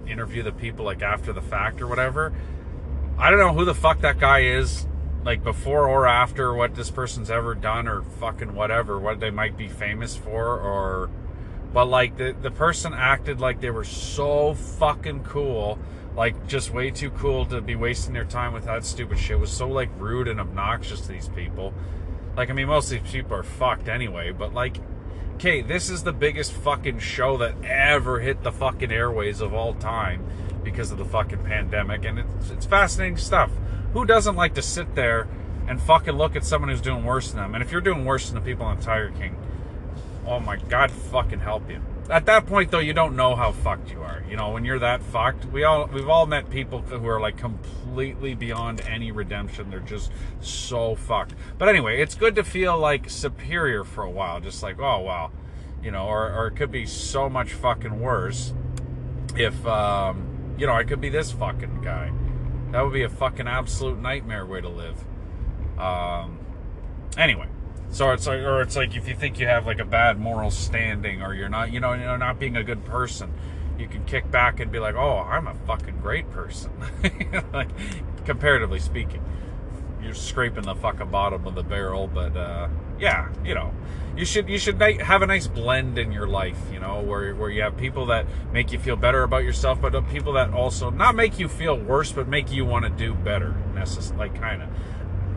interview 0.06 0.42
the 0.42 0.52
people 0.52 0.84
like 0.84 1.02
after 1.02 1.32
the 1.32 1.42
fact 1.42 1.80
or 1.80 1.86
whatever. 1.86 2.32
I 3.18 3.30
don't 3.30 3.38
know 3.38 3.52
who 3.52 3.64
the 3.64 3.74
fuck 3.74 4.00
that 4.00 4.18
guy 4.18 4.40
is, 4.40 4.86
like 5.24 5.42
before 5.42 5.88
or 5.88 6.06
after 6.06 6.54
what 6.54 6.74
this 6.74 6.90
person's 6.90 7.30
ever 7.30 7.54
done 7.54 7.88
or 7.88 8.02
fucking 8.02 8.54
whatever, 8.54 8.98
what 8.98 9.20
they 9.20 9.30
might 9.30 9.56
be 9.56 9.68
famous 9.68 10.16
for 10.16 10.58
or 10.58 11.10
but 11.72 11.86
like 11.86 12.16
the 12.16 12.36
the 12.40 12.50
person 12.50 12.92
acted 12.92 13.40
like 13.40 13.60
they 13.60 13.70
were 13.70 13.84
so 13.84 14.54
fucking 14.54 15.24
cool, 15.24 15.78
like 16.14 16.46
just 16.46 16.72
way 16.72 16.90
too 16.90 17.10
cool 17.10 17.46
to 17.46 17.60
be 17.60 17.76
wasting 17.76 18.12
their 18.12 18.24
time 18.24 18.52
with 18.52 18.64
that 18.66 18.84
stupid 18.84 19.18
shit. 19.18 19.32
It 19.32 19.40
was 19.40 19.50
so 19.50 19.68
like 19.68 19.88
rude 19.98 20.28
and 20.28 20.38
obnoxious 20.38 21.00
to 21.02 21.08
these 21.08 21.28
people. 21.28 21.72
Like 22.36 22.50
I 22.50 22.52
mean 22.52 22.68
most 22.68 22.92
of 22.92 23.02
these 23.02 23.12
people 23.12 23.36
are 23.36 23.42
fucked 23.42 23.88
anyway, 23.88 24.30
but 24.30 24.54
like 24.54 24.78
okay, 25.42 25.60
this 25.60 25.90
is 25.90 26.04
the 26.04 26.12
biggest 26.12 26.52
fucking 26.52 27.00
show 27.00 27.36
that 27.38 27.54
ever 27.64 28.20
hit 28.20 28.44
the 28.44 28.52
fucking 28.52 28.92
airways 28.92 29.40
of 29.40 29.52
all 29.52 29.74
time 29.74 30.24
because 30.62 30.92
of 30.92 30.98
the 30.98 31.04
fucking 31.04 31.42
pandemic, 31.42 32.04
and 32.04 32.20
it's, 32.20 32.50
it's 32.50 32.64
fascinating 32.64 33.16
stuff. 33.16 33.50
Who 33.92 34.04
doesn't 34.04 34.36
like 34.36 34.54
to 34.54 34.62
sit 34.62 34.94
there 34.94 35.26
and 35.66 35.82
fucking 35.82 36.14
look 36.14 36.36
at 36.36 36.44
someone 36.44 36.70
who's 36.70 36.80
doing 36.80 37.04
worse 37.04 37.32
than 37.32 37.40
them? 37.40 37.54
And 37.56 37.64
if 37.64 37.72
you're 37.72 37.80
doing 37.80 38.04
worse 38.04 38.30
than 38.30 38.36
the 38.36 38.48
people 38.48 38.64
on 38.64 38.78
Tiger 38.78 39.10
King, 39.18 39.36
oh 40.26 40.38
my 40.38 40.56
god, 40.56 40.92
fucking 40.92 41.40
help 41.40 41.68
you. 41.68 41.80
At 42.12 42.26
that 42.26 42.44
point, 42.44 42.70
though, 42.70 42.78
you 42.78 42.92
don't 42.92 43.16
know 43.16 43.34
how 43.34 43.52
fucked 43.52 43.90
you 43.90 44.02
are. 44.02 44.22
You 44.28 44.36
know, 44.36 44.50
when 44.50 44.66
you're 44.66 44.78
that 44.80 45.02
fucked, 45.02 45.46
we 45.46 45.64
all 45.64 45.86
we've 45.86 46.10
all 46.10 46.26
met 46.26 46.50
people 46.50 46.82
who 46.82 47.08
are 47.08 47.18
like 47.18 47.38
completely 47.38 48.34
beyond 48.34 48.82
any 48.82 49.10
redemption. 49.10 49.70
They're 49.70 49.80
just 49.80 50.12
so 50.42 50.94
fucked. 50.94 51.32
But 51.56 51.70
anyway, 51.70 52.02
it's 52.02 52.14
good 52.14 52.34
to 52.34 52.44
feel 52.44 52.76
like 52.76 53.08
superior 53.08 53.82
for 53.82 54.04
a 54.04 54.10
while. 54.10 54.40
Just 54.40 54.62
like, 54.62 54.78
oh 54.78 54.98
wow, 55.00 55.30
you 55.82 55.90
know, 55.90 56.04
or 56.04 56.30
or 56.30 56.48
it 56.48 56.56
could 56.56 56.70
be 56.70 56.84
so 56.84 57.30
much 57.30 57.54
fucking 57.54 57.98
worse 57.98 58.52
if 59.34 59.66
um, 59.66 60.54
you 60.58 60.66
know 60.66 60.74
I 60.74 60.84
could 60.84 61.00
be 61.00 61.08
this 61.08 61.32
fucking 61.32 61.80
guy. 61.80 62.12
That 62.72 62.82
would 62.82 62.92
be 62.92 63.04
a 63.04 63.08
fucking 63.08 63.48
absolute 63.48 63.98
nightmare 63.98 64.44
way 64.44 64.60
to 64.60 64.68
live. 64.68 65.02
Um, 65.78 66.40
anyway, 67.16 67.48
so 67.92 68.10
it's 68.10 68.26
like, 68.26 68.40
or 68.40 68.62
it's 68.62 68.74
like 68.74 68.96
if 68.96 69.06
you 69.06 69.14
think 69.14 69.38
you 69.38 69.46
have 69.46 69.66
like 69.66 69.78
a 69.78 69.84
bad 69.84 70.18
moral 70.18 70.50
standing, 70.50 71.22
or 71.22 71.34
you're 71.34 71.50
not, 71.50 71.70
you 71.70 71.78
know, 71.78 71.92
you're 71.92 72.16
not 72.16 72.38
being 72.38 72.56
a 72.56 72.64
good 72.64 72.84
person, 72.86 73.32
you 73.78 73.86
can 73.86 74.04
kick 74.06 74.30
back 74.30 74.60
and 74.60 74.72
be 74.72 74.78
like, 74.78 74.94
oh, 74.94 75.18
I'm 75.18 75.46
a 75.46 75.54
fucking 75.66 75.98
great 76.00 76.30
person, 76.30 76.72
like 77.52 77.68
comparatively 78.24 78.78
speaking. 78.78 79.22
You're 80.02 80.14
scraping 80.14 80.64
the 80.64 80.74
fucking 80.74 81.10
bottom 81.10 81.46
of 81.46 81.54
the 81.54 81.62
barrel, 81.62 82.08
but 82.08 82.34
uh, 82.34 82.68
yeah, 82.98 83.28
you 83.44 83.54
know, 83.54 83.72
you 84.16 84.24
should 84.24 84.48
you 84.48 84.58
should 84.58 84.80
have 84.80 85.22
a 85.22 85.26
nice 85.26 85.46
blend 85.46 85.98
in 85.98 86.12
your 86.12 86.26
life, 86.26 86.58
you 86.72 86.80
know, 86.80 87.02
where 87.02 87.34
where 87.34 87.50
you 87.50 87.60
have 87.60 87.76
people 87.76 88.06
that 88.06 88.26
make 88.52 88.72
you 88.72 88.78
feel 88.78 88.96
better 88.96 89.22
about 89.22 89.44
yourself, 89.44 89.80
but 89.80 89.92
people 90.08 90.32
that 90.32 90.50
also 90.54 90.88
not 90.90 91.14
make 91.14 91.38
you 91.38 91.46
feel 91.46 91.76
worse, 91.76 92.10
but 92.10 92.26
make 92.26 92.50
you 92.50 92.64
want 92.64 92.84
to 92.84 92.90
do 92.90 93.14
better. 93.14 93.54
Necess- 93.74 94.16
like 94.16 94.34
kind 94.40 94.62
of. 94.62 94.68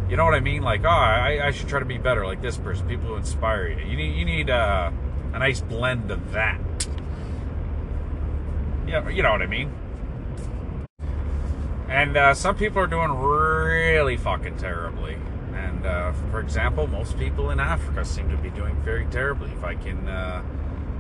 You 0.10 0.18
know 0.18 0.26
what 0.26 0.36
I 0.36 0.40
mean? 0.40 0.62
Like, 0.62 0.84
oh, 0.84 0.90
I, 0.90 1.48
I 1.48 1.52
should 1.52 1.68
try 1.68 1.80
to 1.80 1.86
be 1.86 1.98
better, 1.98 2.26
like 2.26 2.42
this 2.42 2.58
person. 2.58 2.88
People 2.88 3.08
who 3.08 3.16
inspire 3.16 3.70
you. 3.70 3.86
You 3.86 3.98
need 3.98 4.16
you 4.16 4.26
need 4.26 4.50
uh, 4.52 4.92
a 5.34 5.40
nice 5.40 5.62
blend 5.62 6.12
of 6.12 6.32
that. 6.32 6.60
Yeah, 8.88 9.10
you 9.10 9.24
know 9.24 9.32
what 9.32 9.42
I 9.42 9.48
mean. 9.48 9.74
And 11.90 12.18
uh, 12.18 12.34
some 12.36 12.56
people 12.56 12.80
are 12.80 12.88
doing 12.88 13.12
really 13.12 14.18
fucking 14.18 14.58
terribly. 14.58 15.18
And 15.54 15.86
uh, 15.86 16.14
for 16.30 16.40
example, 16.40 16.86
most 16.86 17.18
people 17.18 17.50
in 17.50 17.60
Africa 17.60 18.06
seem 18.06 18.30
to 18.30 18.38
be 18.38 18.50
doing 18.50 18.76
very 18.84 19.06
terribly. 19.08 19.50
If 19.52 19.64
I 19.64 19.74
can, 19.74 20.08
uh, 20.08 20.42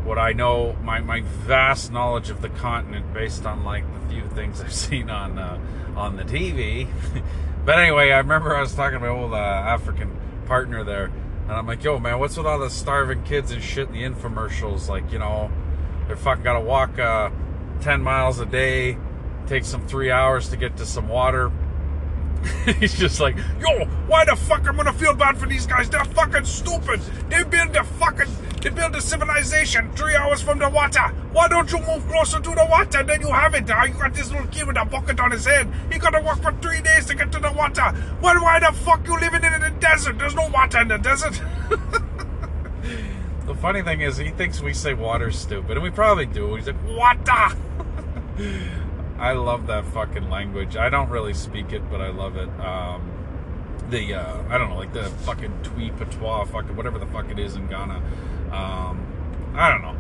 what 0.03 0.17
I 0.17 0.33
know, 0.33 0.75
my, 0.81 0.99
my 0.99 1.21
vast 1.21 1.91
knowledge 1.91 2.29
of 2.31 2.41
the 2.41 2.49
continent 2.49 3.13
based 3.13 3.45
on 3.45 3.63
like 3.63 3.83
the 3.93 4.09
few 4.13 4.27
things 4.29 4.61
I've 4.61 4.73
seen 4.73 5.11
on 5.11 5.37
uh, 5.37 5.59
on 5.95 6.17
the 6.17 6.23
TV. 6.23 6.87
but 7.65 7.79
anyway, 7.79 8.11
I 8.11 8.19
remember 8.19 8.55
I 8.55 8.61
was 8.61 8.73
talking 8.73 8.99
to 8.99 9.05
my 9.05 9.11
old 9.11 9.33
uh, 9.33 9.37
African 9.37 10.15
partner 10.45 10.83
there, 10.83 11.05
and 11.05 11.51
I'm 11.51 11.67
like, 11.67 11.83
"Yo, 11.83 11.99
man, 11.99 12.19
what's 12.19 12.37
with 12.37 12.45
all 12.45 12.59
the 12.59 12.69
starving 12.69 13.23
kids 13.23 13.51
and 13.51 13.63
shit 13.63 13.89
in 13.89 13.93
the 13.93 14.03
infomercials? 14.03 14.87
Like, 14.87 15.11
you 15.11 15.19
know, 15.19 15.51
they're 16.07 16.15
fucking 16.15 16.43
got 16.43 16.53
to 16.53 16.61
walk 16.61 16.99
uh, 16.99 17.29
ten 17.81 18.01
miles 18.01 18.39
a 18.39 18.45
day." 18.45 18.97
takes 19.47 19.71
them 19.71 19.85
three 19.87 20.11
hours 20.11 20.49
to 20.49 20.57
get 20.57 20.77
to 20.77 20.85
some 20.85 21.07
water. 21.07 21.51
He's 22.79 22.97
just 22.97 23.19
like, 23.19 23.35
Yo, 23.59 23.85
why 24.07 24.25
the 24.25 24.35
fuck 24.35 24.67
I'm 24.67 24.77
gonna 24.77 24.93
feel 24.93 25.13
bad 25.13 25.37
for 25.37 25.47
these 25.47 25.65
guys? 25.65 25.89
They're 25.89 26.05
fucking 26.05 26.45
stupid. 26.45 26.99
They 27.29 27.43
build 27.43 27.75
a 27.75 27.83
fucking, 27.83 28.27
they 28.61 28.69
build 28.69 28.95
a 28.95 29.01
civilization 29.01 29.91
three 29.93 30.15
hours 30.15 30.41
from 30.41 30.59
the 30.59 30.69
water. 30.69 31.01
Why 31.31 31.47
don't 31.47 31.71
you 31.71 31.79
move 31.79 32.07
closer 32.07 32.39
to 32.39 32.49
the 32.49 32.67
water? 32.69 33.03
Then 33.03 33.21
you 33.21 33.27
have 33.27 33.55
it. 33.55 33.67
You 33.67 33.93
got 33.99 34.13
this 34.13 34.31
little 34.31 34.47
kid 34.47 34.67
with 34.67 34.77
a 34.77 34.85
bucket 34.85 35.19
on 35.19 35.31
his 35.31 35.45
head. 35.45 35.67
He 35.91 35.99
gotta 35.99 36.21
walk 36.21 36.41
for 36.41 36.51
three 36.53 36.81
days 36.81 37.05
to 37.05 37.15
get 37.15 37.31
to 37.31 37.39
the 37.39 37.51
water. 37.51 37.93
Well, 38.21 38.41
why 38.41 38.59
the 38.59 38.71
fuck 38.77 39.05
you 39.07 39.19
living 39.19 39.43
in 39.43 39.61
the 39.61 39.73
desert? 39.79 40.17
There's 40.19 40.35
no 40.35 40.47
water 40.49 40.81
in 40.81 40.87
the 40.87 40.97
desert. 40.97 41.41
the 43.45 43.55
funny 43.55 43.81
thing 43.81 44.01
is, 44.01 44.17
he 44.17 44.29
thinks 44.31 44.61
we 44.61 44.73
say 44.73 44.93
water's 44.93 45.37
stupid, 45.37 45.71
and 45.71 45.83
we 45.83 45.89
probably 45.89 46.25
do. 46.25 46.55
He's 46.55 46.67
like, 46.67 46.75
water. 46.87 47.55
I 49.17 49.33
love 49.33 49.67
that 49.67 49.85
fucking 49.85 50.29
language. 50.29 50.75
I 50.75 50.89
don't 50.89 51.09
really 51.09 51.33
speak 51.33 51.71
it, 51.71 51.89
but 51.89 52.01
I 52.01 52.09
love 52.09 52.35
it. 52.35 52.49
Um, 52.59 53.11
the 53.89 54.15
uh, 54.15 54.43
I 54.49 54.57
don't 54.57 54.69
know, 54.69 54.77
like 54.77 54.93
the 54.93 55.03
fucking 55.03 55.63
Twi 55.63 55.89
Patois, 55.91 56.45
fucking 56.45 56.75
whatever 56.75 56.99
the 56.99 57.05
fuck 57.05 57.29
it 57.29 57.39
is 57.39 57.55
in 57.55 57.67
Ghana. 57.67 58.01
Um, 58.51 59.53
I 59.55 59.69
don't 59.69 59.81
know. 59.81 59.95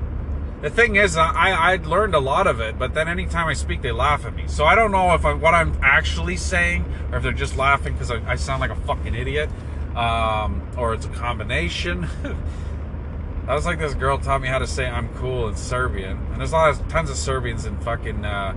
The 0.61 0.69
thing 0.69 0.95
is, 0.95 1.15
I 1.15 1.51
I 1.51 1.75
learned 1.77 2.15
a 2.15 2.19
lot 2.19 2.47
of 2.47 2.59
it, 2.59 2.77
but 2.77 2.93
then 2.93 3.07
anytime 3.07 3.47
I 3.47 3.53
speak, 3.53 3.81
they 3.81 3.91
laugh 3.91 4.25
at 4.25 4.35
me. 4.35 4.45
So 4.47 4.65
I 4.65 4.75
don't 4.75 4.91
know 4.91 5.13
if 5.13 5.23
I, 5.23 5.33
what 5.33 5.53
I'm 5.53 5.77
actually 5.81 6.37
saying, 6.37 6.85
or 7.11 7.17
if 7.17 7.23
they're 7.23 7.31
just 7.31 7.55
laughing 7.55 7.93
because 7.93 8.11
I, 8.11 8.31
I 8.31 8.35
sound 8.35 8.61
like 8.61 8.71
a 8.71 8.75
fucking 8.75 9.13
idiot, 9.13 9.49
um, 9.95 10.67
or 10.77 10.93
it's 10.93 11.05
a 11.05 11.09
combination. 11.09 12.07
I 13.47 13.53
was 13.53 13.65
like 13.65 13.77
this 13.77 13.93
girl 13.93 14.17
taught 14.17 14.41
me 14.41 14.47
how 14.47 14.57
to 14.57 14.65
say 14.65 14.87
I'm 14.87 15.07
cool 15.15 15.47
in 15.47 15.55
Serbian, 15.55 16.17
and 16.31 16.39
there's 16.39 16.51
a 16.51 16.55
lot 16.55 16.69
of 16.71 16.87
tons 16.87 17.11
of 17.11 17.15
Serbians 17.15 17.65
in 17.65 17.77
fucking 17.81 18.25
uh, 18.25 18.55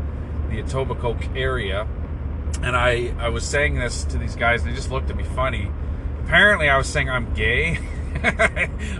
the 0.51 0.63
Etobicoke 0.63 1.37
area, 1.37 1.87
and 2.63 2.77
I 2.77 3.15
I 3.19 3.29
was 3.29 3.45
saying 3.45 3.77
this 3.77 4.05
to 4.05 4.19
these 4.19 4.37
guys, 4.37 4.63
and 4.63 4.71
they 4.71 4.75
just 4.75 4.91
looked 4.91 5.11
at 5.11 5.17
me 5.17 5.25
funny. 5.25 5.71
Apparently, 6.25 6.69
I 6.69 6.77
was 6.77 6.87
saying 6.87 7.09
I'm 7.09 7.33
gay. 7.35 7.79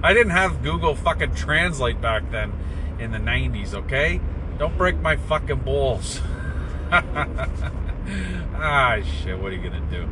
I 0.03 0.13
didn't 0.13 0.31
have 0.31 0.63
Google 0.63 0.95
fucking 0.95 1.35
Translate 1.35 2.01
back 2.01 2.31
then 2.31 2.53
in 2.99 3.11
the 3.11 3.19
90s. 3.19 3.75
Okay, 3.75 4.21
don't 4.59 4.77
break 4.77 5.01
my 5.01 5.17
fucking 5.17 5.61
balls. 5.61 6.21
ah 6.91 9.01
shit, 9.23 9.39
what 9.39 9.53
are 9.53 9.55
you 9.55 9.63
gonna 9.63 9.87
do? 9.91 10.09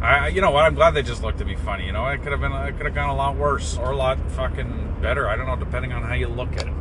I, 0.00 0.28
you 0.28 0.40
know 0.40 0.50
what? 0.50 0.64
I'm 0.64 0.74
glad 0.74 0.92
they 0.92 1.02
just 1.02 1.22
looked 1.22 1.40
at 1.40 1.46
me 1.46 1.56
funny. 1.56 1.86
You 1.86 1.92
know, 1.92 2.06
it 2.06 2.22
could 2.22 2.32
have 2.32 2.40
been, 2.40 2.52
it 2.52 2.76
could 2.76 2.86
have 2.86 2.94
gone 2.94 3.10
a 3.10 3.14
lot 3.14 3.36
worse 3.36 3.76
or 3.76 3.90
a 3.90 3.96
lot 3.96 4.18
fucking 4.32 4.96
better. 5.02 5.28
I 5.28 5.36
don't 5.36 5.46
know, 5.46 5.56
depending 5.56 5.92
on 5.92 6.02
how 6.02 6.14
you 6.14 6.28
look 6.28 6.56
at 6.56 6.66
it. 6.66 6.72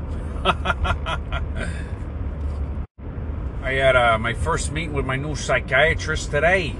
I 3.69 3.73
had 3.73 3.95
uh, 3.95 4.17
my 4.17 4.33
first 4.33 4.71
meeting 4.71 4.93
with 4.93 5.05
my 5.05 5.15
new 5.15 5.35
psychiatrist 5.35 6.31
today. 6.31 6.75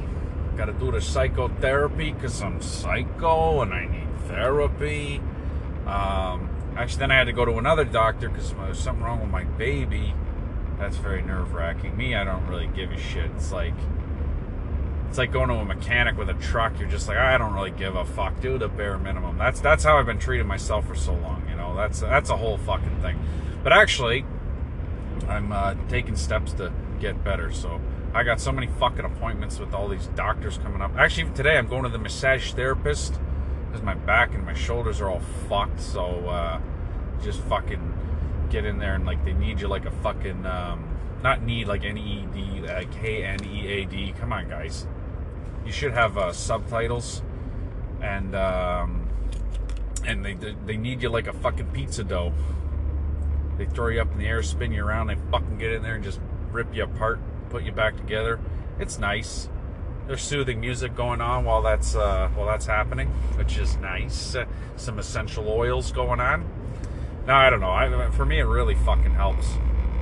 Got 0.57 0.65
to 0.65 0.73
do 0.73 0.91
the 0.91 0.99
psychotherapy 0.99 2.11
because 2.11 2.41
I'm 2.41 2.63
psycho 2.63 3.61
and 3.61 3.71
I 3.71 3.85
need 3.85 4.07
therapy. 4.27 5.21
Um, 5.85 6.49
actually, 6.75 7.01
then 7.01 7.11
I 7.11 7.17
had 7.17 7.25
to 7.25 7.31
go 7.31 7.45
to 7.45 7.59
another 7.59 7.85
doctor 7.85 8.27
because 8.27 8.53
there 8.53 8.67
was 8.67 8.79
something 8.79 9.05
wrong 9.05 9.21
with 9.21 9.29
my 9.29 9.43
baby. 9.43 10.15
That's 10.79 10.97
very 10.97 11.21
nerve 11.21 11.53
wracking. 11.53 11.95
Me, 11.95 12.15
I 12.15 12.23
don't 12.23 12.47
really 12.47 12.65
give 12.65 12.91
a 12.91 12.97
shit. 12.97 13.29
It's 13.35 13.51
like 13.51 13.75
it's 15.09 15.19
like 15.19 15.31
going 15.31 15.49
to 15.49 15.57
a 15.57 15.65
mechanic 15.65 16.17
with 16.17 16.31
a 16.31 16.33
truck. 16.33 16.79
You're 16.79 16.89
just 16.89 17.07
like, 17.07 17.17
I 17.17 17.37
don't 17.37 17.53
really 17.53 17.69
give 17.69 17.95
a 17.95 18.03
fuck. 18.03 18.41
Do 18.41 18.57
the 18.57 18.67
bare 18.67 18.97
minimum. 18.97 19.37
That's 19.37 19.61
that's 19.61 19.83
how 19.83 19.99
I've 19.99 20.07
been 20.07 20.17
treating 20.17 20.47
myself 20.47 20.87
for 20.87 20.95
so 20.95 21.13
long. 21.13 21.45
You 21.51 21.55
know, 21.55 21.75
that's 21.75 21.99
that's 21.99 22.31
a 22.31 22.37
whole 22.37 22.57
fucking 22.57 22.99
thing. 23.03 23.19
But 23.63 23.73
actually, 23.73 24.25
I'm 25.27 25.51
uh, 25.51 25.75
taking 25.87 26.15
steps 26.15 26.53
to 26.53 26.71
get 26.99 27.23
better. 27.23 27.51
So 27.51 27.79
I 28.13 28.23
got 28.23 28.39
so 28.39 28.51
many 28.51 28.67
fucking 28.67 29.05
appointments 29.05 29.59
with 29.59 29.73
all 29.73 29.87
these 29.87 30.07
doctors 30.15 30.57
coming 30.57 30.81
up. 30.81 30.95
Actually, 30.97 31.31
today 31.31 31.57
I'm 31.57 31.67
going 31.67 31.83
to 31.83 31.89
the 31.89 31.99
massage 31.99 32.53
therapist 32.53 33.19
because 33.67 33.83
my 33.83 33.95
back 33.95 34.33
and 34.33 34.45
my 34.45 34.53
shoulders 34.53 35.01
are 35.01 35.09
all 35.09 35.21
fucked. 35.47 35.79
So 35.79 36.27
uh, 36.27 36.59
just 37.23 37.41
fucking 37.41 37.93
get 38.49 38.65
in 38.65 38.79
there 38.79 38.95
and 38.95 39.05
like 39.05 39.23
they 39.25 39.33
need 39.33 39.61
you 39.61 39.67
like 39.67 39.85
a 39.85 39.91
fucking 39.91 40.45
um, 40.45 40.97
not 41.21 41.43
need 41.43 41.67
like 41.67 41.83
N 41.83 41.97
E 41.97 42.25
D 42.33 42.63
K 42.91 43.23
N 43.23 43.43
E 43.45 43.67
A 43.67 43.85
D. 43.85 44.13
Come 44.19 44.33
on, 44.33 44.49
guys. 44.49 44.87
You 45.65 45.71
should 45.71 45.91
have 45.91 46.17
uh, 46.17 46.31
subtitles 46.33 47.21
and 48.01 48.35
um, 48.35 49.07
and 50.05 50.25
they 50.25 50.35
they 50.65 50.77
need 50.77 51.03
you 51.03 51.09
like 51.09 51.27
a 51.27 51.33
fucking 51.33 51.67
pizza 51.67 52.03
dough. 52.03 52.33
They 53.59 53.65
throw 53.65 53.89
you 53.89 53.99
up 53.99 54.09
in 54.13 54.17
the 54.17 54.25
air, 54.25 54.41
spin 54.41 54.71
you 54.71 54.85
around, 54.85 55.07
they 55.07 55.17
fucking 55.31 55.57
get 55.57 55.73
in 55.73 55.83
there 55.83 55.95
and 55.95 56.03
just 56.03 56.21
rip 56.53 56.73
you 56.73 56.83
apart, 56.83 57.19
put 57.49 57.63
you 57.63 57.73
back 57.73 57.97
together. 57.97 58.39
It's 58.79 58.97
nice. 58.97 59.49
There's 60.07 60.21
soothing 60.21 60.61
music 60.61 60.95
going 60.95 61.19
on 61.19 61.43
while 61.43 61.61
that's 61.61 61.93
uh, 61.93 62.29
while 62.35 62.47
that's 62.47 62.65
happening, 62.65 63.09
which 63.35 63.57
is 63.57 63.75
nice. 63.77 64.33
Uh, 64.33 64.45
some 64.77 64.97
essential 64.97 65.49
oils 65.49 65.91
going 65.91 66.21
on. 66.21 66.49
Now 67.27 67.37
I 67.37 67.49
don't 67.49 67.59
know. 67.59 67.69
I, 67.69 68.09
for 68.11 68.25
me, 68.25 68.39
it 68.39 68.45
really 68.45 68.75
fucking 68.75 69.13
helps. 69.13 69.45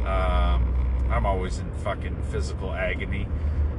Um, 0.06 1.08
I'm 1.10 1.26
always 1.26 1.58
in 1.58 1.74
fucking 1.84 2.22
physical 2.30 2.72
agony 2.72 3.28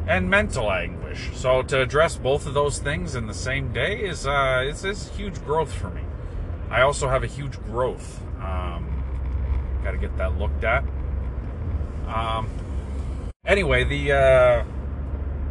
and 0.08 0.28
mental 0.28 0.72
anguish. 0.72 1.30
So 1.34 1.62
to 1.62 1.82
address 1.82 2.16
both 2.16 2.46
of 2.46 2.54
those 2.54 2.78
things 2.78 3.14
in 3.14 3.28
the 3.28 3.34
same 3.34 3.72
day 3.72 4.00
is 4.00 4.26
uh, 4.26 4.64
is, 4.66 4.84
is 4.84 5.08
huge 5.10 5.42
growth 5.44 5.72
for 5.72 5.90
me. 5.90 6.02
I 6.68 6.80
also 6.80 7.08
have 7.08 7.22
a 7.22 7.28
huge 7.28 7.62
growth. 7.62 8.20
Um, 8.42 8.87
Got 9.82 9.92
to 9.92 9.98
get 9.98 10.16
that 10.18 10.38
looked 10.38 10.64
at. 10.64 10.84
Um, 12.06 12.48
anyway, 13.44 13.84
the, 13.84 14.12
uh, 14.12 14.64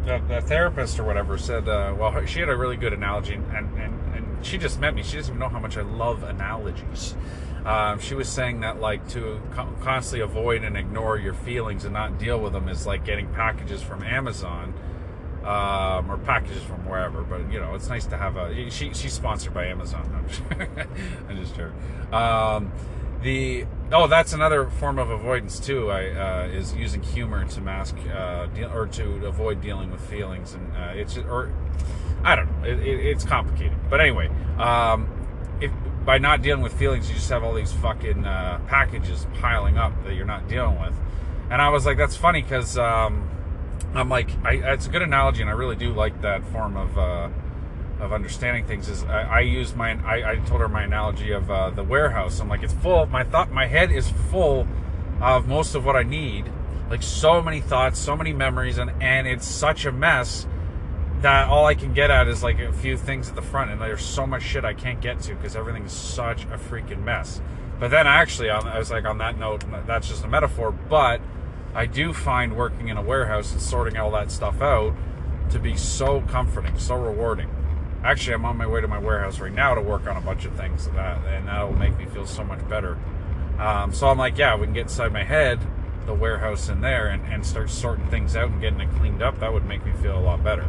the, 0.06 0.22
the 0.28 0.42
therapist 0.42 1.00
or 1.00 1.04
whatever 1.04 1.38
said, 1.38 1.68
uh, 1.68 1.94
well, 1.98 2.26
she 2.26 2.40
had 2.40 2.50
a 2.50 2.56
really 2.56 2.78
good 2.78 2.94
analogy, 2.94 3.34
and, 3.34 3.46
and, 3.54 4.16
and 4.16 4.46
she 4.46 4.58
just 4.58 4.80
met 4.80 4.96
me. 4.96 5.04
She 5.04 5.18
doesn't 5.18 5.34
even 5.34 5.40
know 5.40 5.50
how 5.50 5.60
much 5.60 5.78
I 5.78 5.82
love 5.82 6.24
analogies. 6.24 7.16
Um, 7.66 8.00
she 8.00 8.16
was 8.16 8.30
saying 8.30 8.62
that 8.62 8.80
like 8.80 9.08
to 9.10 9.42
constantly 9.82 10.22
avoid 10.22 10.64
and 10.64 10.78
ignore 10.78 11.18
your 11.18 11.34
feelings 11.34 11.84
and 11.84 11.94
not 11.94 12.18
deal 12.18 12.40
with 12.40 12.54
them 12.54 12.70
is 12.70 12.88
like 12.88 13.04
getting 13.04 13.28
packages 13.34 13.82
from 13.82 14.04
Amazon 14.04 14.74
um, 15.44 16.10
or 16.10 16.18
packages 16.18 16.64
from 16.64 16.86
wherever. 16.86 17.24
But 17.24 17.52
you 17.52 17.60
know, 17.60 17.76
it's 17.76 17.90
nice 17.90 18.06
to 18.08 18.18
have 18.18 18.38
a. 18.38 18.70
She 18.70 18.94
she's 18.94 19.14
sponsored 19.14 19.54
by 19.54 19.66
Amazon. 19.66 20.26
I'm 21.30 21.38
just 21.38 21.56
joking. 21.56 21.74
Um, 22.14 22.72
the 23.22 23.66
oh, 23.92 24.08
that's 24.08 24.34
another 24.34 24.70
form 24.70 25.00
of 25.00 25.10
avoidance 25.10 25.60
too. 25.60 25.90
I 25.90 26.10
uh, 26.10 26.48
is 26.48 26.76
using 26.76 27.02
humor 27.02 27.46
to 27.46 27.62
mask 27.62 27.96
uh, 28.14 28.48
deal, 28.48 28.72
or 28.72 28.88
to 28.88 29.26
avoid 29.26 29.62
dealing 29.62 29.92
with 29.92 30.02
feelings, 30.02 30.54
and 30.54 30.72
uh, 30.76 30.92
it's 30.94 31.18
or 31.18 31.52
I 32.24 32.36
don't 32.36 32.62
know. 32.62 32.68
It, 32.68 32.80
it, 32.80 33.06
it's 33.08 33.24
complicated, 33.24 33.78
but 33.90 34.02
anyway, 34.02 34.30
um, 34.58 35.08
if 35.62 35.72
by 36.06 36.18
not 36.18 36.42
dealing 36.42 36.62
with 36.62 36.74
feelings, 36.74 37.10
you 37.10 37.16
just 37.16 37.30
have 37.30 37.44
all 37.44 37.54
these 37.54 37.74
fucking 37.74 38.26
uh, 38.26 38.60
packages 38.68 39.28
piling 39.42 39.78
up 39.78 39.92
that 40.06 40.14
you're 40.14 40.26
not 40.26 40.48
dealing 40.48 40.80
with. 40.80 40.94
And 41.50 41.62
I 41.62 41.70
was 41.70 41.86
like, 41.86 41.98
that's 41.98 42.16
funny 42.16 42.42
because 42.42 42.78
um, 42.78 43.30
I'm 43.94 44.10
like, 44.10 44.30
I, 44.44 44.54
it's 44.74 44.88
a 44.88 44.90
good 44.90 45.02
analogy, 45.02 45.42
and 45.42 45.50
I 45.50 45.54
really 45.54 45.76
do 45.76 45.94
like 45.94 46.22
that 46.22 46.46
form 46.46 46.78
of 46.78 46.98
uh, 46.98 47.30
of 48.00 48.14
understanding 48.14 48.66
things 48.66 48.90
is 48.90 49.04
I, 49.04 49.24
I 49.24 49.40
use 49.42 49.76
my 49.76 49.94
I, 50.06 50.32
I, 50.32 50.36
told 50.38 50.62
her 50.62 50.68
my 50.68 50.84
analogy 50.84 51.32
of 51.32 51.50
uh, 51.50 51.70
the 51.72 51.84
warehouse. 51.84 52.40
I'm 52.40 52.50
like 52.50 52.64
it's 52.64 52.74
full. 52.74 53.06
My 53.08 53.24
thought, 53.24 53.52
my 53.52 53.66
head 53.66 53.92
is 53.92 54.10
full 54.30 54.68
of 55.22 55.48
most 55.48 55.76
of 55.76 55.86
what 55.86 55.96
I 55.96 56.04
need. 56.04 56.52
Like 56.90 57.04
so 57.04 57.42
many 57.42 57.60
thoughts, 57.60 58.00
so 58.00 58.16
many 58.16 58.34
memories, 58.34 58.78
and 58.78 58.92
and 59.02 59.28
it's 59.28 59.46
such 59.46 59.86
a 59.86 59.92
mess 59.92 60.48
that 61.22 61.48
all 61.48 61.66
I 61.66 61.74
can 61.74 61.94
get 61.94 62.12
at 62.12 62.28
is 62.28 62.44
like 62.44 62.60
a 62.60 62.72
few 62.72 62.96
things 62.98 63.30
at 63.30 63.36
the 63.36 63.42
front, 63.42 63.72
and 63.72 63.82
there's 63.82 64.06
so 64.06 64.28
much 64.28 64.44
shit 64.44 64.64
I 64.64 64.74
can't 64.74 65.02
get 65.02 65.20
to 65.22 65.36
because 65.36 65.56
everything's 65.56 65.92
such 65.92 66.44
a 66.46 66.58
freaking 66.58 67.04
mess. 67.04 67.42
But 67.80 67.90
then 67.92 68.08
actually, 68.08 68.50
I 68.50 68.78
was 68.78 68.92
like 68.92 69.06
on 69.06 69.18
that 69.20 69.38
note, 69.38 69.64
that's 69.86 70.08
just 70.08 70.24
a 70.24 70.28
metaphor. 70.28 70.72
But 70.72 71.22
I 71.74 71.86
do 71.86 72.14
find 72.14 72.56
working 72.56 72.88
in 72.88 72.98
a 72.98 73.02
warehouse 73.02 73.52
and 73.52 73.62
sorting 73.62 73.98
all 73.98 74.12
that 74.12 74.32
stuff 74.32 74.62
out 74.62 74.96
to 75.50 75.60
be 75.60 75.76
so 75.76 76.22
comforting, 76.22 76.78
so 76.78 76.96
rewarding. 76.96 77.50
Actually, 78.08 78.36
I'm 78.36 78.46
on 78.46 78.56
my 78.56 78.66
way 78.66 78.80
to 78.80 78.88
my 78.88 79.00
warehouse 79.00 79.42
right 79.42 79.52
now 79.52 79.76
to 79.76 79.82
work 79.82 80.08
on 80.08 80.16
a 80.16 80.22
bunch 80.22 80.46
of 80.46 80.54
things, 80.54 80.88
that, 80.96 81.18
and 81.26 81.46
that'll 81.50 81.74
make 81.74 81.98
me 81.98 82.06
feel 82.06 82.26
so 82.26 82.42
much 82.42 82.66
better. 82.70 82.98
Um, 83.60 83.92
so 83.92 84.08
I'm 84.08 84.18
like, 84.18 84.38
yeah, 84.38 84.56
we 84.56 84.64
can 84.64 84.74
get 84.74 84.84
inside 84.84 85.12
my 85.12 85.26
head, 85.26 85.60
the 86.06 86.14
warehouse 86.14 86.70
in 86.70 86.80
there, 86.80 87.08
and, 87.08 87.22
and 87.26 87.46
start 87.46 87.70
sorting 87.70 88.08
things 88.08 88.38
out 88.38 88.50
and 88.50 88.62
getting 88.62 88.80
it 88.80 88.90
cleaned 88.92 89.22
up. 89.22 89.42
That 89.42 89.52
would 89.52 89.66
make 89.66 89.86
me 89.86 89.92
feel 90.02 90.18
a 90.18 90.22
lot 90.22 90.42
better. 90.42 90.66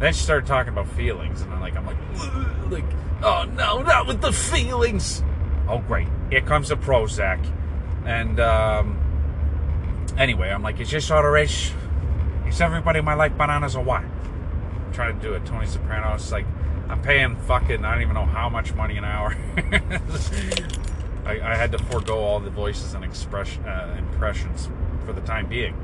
Then 0.00 0.12
she 0.12 0.18
started 0.18 0.48
talking 0.48 0.72
about 0.72 0.88
feelings, 0.88 1.42
and 1.42 1.54
I'm 1.54 1.60
like, 1.60 1.76
I'm 1.76 1.86
like, 1.86 2.72
like, 2.72 2.92
oh 3.22 3.44
no, 3.44 3.82
not 3.82 4.08
with 4.08 4.20
the 4.20 4.32
feelings. 4.32 5.22
Oh 5.68 5.78
great, 5.78 6.08
here 6.28 6.40
comes 6.40 6.70
the 6.70 6.76
Prozac, 6.76 7.38
and 8.04 8.40
um, 8.40 8.98
anyway, 10.18 10.48
I'm 10.48 10.64
like, 10.64 10.80
is 10.80 10.90
this 10.90 11.08
all? 11.12 11.36
Is 11.36 11.72
everybody 12.60 12.98
in 12.98 13.04
my 13.04 13.14
life 13.14 13.38
bananas 13.38 13.76
or 13.76 13.84
what? 13.84 14.02
I'm 14.02 14.92
trying 14.92 15.20
to 15.20 15.22
do 15.24 15.34
it. 15.34 15.46
Tony 15.46 15.66
Soprano. 15.66 16.14
It's 16.14 16.32
like 16.32 16.46
I'm 16.90 17.00
paying 17.02 17.36
fucking 17.36 17.84
I 17.84 17.92
don't 17.92 18.02
even 18.02 18.14
know 18.14 18.26
how 18.26 18.48
much 18.48 18.74
money 18.74 18.96
an 18.96 19.04
hour. 19.04 19.36
I, 21.24 21.40
I, 21.40 21.54
had 21.54 21.70
to 21.72 21.78
forego 21.78 22.18
all 22.18 22.40
the 22.40 22.50
voices 22.50 22.94
and 22.94 23.04
expression 23.04 23.64
uh, 23.64 23.94
impressions 23.96 24.68
for 25.04 25.12
the 25.12 25.20
time 25.20 25.46
being. 25.48 25.76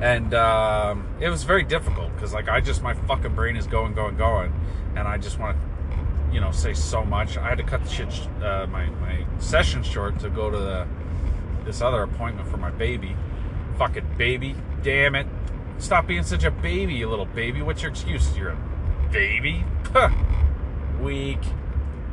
and 0.00 0.34
um, 0.34 1.06
it 1.20 1.28
was 1.28 1.44
very 1.44 1.62
difficult 1.62 2.12
because 2.14 2.34
like 2.34 2.48
I 2.48 2.60
just 2.60 2.82
my 2.82 2.94
fucking 2.94 3.34
brain 3.36 3.56
is 3.56 3.68
going, 3.68 3.94
going, 3.94 4.16
going, 4.16 4.52
and 4.96 5.06
I 5.06 5.18
just 5.18 5.38
want 5.38 5.56
to, 5.56 6.34
you 6.34 6.40
know, 6.40 6.50
say 6.50 6.74
so 6.74 7.04
much. 7.04 7.36
I 7.36 7.48
had 7.48 7.58
to 7.58 7.64
cut 7.64 7.84
the 7.84 7.88
shit, 7.88 8.12
sh- 8.12 8.26
uh, 8.42 8.66
my 8.68 8.86
my 8.86 9.24
session 9.38 9.84
short 9.84 10.18
to 10.20 10.30
go 10.30 10.50
to 10.50 10.58
the 10.58 10.86
this 11.64 11.80
other 11.80 12.02
appointment 12.02 12.48
for 12.48 12.56
my 12.56 12.70
baby. 12.70 13.14
Fucking 13.78 14.16
baby, 14.18 14.56
damn 14.82 15.14
it! 15.14 15.28
Stop 15.78 16.08
being 16.08 16.24
such 16.24 16.42
a 16.42 16.50
baby, 16.50 16.94
you 16.94 17.08
little 17.08 17.26
baby. 17.26 17.62
What's 17.62 17.82
your 17.82 17.92
excuse? 17.92 18.36
You're 18.36 18.50
a 18.50 19.08
baby. 19.12 19.64
Weak. 21.00 21.40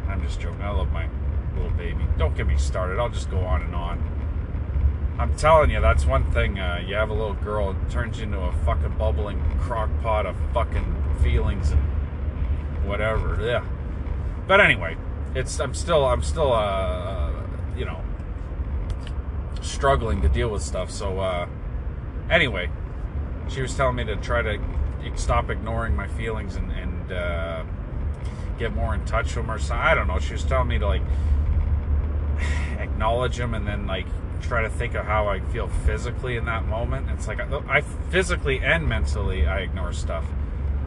I'm 0.07 0.21
just 0.23 0.39
joking. 0.39 0.61
I 0.61 0.71
love 0.71 0.91
my 0.91 1.07
little 1.55 1.71
baby. 1.71 2.05
Don't 2.17 2.35
get 2.35 2.47
me 2.47 2.57
started. 2.57 2.99
I'll 2.99 3.09
just 3.09 3.29
go 3.29 3.39
on 3.39 3.61
and 3.61 3.75
on. 3.75 4.13
I'm 5.19 5.35
telling 5.35 5.69
you, 5.69 5.79
that's 5.79 6.05
one 6.05 6.29
thing. 6.31 6.59
Uh, 6.59 6.83
you 6.85 6.95
have 6.95 7.09
a 7.09 7.13
little 7.13 7.35
girl, 7.35 7.71
it 7.71 7.89
turns 7.91 8.17
you 8.17 8.23
into 8.23 8.39
a 8.39 8.51
fucking 8.65 8.97
bubbling 8.97 9.39
crock 9.59 9.89
pot 10.01 10.25
of 10.25 10.35
fucking 10.53 11.17
feelings 11.21 11.71
and 11.71 11.81
whatever. 12.85 13.39
Yeah. 13.45 13.63
But 14.47 14.59
anyway, 14.59 14.97
it's 15.35 15.59
I'm 15.59 15.73
still 15.73 16.05
I'm 16.05 16.23
still 16.23 16.51
uh 16.51 17.31
you 17.77 17.85
know 17.85 18.01
struggling 19.61 20.21
to 20.21 20.29
deal 20.29 20.49
with 20.49 20.63
stuff. 20.63 20.91
So 20.91 21.19
uh 21.19 21.47
anyway, 22.29 22.69
she 23.47 23.61
was 23.61 23.75
telling 23.75 23.95
me 23.95 24.03
to 24.05 24.15
try 24.17 24.41
to 24.41 24.59
stop 25.15 25.49
ignoring 25.49 25.95
my 25.95 26.07
feelings 26.07 26.55
and 26.55 26.71
and 26.71 26.82
uh, 27.11 27.63
get 28.57 28.73
more 28.73 28.93
in 28.93 29.03
touch 29.05 29.35
with 29.35 29.45
them 29.45 29.51
or 29.51 29.59
something. 29.59 29.85
I 29.85 29.95
don't 29.95 30.07
know. 30.07 30.19
She 30.19 30.33
was 30.33 30.43
telling 30.43 30.67
me 30.67 30.79
to 30.79 30.87
like 30.87 31.01
acknowledge 32.79 33.37
them 33.37 33.53
and 33.53 33.67
then 33.67 33.87
like 33.87 34.07
try 34.41 34.61
to 34.61 34.69
think 34.69 34.93
of 34.93 35.05
how 35.05 35.27
I 35.27 35.39
feel 35.39 35.67
physically 35.85 36.37
in 36.37 36.45
that 36.45 36.65
moment. 36.65 37.09
It's 37.11 37.27
like 37.27 37.39
I, 37.39 37.61
I 37.67 37.81
physically 37.81 38.59
and 38.59 38.87
mentally 38.87 39.47
I 39.47 39.59
ignore 39.59 39.93
stuff. 39.93 40.25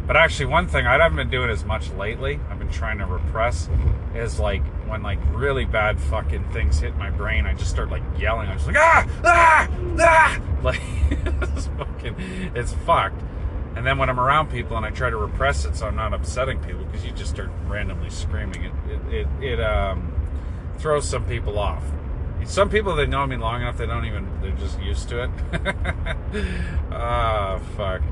But 0.07 0.17
actually, 0.17 0.47
one 0.47 0.69
thing 0.69 0.87
I 0.87 0.93
haven't 0.93 1.17
been 1.17 1.31
doing 1.31 1.51
as 1.51 1.65
much 1.65 1.91
lately, 1.93 2.39
I've 2.49 2.61
been 2.61 2.71
trying 2.71 2.99
to 2.99 3.07
repress, 3.07 3.69
is 4.15 4.39
like 4.39 4.63
when 4.87 5.03
like 5.03 5.19
really 5.33 5.65
bad 5.65 5.99
fucking 5.99 6.45
things 6.53 6.79
hit 6.79 6.97
my 6.97 7.11
brain, 7.11 7.45
I 7.45 7.55
just 7.55 7.71
start 7.71 7.91
like 7.91 8.05
yelling. 8.17 8.49
I'm 8.49 8.57
just 8.57 8.69
like 8.69 8.77
ah 8.77 9.09
ah 9.25 9.69
ah, 9.99 10.41
like 10.63 10.81
it's 11.11 11.67
fucking, 11.67 12.15
it's 12.55 12.73
fucked. 12.73 13.21
And 13.77 13.87
then 13.87 13.99
when 13.99 14.09
I'm 14.09 14.19
around 14.19 14.51
people 14.51 14.77
and 14.79 14.87
I 14.87 14.91
try 14.91 15.11
to 15.11 15.17
repress 15.19 15.67
it 15.67 15.77
so 15.77 15.87
I'm 15.87 15.97
not 15.97 16.15
upsetting 16.15 16.59
people, 16.61 16.85
because 16.85 17.05
you 17.05 17.13
just 17.13 17.31
start 17.31 17.51
randomly 17.67 18.09
screaming, 18.09 18.65
it 18.65 18.73
it 18.89 19.15
it, 19.15 19.29
it 19.43 19.61
um, 19.61 20.13
throws 20.79 21.07
some 21.09 21.25
people 21.27 21.59
off. 21.59 21.85
Some 22.47 22.71
people 22.71 22.95
they 22.95 23.07
know 23.07 23.27
me 23.27 23.37
long 23.37 23.63
enough 23.63 23.77
they 23.77 23.87
don't 23.87 24.05
even 24.07 24.29
they're 24.41 24.53
just 24.53 24.81
used 24.81 25.09
to 25.11 25.25
it. 25.25 25.31
Ah, 26.91 27.61
fuck. 27.77 28.03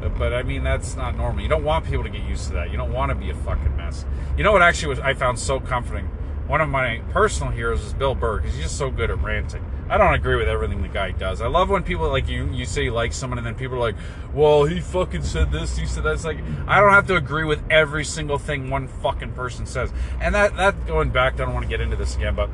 But, 0.00 0.18
but 0.18 0.32
I 0.32 0.42
mean 0.42 0.64
that's 0.64 0.96
not 0.96 1.16
normal. 1.16 1.42
You 1.42 1.48
don't 1.48 1.64
want 1.64 1.84
people 1.84 2.04
to 2.04 2.10
get 2.10 2.22
used 2.22 2.48
to 2.48 2.54
that. 2.54 2.70
You 2.70 2.76
don't 2.76 2.92
want 2.92 3.10
to 3.10 3.14
be 3.14 3.30
a 3.30 3.34
fucking 3.34 3.76
mess. 3.76 4.04
You 4.38 4.44
know 4.44 4.52
what 4.52 4.62
actually 4.62 4.88
was 4.88 5.00
I 5.00 5.14
found 5.14 5.38
so 5.38 5.60
comforting? 5.60 6.06
One 6.46 6.60
of 6.60 6.68
my 6.68 7.00
personal 7.10 7.52
heroes 7.52 7.84
is 7.84 7.92
Bill 7.94 8.14
Burr 8.14 8.38
because 8.38 8.54
he's 8.54 8.64
just 8.64 8.78
so 8.78 8.90
good 8.90 9.10
at 9.10 9.20
ranting. 9.22 9.64
I 9.88 9.98
don't 9.98 10.14
agree 10.14 10.36
with 10.36 10.48
everything 10.48 10.82
the 10.82 10.88
guy 10.88 11.10
does. 11.10 11.42
I 11.42 11.46
love 11.46 11.68
when 11.68 11.82
people 11.82 12.08
like 12.08 12.28
you 12.28 12.50
you 12.52 12.64
say 12.64 12.84
you 12.84 12.92
like 12.92 13.12
someone 13.12 13.38
and 13.38 13.46
then 13.46 13.54
people 13.54 13.76
are 13.76 13.80
like, 13.80 13.96
"Well, 14.32 14.64
he 14.64 14.80
fucking 14.80 15.22
said 15.22 15.52
this, 15.52 15.76
he 15.76 15.86
said 15.86 16.04
that." 16.04 16.14
It's 16.14 16.24
like 16.24 16.38
I 16.66 16.80
don't 16.80 16.92
have 16.92 17.06
to 17.08 17.16
agree 17.16 17.44
with 17.44 17.62
every 17.70 18.04
single 18.04 18.38
thing 18.38 18.70
one 18.70 18.88
fucking 18.88 19.32
person 19.32 19.66
says. 19.66 19.92
And 20.20 20.34
that 20.34 20.56
that 20.56 20.86
going 20.86 21.10
back, 21.10 21.34
I 21.34 21.44
don't 21.44 21.54
want 21.54 21.64
to 21.64 21.68
get 21.68 21.80
into 21.80 21.96
this 21.96 22.16
again, 22.16 22.34
but 22.34 22.48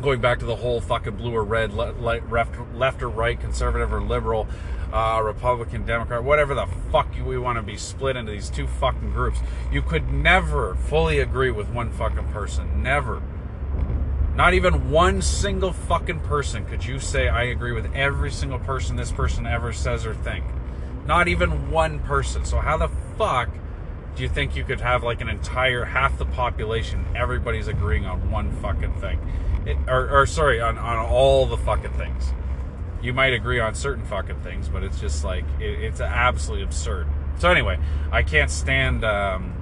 going 0.00 0.20
back 0.20 0.38
to 0.40 0.44
the 0.44 0.56
whole 0.56 0.80
fucking 0.80 1.16
blue 1.16 1.34
or 1.34 1.44
red, 1.44 1.72
le- 1.72 1.94
le- 1.98 2.20
left, 2.30 2.54
left 2.74 3.02
or 3.02 3.08
right, 3.08 3.40
conservative 3.40 3.92
or 3.92 4.00
liberal, 4.00 4.46
uh, 4.92 5.20
Republican, 5.24 5.84
Democrat, 5.84 6.22
whatever 6.22 6.54
the 6.54 6.66
fuck 6.90 7.08
we 7.24 7.38
want 7.38 7.56
to 7.56 7.62
be 7.62 7.76
split 7.76 8.16
into 8.16 8.32
these 8.32 8.48
two 8.50 8.66
fucking 8.66 9.12
groups. 9.12 9.40
You 9.72 9.82
could 9.82 10.12
never 10.12 10.74
fully 10.74 11.18
agree 11.18 11.50
with 11.50 11.68
one 11.68 11.90
fucking 11.90 12.28
person. 12.28 12.82
Never. 12.82 13.22
Not 14.38 14.54
even 14.54 14.92
one 14.92 15.20
single 15.20 15.72
fucking 15.72 16.20
person 16.20 16.64
could 16.64 16.84
you 16.84 17.00
say 17.00 17.28
I 17.28 17.42
agree 17.42 17.72
with 17.72 17.92
every 17.92 18.30
single 18.30 18.60
person 18.60 18.94
this 18.94 19.10
person 19.10 19.48
ever 19.48 19.72
says 19.72 20.06
or 20.06 20.14
think. 20.14 20.44
Not 21.06 21.26
even 21.26 21.72
one 21.72 21.98
person. 21.98 22.44
So 22.44 22.60
how 22.60 22.76
the 22.76 22.88
fuck 23.18 23.48
do 24.14 24.22
you 24.22 24.28
think 24.28 24.54
you 24.54 24.62
could 24.62 24.80
have 24.80 25.02
like 25.02 25.20
an 25.20 25.28
entire 25.28 25.84
half 25.84 26.16
the 26.18 26.24
population 26.24 27.04
everybody's 27.16 27.66
agreeing 27.66 28.06
on 28.06 28.30
one 28.30 28.52
fucking 28.62 28.94
thing 29.00 29.18
it, 29.66 29.76
or, 29.88 30.08
or 30.08 30.26
sorry 30.26 30.60
on, 30.60 30.78
on 30.78 30.98
all 30.98 31.46
the 31.46 31.56
fucking 31.56 31.92
things 31.92 32.32
you 33.00 33.12
might 33.12 33.32
agree 33.32 33.60
on 33.60 33.76
certain 33.76 34.04
fucking 34.04 34.40
things 34.40 34.68
but 34.68 34.82
it's 34.82 35.00
just 35.00 35.22
like 35.22 35.44
it, 35.60 35.70
it's 35.84 36.00
absolutely 36.00 36.64
absurd 36.64 37.06
so 37.38 37.48
anyway 37.48 37.78
i 38.10 38.20
can't 38.20 38.50
stand 38.50 39.04
um, 39.04 39.54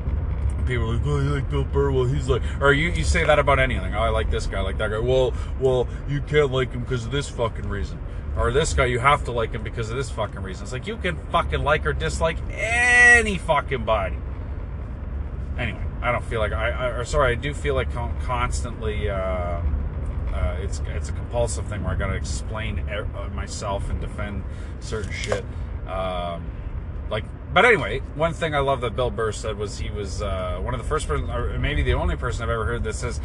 people 0.67 0.93
like 0.93 1.07
oh 1.07 1.21
you 1.21 1.31
like 1.31 1.49
bill 1.51 1.64
burr? 1.64 1.91
Well 1.91 2.05
he's 2.05 2.29
like 2.29 2.43
or 2.61 2.73
you, 2.73 2.91
you 2.91 3.05
say 3.05 3.25
that 3.25 3.39
about 3.39 3.59
anything. 3.59 3.95
Oh 3.95 4.01
i 4.01 4.09
like 4.09 4.31
this 4.31 4.47
guy 4.47 4.59
I 4.59 4.62
like 4.62 4.79
that 4.79 4.91
guy. 4.91 4.99
Well 4.99 5.33
well 5.61 5.89
you 6.09 6.21
can't 6.21 6.51
like 6.51 6.73
him 6.73 6.81
because 6.81 7.05
of 7.05 7.12
this 7.12 7.29
fucking 7.29 7.69
reason. 7.69 7.99
Or 8.37 8.53
this 8.53 8.75
guy 8.75 8.87
you 8.87 8.99
have 8.99 9.25
to 9.25 9.33
like 9.33 9.53
him 9.53 9.62
because 9.62 9.91
of 9.91 9.97
this 9.97 10.11
fucking 10.11 10.43
reason. 10.43 10.64
It's 10.64 10.73
like 10.73 10.87
you 10.87 10.97
can 10.97 11.17
fucking 11.31 11.62
like 11.62 11.87
or 11.87 11.93
dislike 11.93 12.39
any 12.51 13.39
fucking 13.39 13.85
body. 13.85 14.19
Anyway, 15.59 15.83
I 16.03 16.12
don't 16.12 16.25
feel 16.25 16.41
like 16.41 16.53
I, 16.53 16.71
I 16.71 16.87
or 16.89 17.05
sorry, 17.05 17.33
I 17.33 17.35
do 17.35 17.55
feel 17.55 17.75
like 17.75 17.93
con- 17.93 18.14
constantly. 18.23 19.09
Uh, 19.09 19.62
uh, 20.37 20.57
it's 20.61 20.83
it's 20.89 21.09
a 21.09 21.12
compulsive 21.12 21.67
thing 21.67 21.83
where 21.83 21.95
I 21.95 21.97
got 21.97 22.09
to 22.09 22.14
explain 22.14 22.81
uh, 22.81 23.29
myself 23.35 23.89
and 23.89 24.01
defend 24.01 24.45
certain 24.81 25.12
shit. 25.12 25.45
Um, 25.89 26.45
like, 27.09 27.25
but 27.57 27.65
anyway, 27.65 28.01
one 28.17 28.35
thing 28.35 28.55
I 28.55 28.59
love 28.59 28.83
that 28.83 28.95
Bill 28.95 29.11
Burr 29.11 29.33
said 29.33 29.57
was 29.57 29.79
he 29.79 29.89
was 29.89 30.21
uh, 30.21 30.61
one 30.61 30.75
of 30.75 30.79
the 30.83 30.87
first 30.87 31.09
person, 31.09 31.31
or 31.31 31.59
maybe 31.59 31.83
the 31.83 31.95
only 31.95 32.15
person 32.15 32.43
I've 32.43 32.51
ever 32.51 32.67
heard 32.67 32.85
that 32.85 32.95
says 32.95 33.19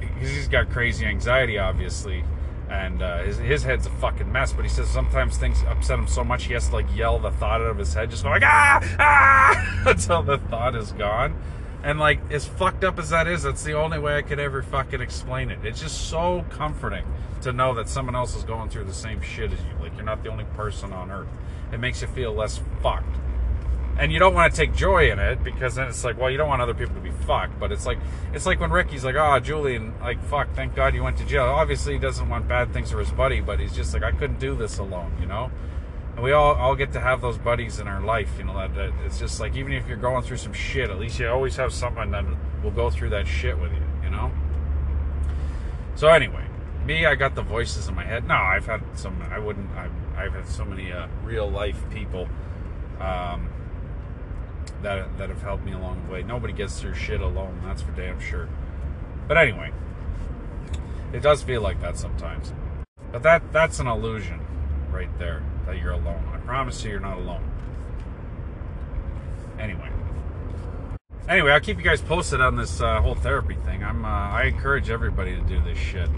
because 0.00 0.28
he's 0.28 0.48
got 0.48 0.70
crazy 0.70 1.06
anxiety, 1.06 1.56
obviously. 1.56 2.24
And 2.68 3.00
uh, 3.00 3.22
his, 3.22 3.38
his 3.38 3.62
head's 3.62 3.86
a 3.86 3.90
fucking 3.90 4.32
mess, 4.32 4.52
but 4.52 4.64
he 4.64 4.68
says 4.68 4.88
sometimes 4.88 5.38
things 5.38 5.62
upset 5.68 6.00
him 6.00 6.08
so 6.08 6.24
much 6.24 6.46
he 6.46 6.54
has 6.54 6.66
to 6.70 6.74
like 6.74 6.96
yell 6.96 7.20
the 7.20 7.30
thought 7.30 7.60
out 7.60 7.68
of 7.68 7.78
his 7.78 7.94
head, 7.94 8.10
just 8.10 8.24
go 8.24 8.30
like 8.30 8.42
ah 8.44 8.80
ah 8.98 9.82
until 9.86 10.20
the 10.20 10.38
thought 10.38 10.74
is 10.74 10.90
gone. 10.90 11.40
And 11.84 12.00
like 12.00 12.18
as 12.32 12.44
fucked 12.44 12.82
up 12.82 12.98
as 12.98 13.10
that 13.10 13.28
is, 13.28 13.44
that's 13.44 13.62
the 13.62 13.74
only 13.74 14.00
way 14.00 14.16
I 14.16 14.22
could 14.22 14.40
ever 14.40 14.62
fucking 14.62 15.00
explain 15.00 15.48
it. 15.48 15.60
It's 15.62 15.80
just 15.80 16.10
so 16.10 16.44
comforting 16.50 17.04
to 17.42 17.52
know 17.52 17.72
that 17.74 17.88
someone 17.88 18.16
else 18.16 18.34
is 18.34 18.42
going 18.42 18.68
through 18.68 18.86
the 18.86 18.92
same 18.92 19.22
shit 19.22 19.52
as 19.52 19.60
you. 19.60 19.80
Like 19.80 19.94
you're 19.94 20.04
not 20.04 20.24
the 20.24 20.30
only 20.30 20.44
person 20.56 20.92
on 20.92 21.12
earth. 21.12 21.28
It 21.72 21.78
makes 21.78 22.02
you 22.02 22.08
feel 22.08 22.32
less 22.32 22.60
fucked. 22.82 23.14
And 23.98 24.12
you 24.12 24.18
don't 24.18 24.34
want 24.34 24.52
to 24.52 24.56
take 24.56 24.74
joy 24.74 25.10
in 25.10 25.18
it 25.18 25.42
because 25.42 25.74
then 25.74 25.88
it's 25.88 26.04
like, 26.04 26.18
well, 26.18 26.30
you 26.30 26.36
don't 26.36 26.48
want 26.48 26.60
other 26.60 26.74
people 26.74 26.94
to 26.94 27.00
be 27.00 27.10
fucked. 27.10 27.58
But 27.58 27.72
it's 27.72 27.86
like, 27.86 27.98
it's 28.34 28.44
like 28.44 28.60
when 28.60 28.70
Ricky's 28.70 29.04
like, 29.04 29.14
oh, 29.14 29.40
Julian, 29.40 29.94
like, 30.00 30.22
fuck, 30.24 30.52
thank 30.54 30.74
God 30.74 30.94
you 30.94 31.02
went 31.02 31.16
to 31.18 31.24
jail. 31.24 31.44
Obviously, 31.44 31.94
he 31.94 31.98
doesn't 31.98 32.28
want 32.28 32.46
bad 32.46 32.72
things 32.72 32.90
for 32.90 32.98
his 32.98 33.10
buddy, 33.10 33.40
but 33.40 33.58
he's 33.58 33.74
just 33.74 33.94
like, 33.94 34.02
I 34.02 34.12
couldn't 34.12 34.38
do 34.38 34.54
this 34.54 34.78
alone, 34.78 35.16
you 35.20 35.26
know? 35.26 35.50
and 36.16 36.24
we 36.24 36.32
all 36.32 36.54
all 36.54 36.74
get 36.74 36.92
to 36.94 37.00
have 37.00 37.20
those 37.20 37.36
buddies 37.36 37.78
in 37.78 37.86
our 37.86 38.00
life. 38.00 38.30
You 38.38 38.44
know 38.44 38.54
that, 38.54 38.74
that, 38.74 38.92
it's 39.04 39.18
just 39.18 39.38
like 39.38 39.54
even 39.54 39.72
if 39.72 39.86
you're 39.86 39.98
going 39.98 40.22
through 40.24 40.38
some 40.38 40.54
shit, 40.54 40.90
at 40.90 40.98
least 40.98 41.18
you 41.18 41.28
always 41.28 41.56
have 41.56 41.72
someone 41.72 42.10
that 42.12 42.24
will 42.62 42.70
go 42.70 42.90
through 42.90 43.10
that 43.10 43.26
shit 43.26 43.58
with 43.58 43.70
you. 43.72 43.82
You 44.02 44.10
know. 44.10 44.32
So 45.94 46.08
anyway, 46.08 46.44
me, 46.86 47.04
I 47.04 47.14
got 47.14 47.34
the 47.34 47.42
voices 47.42 47.88
in 47.88 47.94
my 47.94 48.04
head. 48.04 48.26
No, 48.26 48.34
I've 48.34 48.66
had 48.66 48.82
some. 48.94 49.20
I 49.30 49.38
wouldn't. 49.38 49.70
I've, 49.72 49.92
I've 50.16 50.32
had 50.32 50.48
so 50.48 50.64
many 50.64 50.90
uh, 50.90 51.06
real 51.22 51.50
life 51.50 51.78
people 51.90 52.28
um, 52.98 53.50
that 54.82 55.18
that 55.18 55.28
have 55.28 55.42
helped 55.42 55.64
me 55.64 55.72
along 55.72 56.04
the 56.06 56.12
way. 56.12 56.22
Nobody 56.22 56.52
gets 56.52 56.80
through 56.80 56.94
shit 56.94 57.20
alone. 57.20 57.60
That's 57.64 57.82
for 57.82 57.92
damn 57.92 58.20
sure. 58.20 58.48
But 59.28 59.38
anyway, 59.38 59.72
it 61.12 61.20
does 61.20 61.42
feel 61.42 61.60
like 61.60 61.80
that 61.80 61.96
sometimes. 61.96 62.52
But 63.12 63.22
that 63.22 63.52
that's 63.52 63.78
an 63.78 63.86
illusion 63.86 64.40
right 64.90 65.16
there 65.18 65.42
that 65.66 65.78
you're 65.78 65.92
alone. 65.92 66.24
I 66.32 66.38
promise 66.38 66.82
you, 66.84 66.90
you're 66.90 67.00
not 67.00 67.18
alone. 67.18 67.50
Anyway. 69.58 69.90
Anyway, 71.28 71.50
I'll 71.50 71.60
keep 71.60 71.76
you 71.78 71.82
guys 71.82 72.00
posted 72.00 72.40
on 72.40 72.56
this 72.56 72.80
uh, 72.80 73.00
whole 73.00 73.16
therapy 73.16 73.56
thing. 73.64 73.82
I'm, 73.82 74.04
uh, 74.04 74.08
I 74.08 74.44
encourage 74.44 74.90
everybody 74.90 75.34
to 75.34 75.40
do 75.42 75.60
this 75.62 75.76
shit. 75.76 76.08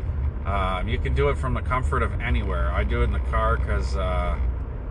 Um, 0.45 0.87
you 0.87 0.99
can 0.99 1.15
do 1.15 1.31
it 1.31 1.39
from 1.39 1.55
the 1.55 1.63
comfort 1.63 2.03
of 2.03 2.21
anywhere. 2.21 2.71
I 2.71 2.85
do 2.85 3.01
it 3.01 3.05
in 3.05 3.13
the 3.13 3.19
car 3.21 3.57
because 3.57 3.97
uh, 3.97 4.39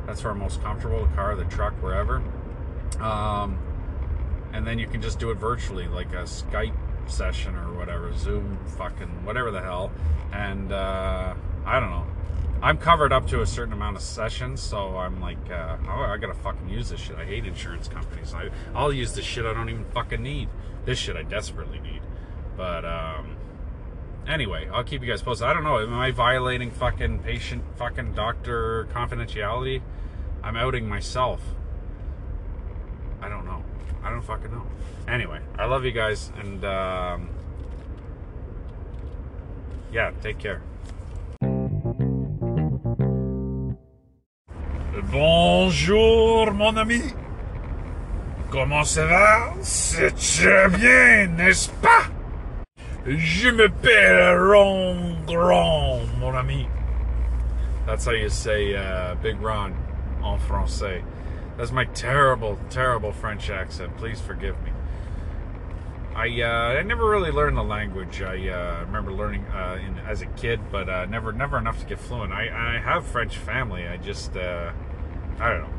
that's 0.07 0.23
where 0.23 0.33
I'm 0.33 0.39
most 0.39 0.61
comfortable. 0.63 1.05
The 1.05 1.15
car, 1.15 1.35
the 1.35 1.45
truck, 1.45 1.73
wherever. 1.83 2.23
Um, 2.99 3.59
and 4.53 4.65
then 4.65 4.79
you 4.79 4.88
can 4.88 5.01
just 5.01 5.19
do 5.19 5.31
it 5.31 5.35
virtually, 5.35 5.88
like 5.88 6.13
a 6.13 6.23
Skype 6.23 6.75
session 7.09 7.55
or 7.55 7.73
whatever, 7.73 8.13
Zoom, 8.13 8.57
fucking 8.77 9.25
whatever 9.25 9.51
the 9.51 9.61
hell. 9.61 9.91
And 10.31 10.71
uh, 10.71 11.35
I 11.65 11.79
don't 11.79 11.89
know. 11.89 12.07
I'm 12.61 12.77
covered 12.77 13.13
up 13.13 13.27
to 13.27 13.41
a 13.41 13.45
certain 13.45 13.73
amount 13.73 13.97
of 13.97 14.01
sessions, 14.01 14.61
so 14.61 14.97
I'm 14.97 15.21
like, 15.21 15.38
uh, 15.51 15.77
oh, 15.88 16.01
I 16.01 16.17
gotta 16.17 16.33
fucking 16.33 16.69
use 16.69 16.89
this 16.89 16.99
shit. 16.99 17.15
I 17.15 17.23
hate 17.23 17.45
insurance 17.45 17.88
companies. 17.88 18.33
I, 18.33 18.49
I'll 18.73 18.91
use 18.91 19.13
the 19.13 19.21
shit 19.21 19.45
I 19.45 19.53
don't 19.53 19.69
even 19.69 19.85
fucking 19.85 20.21
need. 20.23 20.49
This 20.85 20.97
shit 20.97 21.15
I 21.15 21.21
desperately 21.21 21.79
need. 21.79 22.01
But 22.55 22.83
um, 22.83 23.35
anyway, 24.27 24.67
I'll 24.73 24.83
keep 24.83 25.03
you 25.03 25.07
guys 25.07 25.21
posted. 25.21 25.47
I 25.47 25.53
don't 25.53 25.63
know. 25.63 25.79
Am 25.79 25.93
I 25.93 26.09
violating 26.09 26.71
fucking 26.71 27.19
patient, 27.19 27.63
fucking 27.75 28.13
doctor 28.13 28.88
confidentiality? 28.91 29.81
I'm 30.41 30.55
outing 30.55 30.89
myself. 30.89 31.41
I 34.07 34.09
don't 34.09 34.21
fucking 34.21 34.51
know. 34.51 34.63
Anyway, 35.09 35.41
I 35.59 35.65
love 35.65 35.83
you 35.83 35.91
guys, 35.91 36.31
and 36.39 36.63
um, 36.63 37.27
yeah, 39.91 40.11
take 40.21 40.39
care. 40.39 40.61
Bonjour, 45.11 46.53
mon 46.53 46.77
ami. 46.77 47.01
Comment 48.49 48.85
ça 48.85 49.05
va? 49.07 49.53
C'est 49.61 50.15
très 50.15 50.69
bien, 50.69 51.27
n'est-ce 51.35 51.69
pas? 51.81 52.07
Je 53.05 53.49
m'appelle 53.49 54.39
Ron 54.39 55.17
Grand, 55.25 55.99
mon 56.17 56.33
ami. 56.33 56.65
That's 57.85 58.05
how 58.05 58.11
you 58.11 58.29
say 58.29 58.73
uh, 58.73 59.15
Big 59.21 59.35
Ron 59.41 59.73
en 60.23 60.37
français. 60.37 61.03
That's 61.57 61.71
my 61.71 61.85
terrible, 61.85 62.59
terrible 62.69 63.11
French 63.11 63.49
accent. 63.49 63.97
Please 63.97 64.21
forgive 64.21 64.61
me. 64.61 64.71
I 66.15 66.41
uh, 66.41 66.79
I 66.79 66.81
never 66.83 67.09
really 67.09 67.31
learned 67.31 67.57
the 67.57 67.63
language. 67.63 68.21
I 68.21 68.49
uh, 68.49 68.85
remember 68.85 69.11
learning 69.11 69.45
uh, 69.45 69.79
in, 69.83 69.99
as 69.99 70.21
a 70.21 70.25
kid, 70.25 70.59
but 70.71 70.87
uh, 70.89 71.05
never 71.05 71.31
never 71.31 71.57
enough 71.57 71.79
to 71.79 71.85
get 71.85 71.99
fluent. 71.99 72.31
I, 72.31 72.75
I 72.75 72.79
have 72.79 73.05
French 73.05 73.37
family. 73.37 73.87
I 73.87 73.97
just 73.97 74.35
uh, 74.35 74.71
I 75.39 75.49
don't 75.49 75.61
know. 75.61 75.73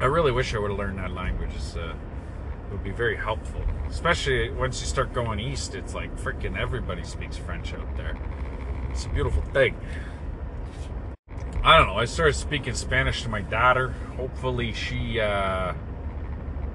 I 0.00 0.04
really 0.06 0.32
wish 0.32 0.54
I 0.54 0.58
would 0.58 0.70
have 0.70 0.78
learned 0.78 0.98
that 0.98 1.12
language. 1.12 1.50
Uh, 1.76 1.90
it 1.90 2.72
would 2.72 2.84
be 2.84 2.90
very 2.90 3.16
helpful, 3.16 3.62
especially 3.88 4.50
once 4.50 4.80
you 4.80 4.86
start 4.86 5.12
going 5.12 5.40
east. 5.40 5.74
It's 5.74 5.94
like 5.94 6.16
freaking 6.16 6.56
everybody 6.56 7.04
speaks 7.04 7.36
French 7.36 7.72
out 7.74 7.96
there. 7.96 8.16
It's 8.90 9.06
a 9.06 9.08
beautiful 9.08 9.42
thing. 9.42 9.76
I 11.62 11.78
don't 11.78 11.88
know. 11.88 11.96
I 11.96 12.04
started 12.04 12.34
speaking 12.34 12.74
Spanish 12.74 13.22
to 13.22 13.28
my 13.28 13.40
daughter. 13.40 13.88
Hopefully, 14.16 14.72
she 14.72 15.20
uh, 15.20 15.74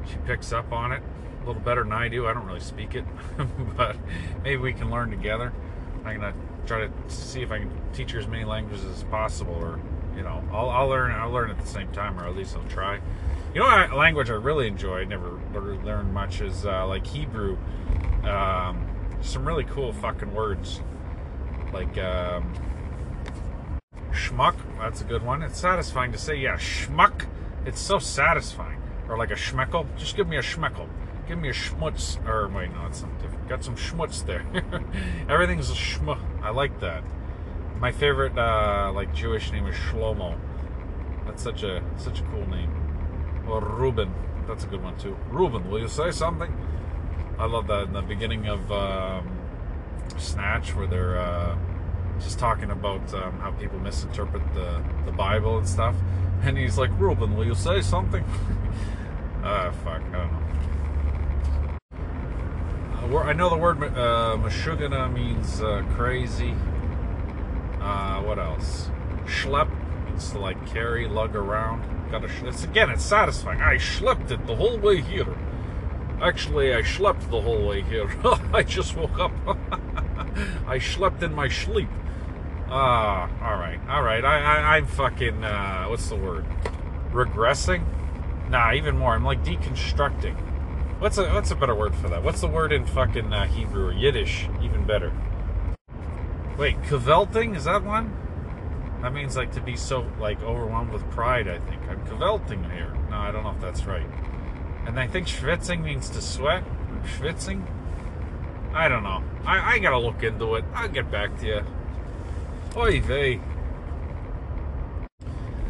she 0.10 0.18
picks 0.26 0.52
up 0.52 0.72
on 0.72 0.92
it 0.92 1.02
a 1.44 1.48
little 1.48 1.62
better 1.62 1.84
than 1.84 1.94
I 1.94 2.08
do. 2.08 2.28
I 2.28 2.34
don't 2.34 2.46
really 2.46 2.60
speak 2.60 2.96
it, 2.96 3.06
but 3.78 3.96
maybe 4.44 4.58
we 4.58 4.74
can 4.74 4.92
learn 4.92 5.10
together. 5.10 5.54
I'm 6.06 6.20
gonna 6.20 6.34
try 6.66 6.88
to 6.88 6.92
see 7.08 7.42
if 7.42 7.52
I 7.52 7.60
can 7.60 7.72
teach 7.94 8.12
her 8.12 8.20
as 8.20 8.28
many 8.28 8.44
languages 8.44 8.86
as 8.86 9.04
possible, 9.06 9.54
or 9.54 9.80
you 10.16 10.24
know, 10.24 10.44
I'll, 10.52 10.70
I'll 10.70 10.88
learn. 10.88 11.12
I'll 11.12 11.32
learn 11.32 11.50
at 11.50 11.60
the 11.60 11.68
same 11.68 11.92
time, 11.92 12.20
or 12.20 12.28
at 12.28 12.36
least 12.36 12.56
I'll 12.56 12.64
try. 12.70 13.00
You 13.54 13.62
know, 13.62 13.68
a 13.68 13.96
language 13.96 14.30
I 14.30 14.36
really 14.36 14.68
enjoy. 14.68 15.00
I 15.00 15.04
never 15.04 15.40
learned 15.54 16.14
much 16.14 16.42
is 16.42 16.66
uh, 16.66 16.88
like 16.88 17.06
Hebrew. 17.06 17.58
Um, 18.24 18.88
some 19.22 19.46
really 19.46 19.66
cool 19.66 19.94
fucking 19.94 20.34
words, 20.34 20.82
like. 21.74 21.98
Um, 21.98 22.54
schmuck. 24.12 24.56
That's 24.78 25.02
a 25.02 25.04
good 25.04 25.24
one. 25.24 25.44
It's 25.44 25.60
satisfying 25.60 26.12
to 26.12 26.18
say, 26.18 26.36
yeah, 26.36 26.58
schmuck. 26.58 27.26
It's 27.66 27.80
so 27.80 28.00
satisfying. 28.00 28.82
Or 29.08 29.18
like 29.18 29.32
a 29.32 29.36
schmeckel. 29.36 29.86
Just 29.98 30.16
give 30.16 30.28
me 30.28 30.38
a 30.38 30.42
schmeckel. 30.42 30.88
Give 31.28 31.38
me 31.38 31.50
a 31.50 31.54
schmutz. 31.54 32.24
Or 32.28 32.48
wait, 32.48 32.72
no, 32.74 32.86
it's 32.88 33.00
something 33.00 33.20
different. 33.22 33.48
Got 33.50 33.64
some 33.64 33.76
schmutz 33.76 34.26
there. 34.26 34.46
Everything's 35.30 35.70
a 35.70 35.74
schmuck. 35.74 36.22
I 36.42 36.50
like 36.50 36.80
that. 36.80 37.04
My 37.80 37.92
favorite, 37.92 38.38
uh, 38.38 38.92
like 38.94 39.14
Jewish 39.14 39.52
name 39.52 39.68
is 39.68 39.76
Shlomo. 39.76 40.38
That's 41.26 41.42
such 41.42 41.64
a 41.64 41.84
such 41.98 42.20
a 42.20 42.24
cool 42.24 42.48
name. 42.48 42.72
Or 43.48 43.60
Ruben. 43.60 44.14
That's 44.48 44.64
a 44.64 44.68
good 44.68 44.84
one 44.84 44.98
too. 44.98 45.18
Ruben, 45.30 45.70
will 45.70 45.80
you 45.80 45.88
say 45.88 46.12
something? 46.12 46.54
I 47.40 47.46
love 47.46 47.68
that 47.68 47.84
in 47.88 47.94
the 47.94 48.02
beginning 48.02 48.48
of 48.48 48.72
um, 48.72 49.38
Snatch, 50.18 50.76
where 50.76 50.88
they're. 50.88 51.20
Uh, 51.20 51.58
just 52.24 52.40
talking 52.40 52.72
about 52.72 53.14
um, 53.14 53.40
how 53.40 53.52
people 53.52 53.80
misinterpret 53.80 54.44
the, 54.54 54.84
the 55.06 55.12
Bible 55.12 55.58
and 55.58 55.68
stuff. 55.68 55.96
And 56.44 56.58
he's 56.58 56.78
like, 56.78 56.92
Ruben, 57.00 57.36
will 57.36 57.46
you 57.46 57.56
say 57.56 57.82
something? 57.82 58.24
Ah, 59.44 59.72
fuck, 59.84 60.04
I 60.14 60.18
don't 60.18 60.32
know. 63.10 63.18
Uh, 63.18 63.24
I 63.24 63.34
know 63.34 63.50
the 63.50 63.58
word 63.58 63.82
uh, 63.82 64.38
Mashugana 64.38 65.12
means 65.12 65.60
uh, 65.64 65.84
crazy. 65.96 66.54
Uh, 67.82 68.22
what 68.22 68.38
else? 68.38 68.92
Schlep 69.26 69.68
means 70.06 70.30
to 70.30 70.38
like 70.38 70.64
carry, 70.68 71.08
lug 71.08 71.36
around. 71.36 71.82
Got 72.12 72.22
to. 72.22 72.48
It's 72.48 72.64
again, 72.64 72.92
it's 72.92 73.04
satisfying. 73.04 73.62
I 73.62 73.78
schlepped 73.78 74.30
it 74.30 74.46
the 74.46 74.56
whole 74.56 74.78
way 74.78 75.02
here. 75.02 75.36
Actually, 76.22 76.76
I 76.76 76.84
schlepped 76.84 77.32
the 77.32 77.42
whole 77.42 77.68
way 77.68 77.82
here. 77.82 78.14
I 78.54 78.62
just 78.62 78.96
woke 78.96 79.18
up. 79.18 79.32
I 80.68 80.78
slept 80.78 81.24
in 81.24 81.34
my 81.34 81.50
sleep. 81.50 81.90
Ah, 82.74 83.30
all 83.44 83.58
right, 83.60 83.82
all 83.90 84.02
right. 84.02 84.24
I, 84.24 84.40
I, 84.40 84.78
I'm 84.78 84.86
fucking. 84.86 85.44
Uh, 85.44 85.88
what's 85.88 86.08
the 86.08 86.16
word? 86.16 86.46
Regressing? 87.12 87.84
Nah, 88.50 88.72
even 88.72 88.98
more. 88.98 89.14
I'm 89.14 89.26
like 89.26 89.44
deconstructing. 89.44 90.38
What's 91.00 91.18
a 91.18 91.30
what's 91.34 91.52
a 91.52 91.56
better 91.56 91.76
word 91.76 91.94
for 91.94 92.08
that? 92.08 92.24
What's 92.24 92.40
the 92.40 92.48
word 92.48 92.72
in 92.72 92.86
fucking 92.86 93.34
uh, 93.34 93.46
Hebrew 93.48 93.88
or 93.88 93.92
Yiddish? 93.92 94.48
Even 94.64 94.86
better. 94.86 95.12
Wait, 96.58 96.82
cavelting 96.84 97.58
is 97.58 97.66
that 97.66 97.84
one? 97.84 98.16
That 99.02 99.12
means 99.14 99.36
like 99.36 99.52
to 99.54 99.62
be 99.62 99.76
so 99.76 100.10
like 100.18 100.42
overwhelmed 100.42 100.94
with 100.94 101.04
pride. 101.12 101.50
I 101.50 101.60
think 101.60 101.82
I'm 101.90 102.06
cavelting 102.08 102.64
here. 102.72 102.96
No, 103.10 103.18
I 103.18 103.32
don't 103.32 103.44
know 103.44 103.52
if 103.52 103.60
that's 103.60 103.84
right. 103.84 104.08
And 104.86 104.98
I 104.98 105.08
think 105.08 105.28
schwitzing 105.28 105.84
means 105.84 106.10
to 106.12 106.22
sweat. 106.22 106.64
Schwitzing. 107.18 107.66
I 108.74 108.88
don't 108.88 109.04
know. 109.04 109.22
I, 109.46 109.74
I 109.74 109.80
gotta 109.80 110.00
look 110.00 110.24
into 110.24 110.56
it. 110.56 110.64
I'll 110.74 110.88
get 110.88 111.12
back 111.12 111.38
to 111.40 111.46
you. 111.46 111.66
Oy 112.76 113.02
vey. 113.02 113.42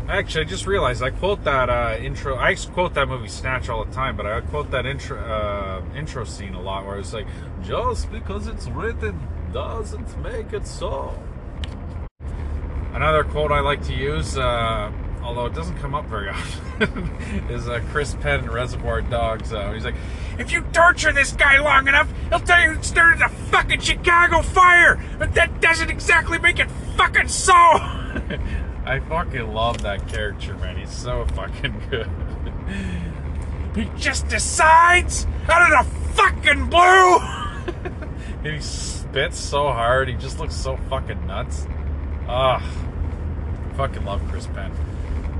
Actually, 0.08 0.45
I 0.45 0.47
just 0.47 0.68
realized 0.68 1.02
I 1.02 1.10
quote 1.10 1.43
that 1.45 1.68
uh, 1.68 1.97
intro. 1.99 2.38
I 2.38 2.54
quote 2.54 2.93
that 2.93 3.08
movie 3.08 3.28
Snatch 3.28 3.70
all 3.70 3.86
the 3.86 3.91
time, 3.91 4.16
but 4.16 4.28
I 4.28 4.41
quote 4.41 4.70
that 4.70 4.86
intro 4.86 5.18
uh, 5.18 5.82
intro 5.97 6.26
scene 6.26 6.54
a 6.54 6.62
lot, 6.62 6.86
where 6.86 6.99
it's 6.99 7.14
like, 7.14 7.26
"Just 7.64 8.12
because 8.12 8.45
it's 8.47 8.68
written 8.68 9.20
doesn't 9.52 10.22
make 10.22 10.54
it 10.54 10.68
so." 10.68 11.18
Another 12.93 13.24
quote 13.24 13.52
I 13.52 13.62
like 13.62 13.82
to 13.86 13.93
use, 13.95 14.38
uh, 14.38 14.91
although 15.32 15.46
it 15.46 15.54
doesn't 15.54 15.78
come 15.78 15.96
up 15.96 16.06
very 16.08 16.28
often, 16.28 17.10
is 17.50 17.70
uh, 17.70 17.80
Chris 17.90 18.16
Penn 18.16 18.52
Reservoir 18.52 19.02
Dogs. 19.02 19.54
Uh, 19.54 19.72
he's 19.72 19.86
like, 19.86 19.96
"If 20.38 20.52
you 20.52 20.62
torture 20.74 21.14
this 21.14 21.32
guy 21.32 21.58
long 21.58 21.88
enough, 21.88 22.12
he'll 22.28 22.42
tell 22.42 22.62
you 22.62 22.74
it 22.74 22.84
started 22.84 23.22
a 23.22 23.30
fucking 23.30 23.80
Chicago 23.80 24.42
fire, 24.42 25.02
but 25.18 25.34
that 25.36 25.62
doesn't 25.62 25.90
exactly 25.90 26.38
make 26.38 26.60
it 26.60 26.70
fucking 26.98 27.30
so." 27.30 27.54
I 28.86 29.00
fucking 29.08 29.54
love 29.54 29.84
that 29.84 30.10
character, 30.10 30.54
man. 30.56 30.76
He's 30.76 30.92
so 30.92 31.26
fucking 31.28 31.82
good. 31.90 32.10
he 33.76 33.90
just 33.98 34.28
decides 34.28 35.26
out 35.48 35.72
of 35.72 35.86
the 35.86 35.96
fucking 36.14 36.66
blue. 36.70 37.20
and 38.44 38.56
he 38.56 38.60
spits 38.60 39.40
so 39.40 39.72
hard. 39.72 40.10
He 40.10 40.16
just 40.16 40.40
looks 40.40 40.56
so 40.56 40.76
fucking 40.90 41.26
nuts. 41.26 41.68
Ah, 42.28 42.62
fucking 43.78 44.04
love 44.04 44.22
Chris 44.30 44.48
Penn. 44.48 44.74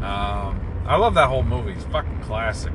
Um, 0.02 0.84
I 0.86 0.96
love 0.96 1.14
that 1.14 1.30
whole 1.30 1.44
movie. 1.44 1.72
It's 1.72 1.84
fucking 1.86 2.22
classic. 2.22 2.74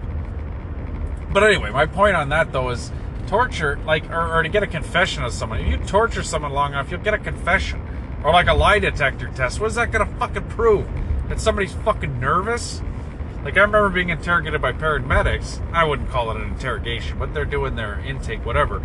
But 1.33 1.43
anyway, 1.43 1.71
my 1.71 1.87
point 1.87 2.17
on 2.17 2.29
that 2.31 2.53
though 2.53 2.71
is 2.71 2.93
torture, 3.27 3.79
like, 3.85 4.09
or, 4.11 4.39
or 4.39 4.43
to 4.43 4.49
get 4.49 4.63
a 4.63 4.67
confession 4.67 5.25
of 5.25 5.33
someone. 5.33 5.61
If 5.61 5.69
you 5.69 5.77
torture 5.87 6.23
someone 6.23 6.53
long 6.53 6.73
enough, 6.73 6.91
you'll 6.91 7.01
get 7.01 7.15
a 7.15 7.19
confession. 7.19 7.83
Or 8.25 8.33
like 8.33 8.47
a 8.47 8.55
lie 8.55 8.79
detector 8.79 9.29
test. 9.29 9.61
What 9.61 9.67
is 9.67 9.75
that 9.75 9.93
gonna 9.93 10.07
fucking 10.19 10.49
prove? 10.49 10.89
That 11.29 11.41
somebody's 11.41 11.73
fucking 11.73 12.19
nervous? 12.19 12.81
Like 13.45 13.57
I 13.57 13.61
remember 13.61 13.89
being 13.91 14.09
interrogated 14.09 14.63
by 14.63 14.73
paramedics. 14.73 15.61
I 15.73 15.85
wouldn't 15.85 16.11
call 16.11 16.31
it 16.31 16.37
an 16.37 16.49
interrogation, 16.49 17.19
but 17.19 17.35
they're 17.35 17.45
doing 17.45 17.77
their 17.77 18.01
intake, 18.01 18.45
whatever. 18.45 18.83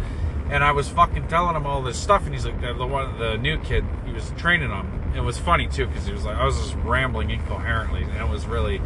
And 0.50 0.64
I 0.64 0.72
was 0.72 0.90
fucking 0.90 1.30
telling 1.30 1.56
him 1.56 1.66
all 1.66 1.82
this 1.82 1.98
stuff, 1.98 2.26
and 2.26 2.34
he's 2.34 2.46
like, 2.46 2.60
the 2.62 2.86
one, 2.86 3.18
the 3.18 3.38
new 3.38 3.58
kid, 3.58 3.86
he 4.06 4.12
was 4.12 4.32
training 4.38 4.70
him. 4.70 5.01
It 5.16 5.22
was 5.22 5.38
funny 5.38 5.68
too, 5.68 5.88
because 5.88 6.06
he 6.06 6.14
was 6.14 6.24
like, 6.24 6.38
I 6.38 6.46
was 6.46 6.58
just 6.58 6.76
rambling 6.84 7.30
incoherently, 7.30 8.04
and 8.04 8.18
it 8.18 8.30
was 8.30 8.46
really, 8.46 8.82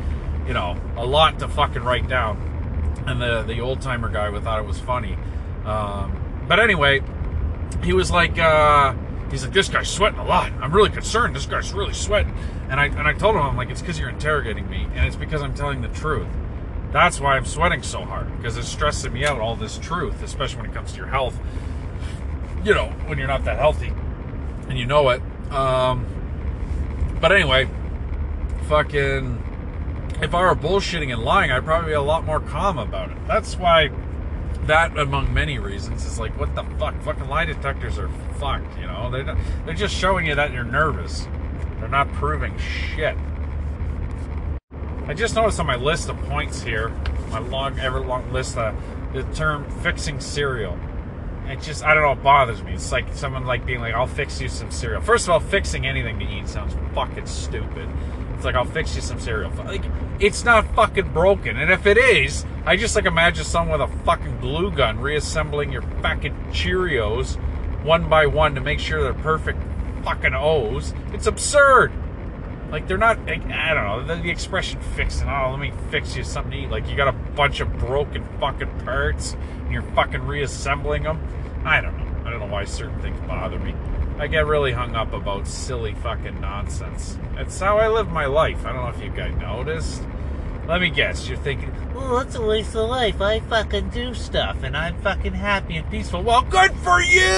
you 0.47 0.53
know, 0.53 0.75
a 0.97 1.05
lot 1.05 1.39
to 1.39 1.47
fucking 1.47 1.83
write 1.83 2.07
down. 2.07 2.51
And 3.05 3.21
the 3.21 3.43
the 3.43 3.59
old 3.61 3.81
timer 3.81 4.09
guy 4.09 4.37
thought 4.39 4.59
it 4.59 4.65
was 4.65 4.79
funny. 4.79 5.17
Um, 5.65 6.45
but 6.47 6.59
anyway, 6.59 7.01
he 7.83 7.93
was 7.93 8.09
like, 8.09 8.39
uh, 8.39 8.95
he's 9.29 9.43
like, 9.43 9.53
this 9.53 9.69
guy's 9.69 9.89
sweating 9.89 10.19
a 10.19 10.25
lot. 10.25 10.51
I'm 10.53 10.71
really 10.71 10.89
concerned. 10.89 11.35
This 11.35 11.45
guy's 11.45 11.71
really 11.73 11.93
sweating. 11.93 12.35
And 12.69 12.79
I 12.79 12.85
and 12.85 13.07
I 13.07 13.13
told 13.13 13.35
him, 13.35 13.41
I'm 13.41 13.57
like, 13.57 13.69
it's 13.69 13.81
because 13.81 13.99
you're 13.99 14.09
interrogating 14.09 14.67
me, 14.69 14.87
and 14.95 15.05
it's 15.05 15.15
because 15.15 15.41
I'm 15.41 15.53
telling 15.53 15.81
the 15.81 15.89
truth. 15.89 16.27
That's 16.91 17.19
why 17.19 17.35
I'm 17.35 17.45
sweating 17.45 17.83
so 17.83 18.05
hard 18.05 18.35
because 18.37 18.57
it's 18.57 18.69
stressing 18.69 19.13
me 19.13 19.25
out. 19.25 19.39
All 19.39 19.55
this 19.55 19.77
truth, 19.77 20.23
especially 20.23 20.61
when 20.61 20.71
it 20.71 20.73
comes 20.73 20.91
to 20.93 20.97
your 20.97 21.07
health. 21.07 21.37
You 22.63 22.73
know, 22.73 22.87
when 23.05 23.19
you're 23.19 23.27
not 23.27 23.43
that 23.45 23.59
healthy, 23.59 23.93
and 24.69 24.79
you 24.79 24.85
know 24.85 25.09
it. 25.09 25.21
Um, 25.51 26.05
but 27.21 27.31
anyway, 27.31 27.69
fucking. 28.67 29.41
If 30.21 30.33
I 30.33 30.41
were 30.41 30.55
bullshitting 30.55 31.11
and 31.11 31.23
lying, 31.23 31.51
I'd 31.51 31.65
probably 31.65 31.89
be 31.89 31.93
a 31.93 32.01
lot 32.01 32.25
more 32.25 32.39
calm 32.39 32.77
about 32.77 33.11
it. 33.11 33.17
That's 33.27 33.57
why 33.57 33.91
that 34.63 34.97
among 34.97 35.33
many 35.33 35.59
reasons 35.59 36.05
is 36.05 36.19
like 36.19 36.39
what 36.39 36.55
the 36.55 36.63
fuck 36.79 36.99
fucking 37.03 37.27
lie 37.27 37.45
detectors 37.45 37.99
are 37.99 38.09
fucked 38.39 38.79
you 38.79 38.87
know 38.87 39.11
they're, 39.11 39.37
they're 39.63 39.75
just 39.75 39.93
showing 39.93 40.25
you 40.25 40.33
that 40.33 40.51
you're 40.51 40.63
nervous 40.63 41.27
they're 41.79 41.87
not 41.87 42.11
proving 42.13 42.57
shit 42.57 43.15
I 45.07 45.13
just 45.13 45.35
noticed 45.35 45.59
on 45.59 45.67
my 45.67 45.75
list 45.75 46.09
of 46.09 46.17
points 46.23 46.63
here, 46.63 46.89
my 47.29 47.37
long, 47.37 47.77
ever 47.77 47.99
long 47.99 48.31
list, 48.33 48.57
uh, 48.57 48.73
the 49.13 49.21
term 49.35 49.69
fixing 49.81 50.19
cereal. 50.19 50.79
It 51.47 51.61
just, 51.61 51.83
I 51.83 51.93
don't 51.93 52.03
know, 52.03 52.13
it 52.13 52.23
bothers 52.23 52.61
me. 52.63 52.73
It's 52.73 52.91
like 52.91 53.05
someone 53.13 53.45
like 53.45 53.65
being 53.65 53.79
like, 53.79 53.93
I'll 53.93 54.07
fix 54.07 54.41
you 54.41 54.49
some 54.49 54.71
cereal. 54.71 55.01
First 55.01 55.25
of 55.25 55.31
all, 55.31 55.39
fixing 55.39 55.85
anything 55.85 56.19
to 56.19 56.25
eat 56.25 56.47
sounds 56.47 56.75
fucking 56.93 57.27
stupid. 57.27 57.87
It's 58.35 58.43
like, 58.43 58.55
I'll 58.55 58.65
fix 58.65 58.95
you 58.95 59.01
some 59.01 59.19
cereal. 59.19 59.51
Like, 59.51 59.83
it's 60.19 60.43
not 60.43 60.65
fucking 60.75 61.13
broken. 61.13 61.57
And 61.57 61.71
if 61.71 61.85
it 61.85 61.97
is, 61.97 62.45
I 62.65 62.75
just 62.75 62.95
like 62.95 63.05
imagine 63.05 63.45
someone 63.45 63.79
with 63.79 63.89
a 63.89 64.03
fucking 64.03 64.39
glue 64.39 64.71
gun 64.71 64.99
reassembling 64.99 65.71
your 65.71 65.83
fucking 66.01 66.33
Cheerios 66.51 67.39
one 67.83 68.09
by 68.09 68.25
one 68.25 68.55
to 68.55 68.61
make 68.61 68.79
sure 68.79 69.03
they're 69.03 69.13
perfect 69.13 69.59
fucking 70.03 70.33
O's. 70.33 70.93
It's 71.13 71.27
absurd. 71.27 71.91
Like 72.75 72.89
they're 72.89 72.97
not. 72.97 73.25
Like, 73.25 73.45
I 73.45 73.73
don't 73.73 74.07
know. 74.07 74.21
The, 74.21 74.29
expression 74.29 74.81
"fixing." 74.81 75.29
Oh, 75.29 75.51
let 75.51 75.61
me 75.61 75.71
fix 75.91 76.17
you 76.17 76.25
something 76.25 76.51
to 76.51 76.57
eat. 76.57 76.69
Like 76.69 76.89
you 76.89 76.97
got 76.97 77.07
a 77.07 77.13
bunch 77.13 77.61
of 77.61 77.71
broken 77.79 78.27
fucking 78.37 78.79
parts, 78.79 79.37
and 79.61 79.71
you're 79.71 79.81
fucking 79.81 80.27
reassembling 80.27 81.03
them. 81.03 81.25
I 81.63 81.79
don't 81.79 81.97
know. 81.97 82.27
I 82.27 82.31
don't 82.31 82.41
know 82.41 82.47
why 82.47 82.65
certain 82.65 83.01
things 83.01 83.17
bother 83.29 83.57
me. 83.59 83.73
I 84.19 84.27
get 84.27 84.45
really 84.45 84.73
hung 84.73 84.93
up 84.93 85.13
about 85.13 85.47
silly 85.47 85.93
fucking 85.93 86.41
nonsense. 86.41 87.17
That's 87.35 87.57
how 87.57 87.77
I 87.77 87.87
live 87.87 88.11
my 88.11 88.25
life. 88.25 88.65
I 88.65 88.73
don't 88.73 88.83
know 88.83 88.89
if 88.89 89.01
you 89.01 89.09
guys 89.09 89.33
noticed. 89.37 90.03
Let 90.67 90.81
me 90.81 90.89
guess. 90.89 91.29
You're 91.29 91.37
thinking, 91.37 91.73
"Oh, 91.95 92.17
that's 92.17 92.35
a 92.35 92.45
waste 92.45 92.75
of 92.75 92.89
life. 92.89 93.21
I 93.21 93.39
fucking 93.39 93.91
do 93.91 94.13
stuff, 94.13 94.63
and 94.63 94.75
I'm 94.75 94.99
fucking 94.99 95.35
happy 95.35 95.77
and 95.77 95.89
peaceful." 95.89 96.23
Well, 96.23 96.41
good 96.41 96.73
for 96.79 96.99
you. 96.99 97.21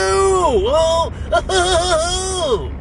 Oh, 0.50 1.14
oh, 1.32 1.32
oh, 1.32 2.72
oh 2.72 2.77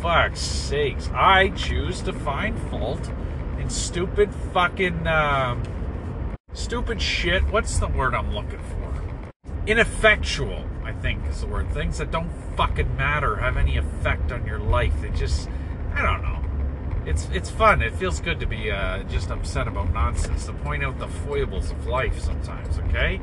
fuck's 0.00 0.40
sakes! 0.40 1.10
I 1.14 1.50
choose 1.50 2.02
to 2.02 2.12
find 2.12 2.58
fault 2.70 3.10
in 3.58 3.70
stupid 3.70 4.34
fucking 4.52 5.06
um, 5.06 5.62
stupid 6.52 7.00
shit. 7.00 7.42
What's 7.44 7.78
the 7.78 7.88
word 7.88 8.14
I'm 8.14 8.34
looking 8.34 8.60
for? 8.60 9.40
Ineffectual. 9.66 10.64
I 10.84 10.92
think 10.92 11.26
is 11.28 11.40
the 11.40 11.46
word. 11.48 11.70
Things 11.72 11.98
that 11.98 12.10
don't 12.10 12.30
fucking 12.56 12.96
matter 12.96 13.36
have 13.36 13.56
any 13.56 13.76
effect 13.76 14.30
on 14.32 14.46
your 14.46 14.60
life. 14.60 14.92
They 15.02 15.10
just, 15.10 15.48
I 15.94 16.02
don't 16.02 16.22
know 16.22 16.36
it's 17.06 17.28
it's 17.32 17.50
fun. 17.50 17.82
It 17.82 17.94
feels 17.94 18.20
good 18.20 18.40
to 18.40 18.46
be 18.46 18.70
uh, 18.70 19.04
just 19.04 19.30
upset 19.30 19.68
about 19.68 19.92
nonsense, 19.94 20.46
to 20.46 20.52
point 20.52 20.84
out 20.84 20.98
the 20.98 21.08
foibles 21.08 21.70
of 21.70 21.86
life 21.86 22.18
sometimes. 22.18 22.78
Okay, 22.80 23.20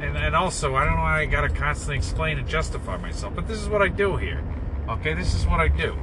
and 0.00 0.16
and 0.16 0.34
also 0.34 0.76
I 0.76 0.84
don't 0.84 0.94
know 0.94 1.02
why 1.02 1.20
I 1.20 1.26
gotta 1.26 1.48
constantly 1.48 1.96
explain 1.96 2.38
and 2.38 2.48
justify 2.48 2.96
myself, 2.96 3.34
but 3.34 3.48
this 3.48 3.60
is 3.60 3.68
what 3.68 3.82
I 3.82 3.88
do 3.88 4.16
here. 4.16 4.42
Okay, 4.88 5.14
this 5.14 5.34
is 5.34 5.44
what 5.46 5.58
I 5.58 5.66
do. 5.66 5.96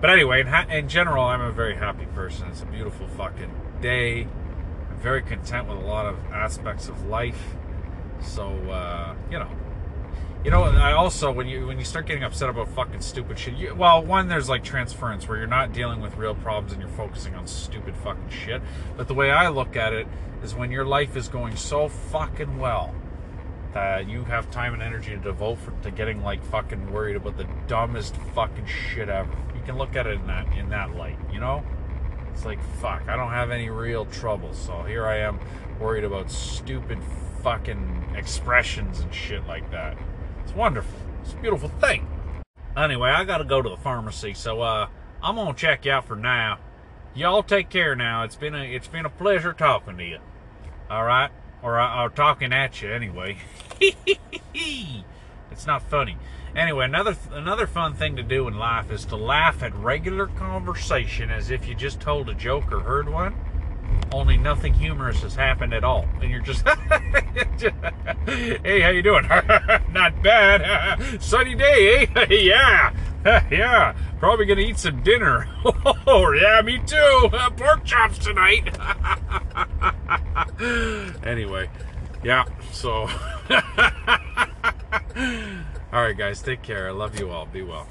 But 0.00 0.10
anyway, 0.10 0.40
in, 0.40 0.48
ha- 0.48 0.66
in 0.68 0.88
general, 0.88 1.24
I'm 1.24 1.40
a 1.40 1.52
very 1.52 1.76
happy 1.76 2.06
person. 2.06 2.48
It's 2.48 2.62
a 2.62 2.66
beautiful 2.66 3.06
fucking 3.06 3.52
day. 3.80 4.26
I'm 4.90 4.98
very 4.98 5.22
content 5.22 5.68
with 5.68 5.78
a 5.78 5.82
lot 5.82 6.06
of 6.06 6.18
aspects 6.32 6.88
of 6.88 7.06
life. 7.06 7.54
So 8.20 8.48
uh, 8.68 9.14
you 9.30 9.38
know, 9.38 9.48
you 10.44 10.50
know, 10.50 10.64
I 10.64 10.92
also 10.92 11.30
when 11.30 11.46
you 11.46 11.68
when 11.68 11.78
you 11.78 11.84
start 11.84 12.06
getting 12.06 12.24
upset 12.24 12.48
about 12.48 12.68
fucking 12.68 13.00
stupid 13.00 13.38
shit, 13.38 13.54
you, 13.54 13.76
well, 13.76 14.04
one 14.04 14.26
there's 14.26 14.48
like 14.48 14.64
transference 14.64 15.28
where 15.28 15.38
you're 15.38 15.46
not 15.46 15.72
dealing 15.72 16.00
with 16.00 16.16
real 16.16 16.34
problems 16.34 16.72
and 16.72 16.82
you're 16.82 16.90
focusing 16.90 17.36
on 17.36 17.46
stupid 17.46 17.96
fucking 17.96 18.28
shit. 18.28 18.60
But 18.96 19.06
the 19.06 19.14
way 19.14 19.30
I 19.30 19.50
look 19.50 19.76
at 19.76 19.92
it 19.92 20.08
is 20.42 20.56
when 20.56 20.72
your 20.72 20.84
life 20.84 21.16
is 21.16 21.28
going 21.28 21.54
so 21.54 21.88
fucking 21.88 22.58
well 22.58 22.92
that 23.74 24.08
you 24.08 24.24
have 24.24 24.50
time 24.50 24.74
and 24.74 24.82
energy 24.82 25.10
to 25.10 25.16
devote 25.16 25.58
for, 25.58 25.72
to 25.82 25.90
getting 25.90 26.22
like 26.22 26.44
fucking 26.44 26.92
worried 26.92 27.16
about 27.16 27.36
the 27.36 27.46
dumbest 27.66 28.16
fucking 28.34 28.66
shit 28.66 29.08
ever. 29.08 29.30
You 29.54 29.62
can 29.64 29.78
look 29.78 29.96
at 29.96 30.06
it 30.06 30.14
in 30.14 30.26
that 30.26 30.52
in 30.56 30.68
that 30.70 30.94
light, 30.94 31.18
you 31.32 31.40
know? 31.40 31.64
It's 32.32 32.44
like 32.44 32.62
fuck, 32.80 33.08
I 33.08 33.16
don't 33.16 33.30
have 33.30 33.50
any 33.50 33.70
real 33.70 34.04
trouble, 34.06 34.52
so 34.52 34.82
here 34.82 35.06
I 35.06 35.18
am 35.18 35.38
worried 35.80 36.04
about 36.04 36.30
stupid 36.30 36.98
fucking 37.42 38.14
expressions 38.16 39.00
and 39.00 39.12
shit 39.12 39.46
like 39.46 39.70
that. 39.70 39.96
It's 40.44 40.54
wonderful. 40.54 40.98
It's 41.22 41.32
a 41.32 41.36
beautiful 41.36 41.68
thing. 41.68 42.06
Anyway, 42.76 43.10
I 43.10 43.24
gotta 43.24 43.44
go 43.44 43.60
to 43.60 43.68
the 43.68 43.76
pharmacy, 43.76 44.34
so 44.34 44.62
uh, 44.62 44.88
I'm 45.22 45.36
gonna 45.36 45.54
check 45.54 45.84
you 45.84 45.92
out 45.92 46.06
for 46.06 46.16
now. 46.16 46.58
Y'all 47.14 47.42
take 47.42 47.68
care 47.68 47.94
now. 47.94 48.24
It's 48.24 48.36
been 48.36 48.54
a 48.54 48.64
it's 48.64 48.88
been 48.88 49.04
a 49.04 49.10
pleasure 49.10 49.52
talking 49.52 49.98
to 49.98 50.04
you. 50.04 50.18
All 50.90 51.04
right, 51.04 51.30
or 51.62 51.80
or 51.80 52.10
talking 52.10 52.52
at 52.52 52.82
you 52.82 52.92
anyway. 52.92 53.38
it's 55.50 55.66
not 55.66 55.82
funny. 55.82 56.16
Anyway, 56.54 56.84
another 56.84 57.16
another 57.30 57.66
fun 57.66 57.94
thing 57.94 58.16
to 58.16 58.22
do 58.22 58.46
in 58.48 58.58
life 58.58 58.90
is 58.90 59.04
to 59.06 59.16
laugh 59.16 59.62
at 59.62 59.74
regular 59.74 60.26
conversation 60.26 61.30
as 61.30 61.50
if 61.50 61.66
you 61.66 61.74
just 61.74 62.00
told 62.00 62.28
a 62.28 62.34
joke 62.34 62.70
or 62.72 62.80
heard 62.80 63.08
one. 63.08 63.34
Only 64.12 64.36
nothing 64.36 64.74
humorous 64.74 65.22
has 65.22 65.34
happened 65.34 65.72
at 65.72 65.84
all. 65.84 66.06
And 66.20 66.30
you're 66.30 66.40
just 66.40 66.66
hey 68.26 68.80
how 68.80 68.90
you 68.90 69.02
doing? 69.02 69.26
Not 69.92 70.22
bad. 70.22 71.22
Sunny 71.22 71.54
day 71.54 72.08
eh? 72.14 72.26
Yeah 72.30 72.92
yeah 73.50 73.94
probably 74.18 74.44
gonna 74.46 74.60
eat 74.60 74.78
some 74.78 75.02
dinner. 75.02 75.48
Oh 76.04 76.32
yeah 76.32 76.60
me 76.62 76.78
too. 76.84 77.28
Pork 77.56 77.84
chops 77.84 78.18
tonight. 78.18 78.76
Anyway 81.24 81.70
yeah 82.22 82.44
so. 82.72 83.08
All 85.92 86.02
right 86.02 86.16
guys 86.16 86.42
take 86.42 86.62
care. 86.62 86.88
I 86.88 86.92
love 86.92 87.18
you 87.18 87.30
all. 87.30 87.46
Be 87.46 87.62
well 87.62 87.86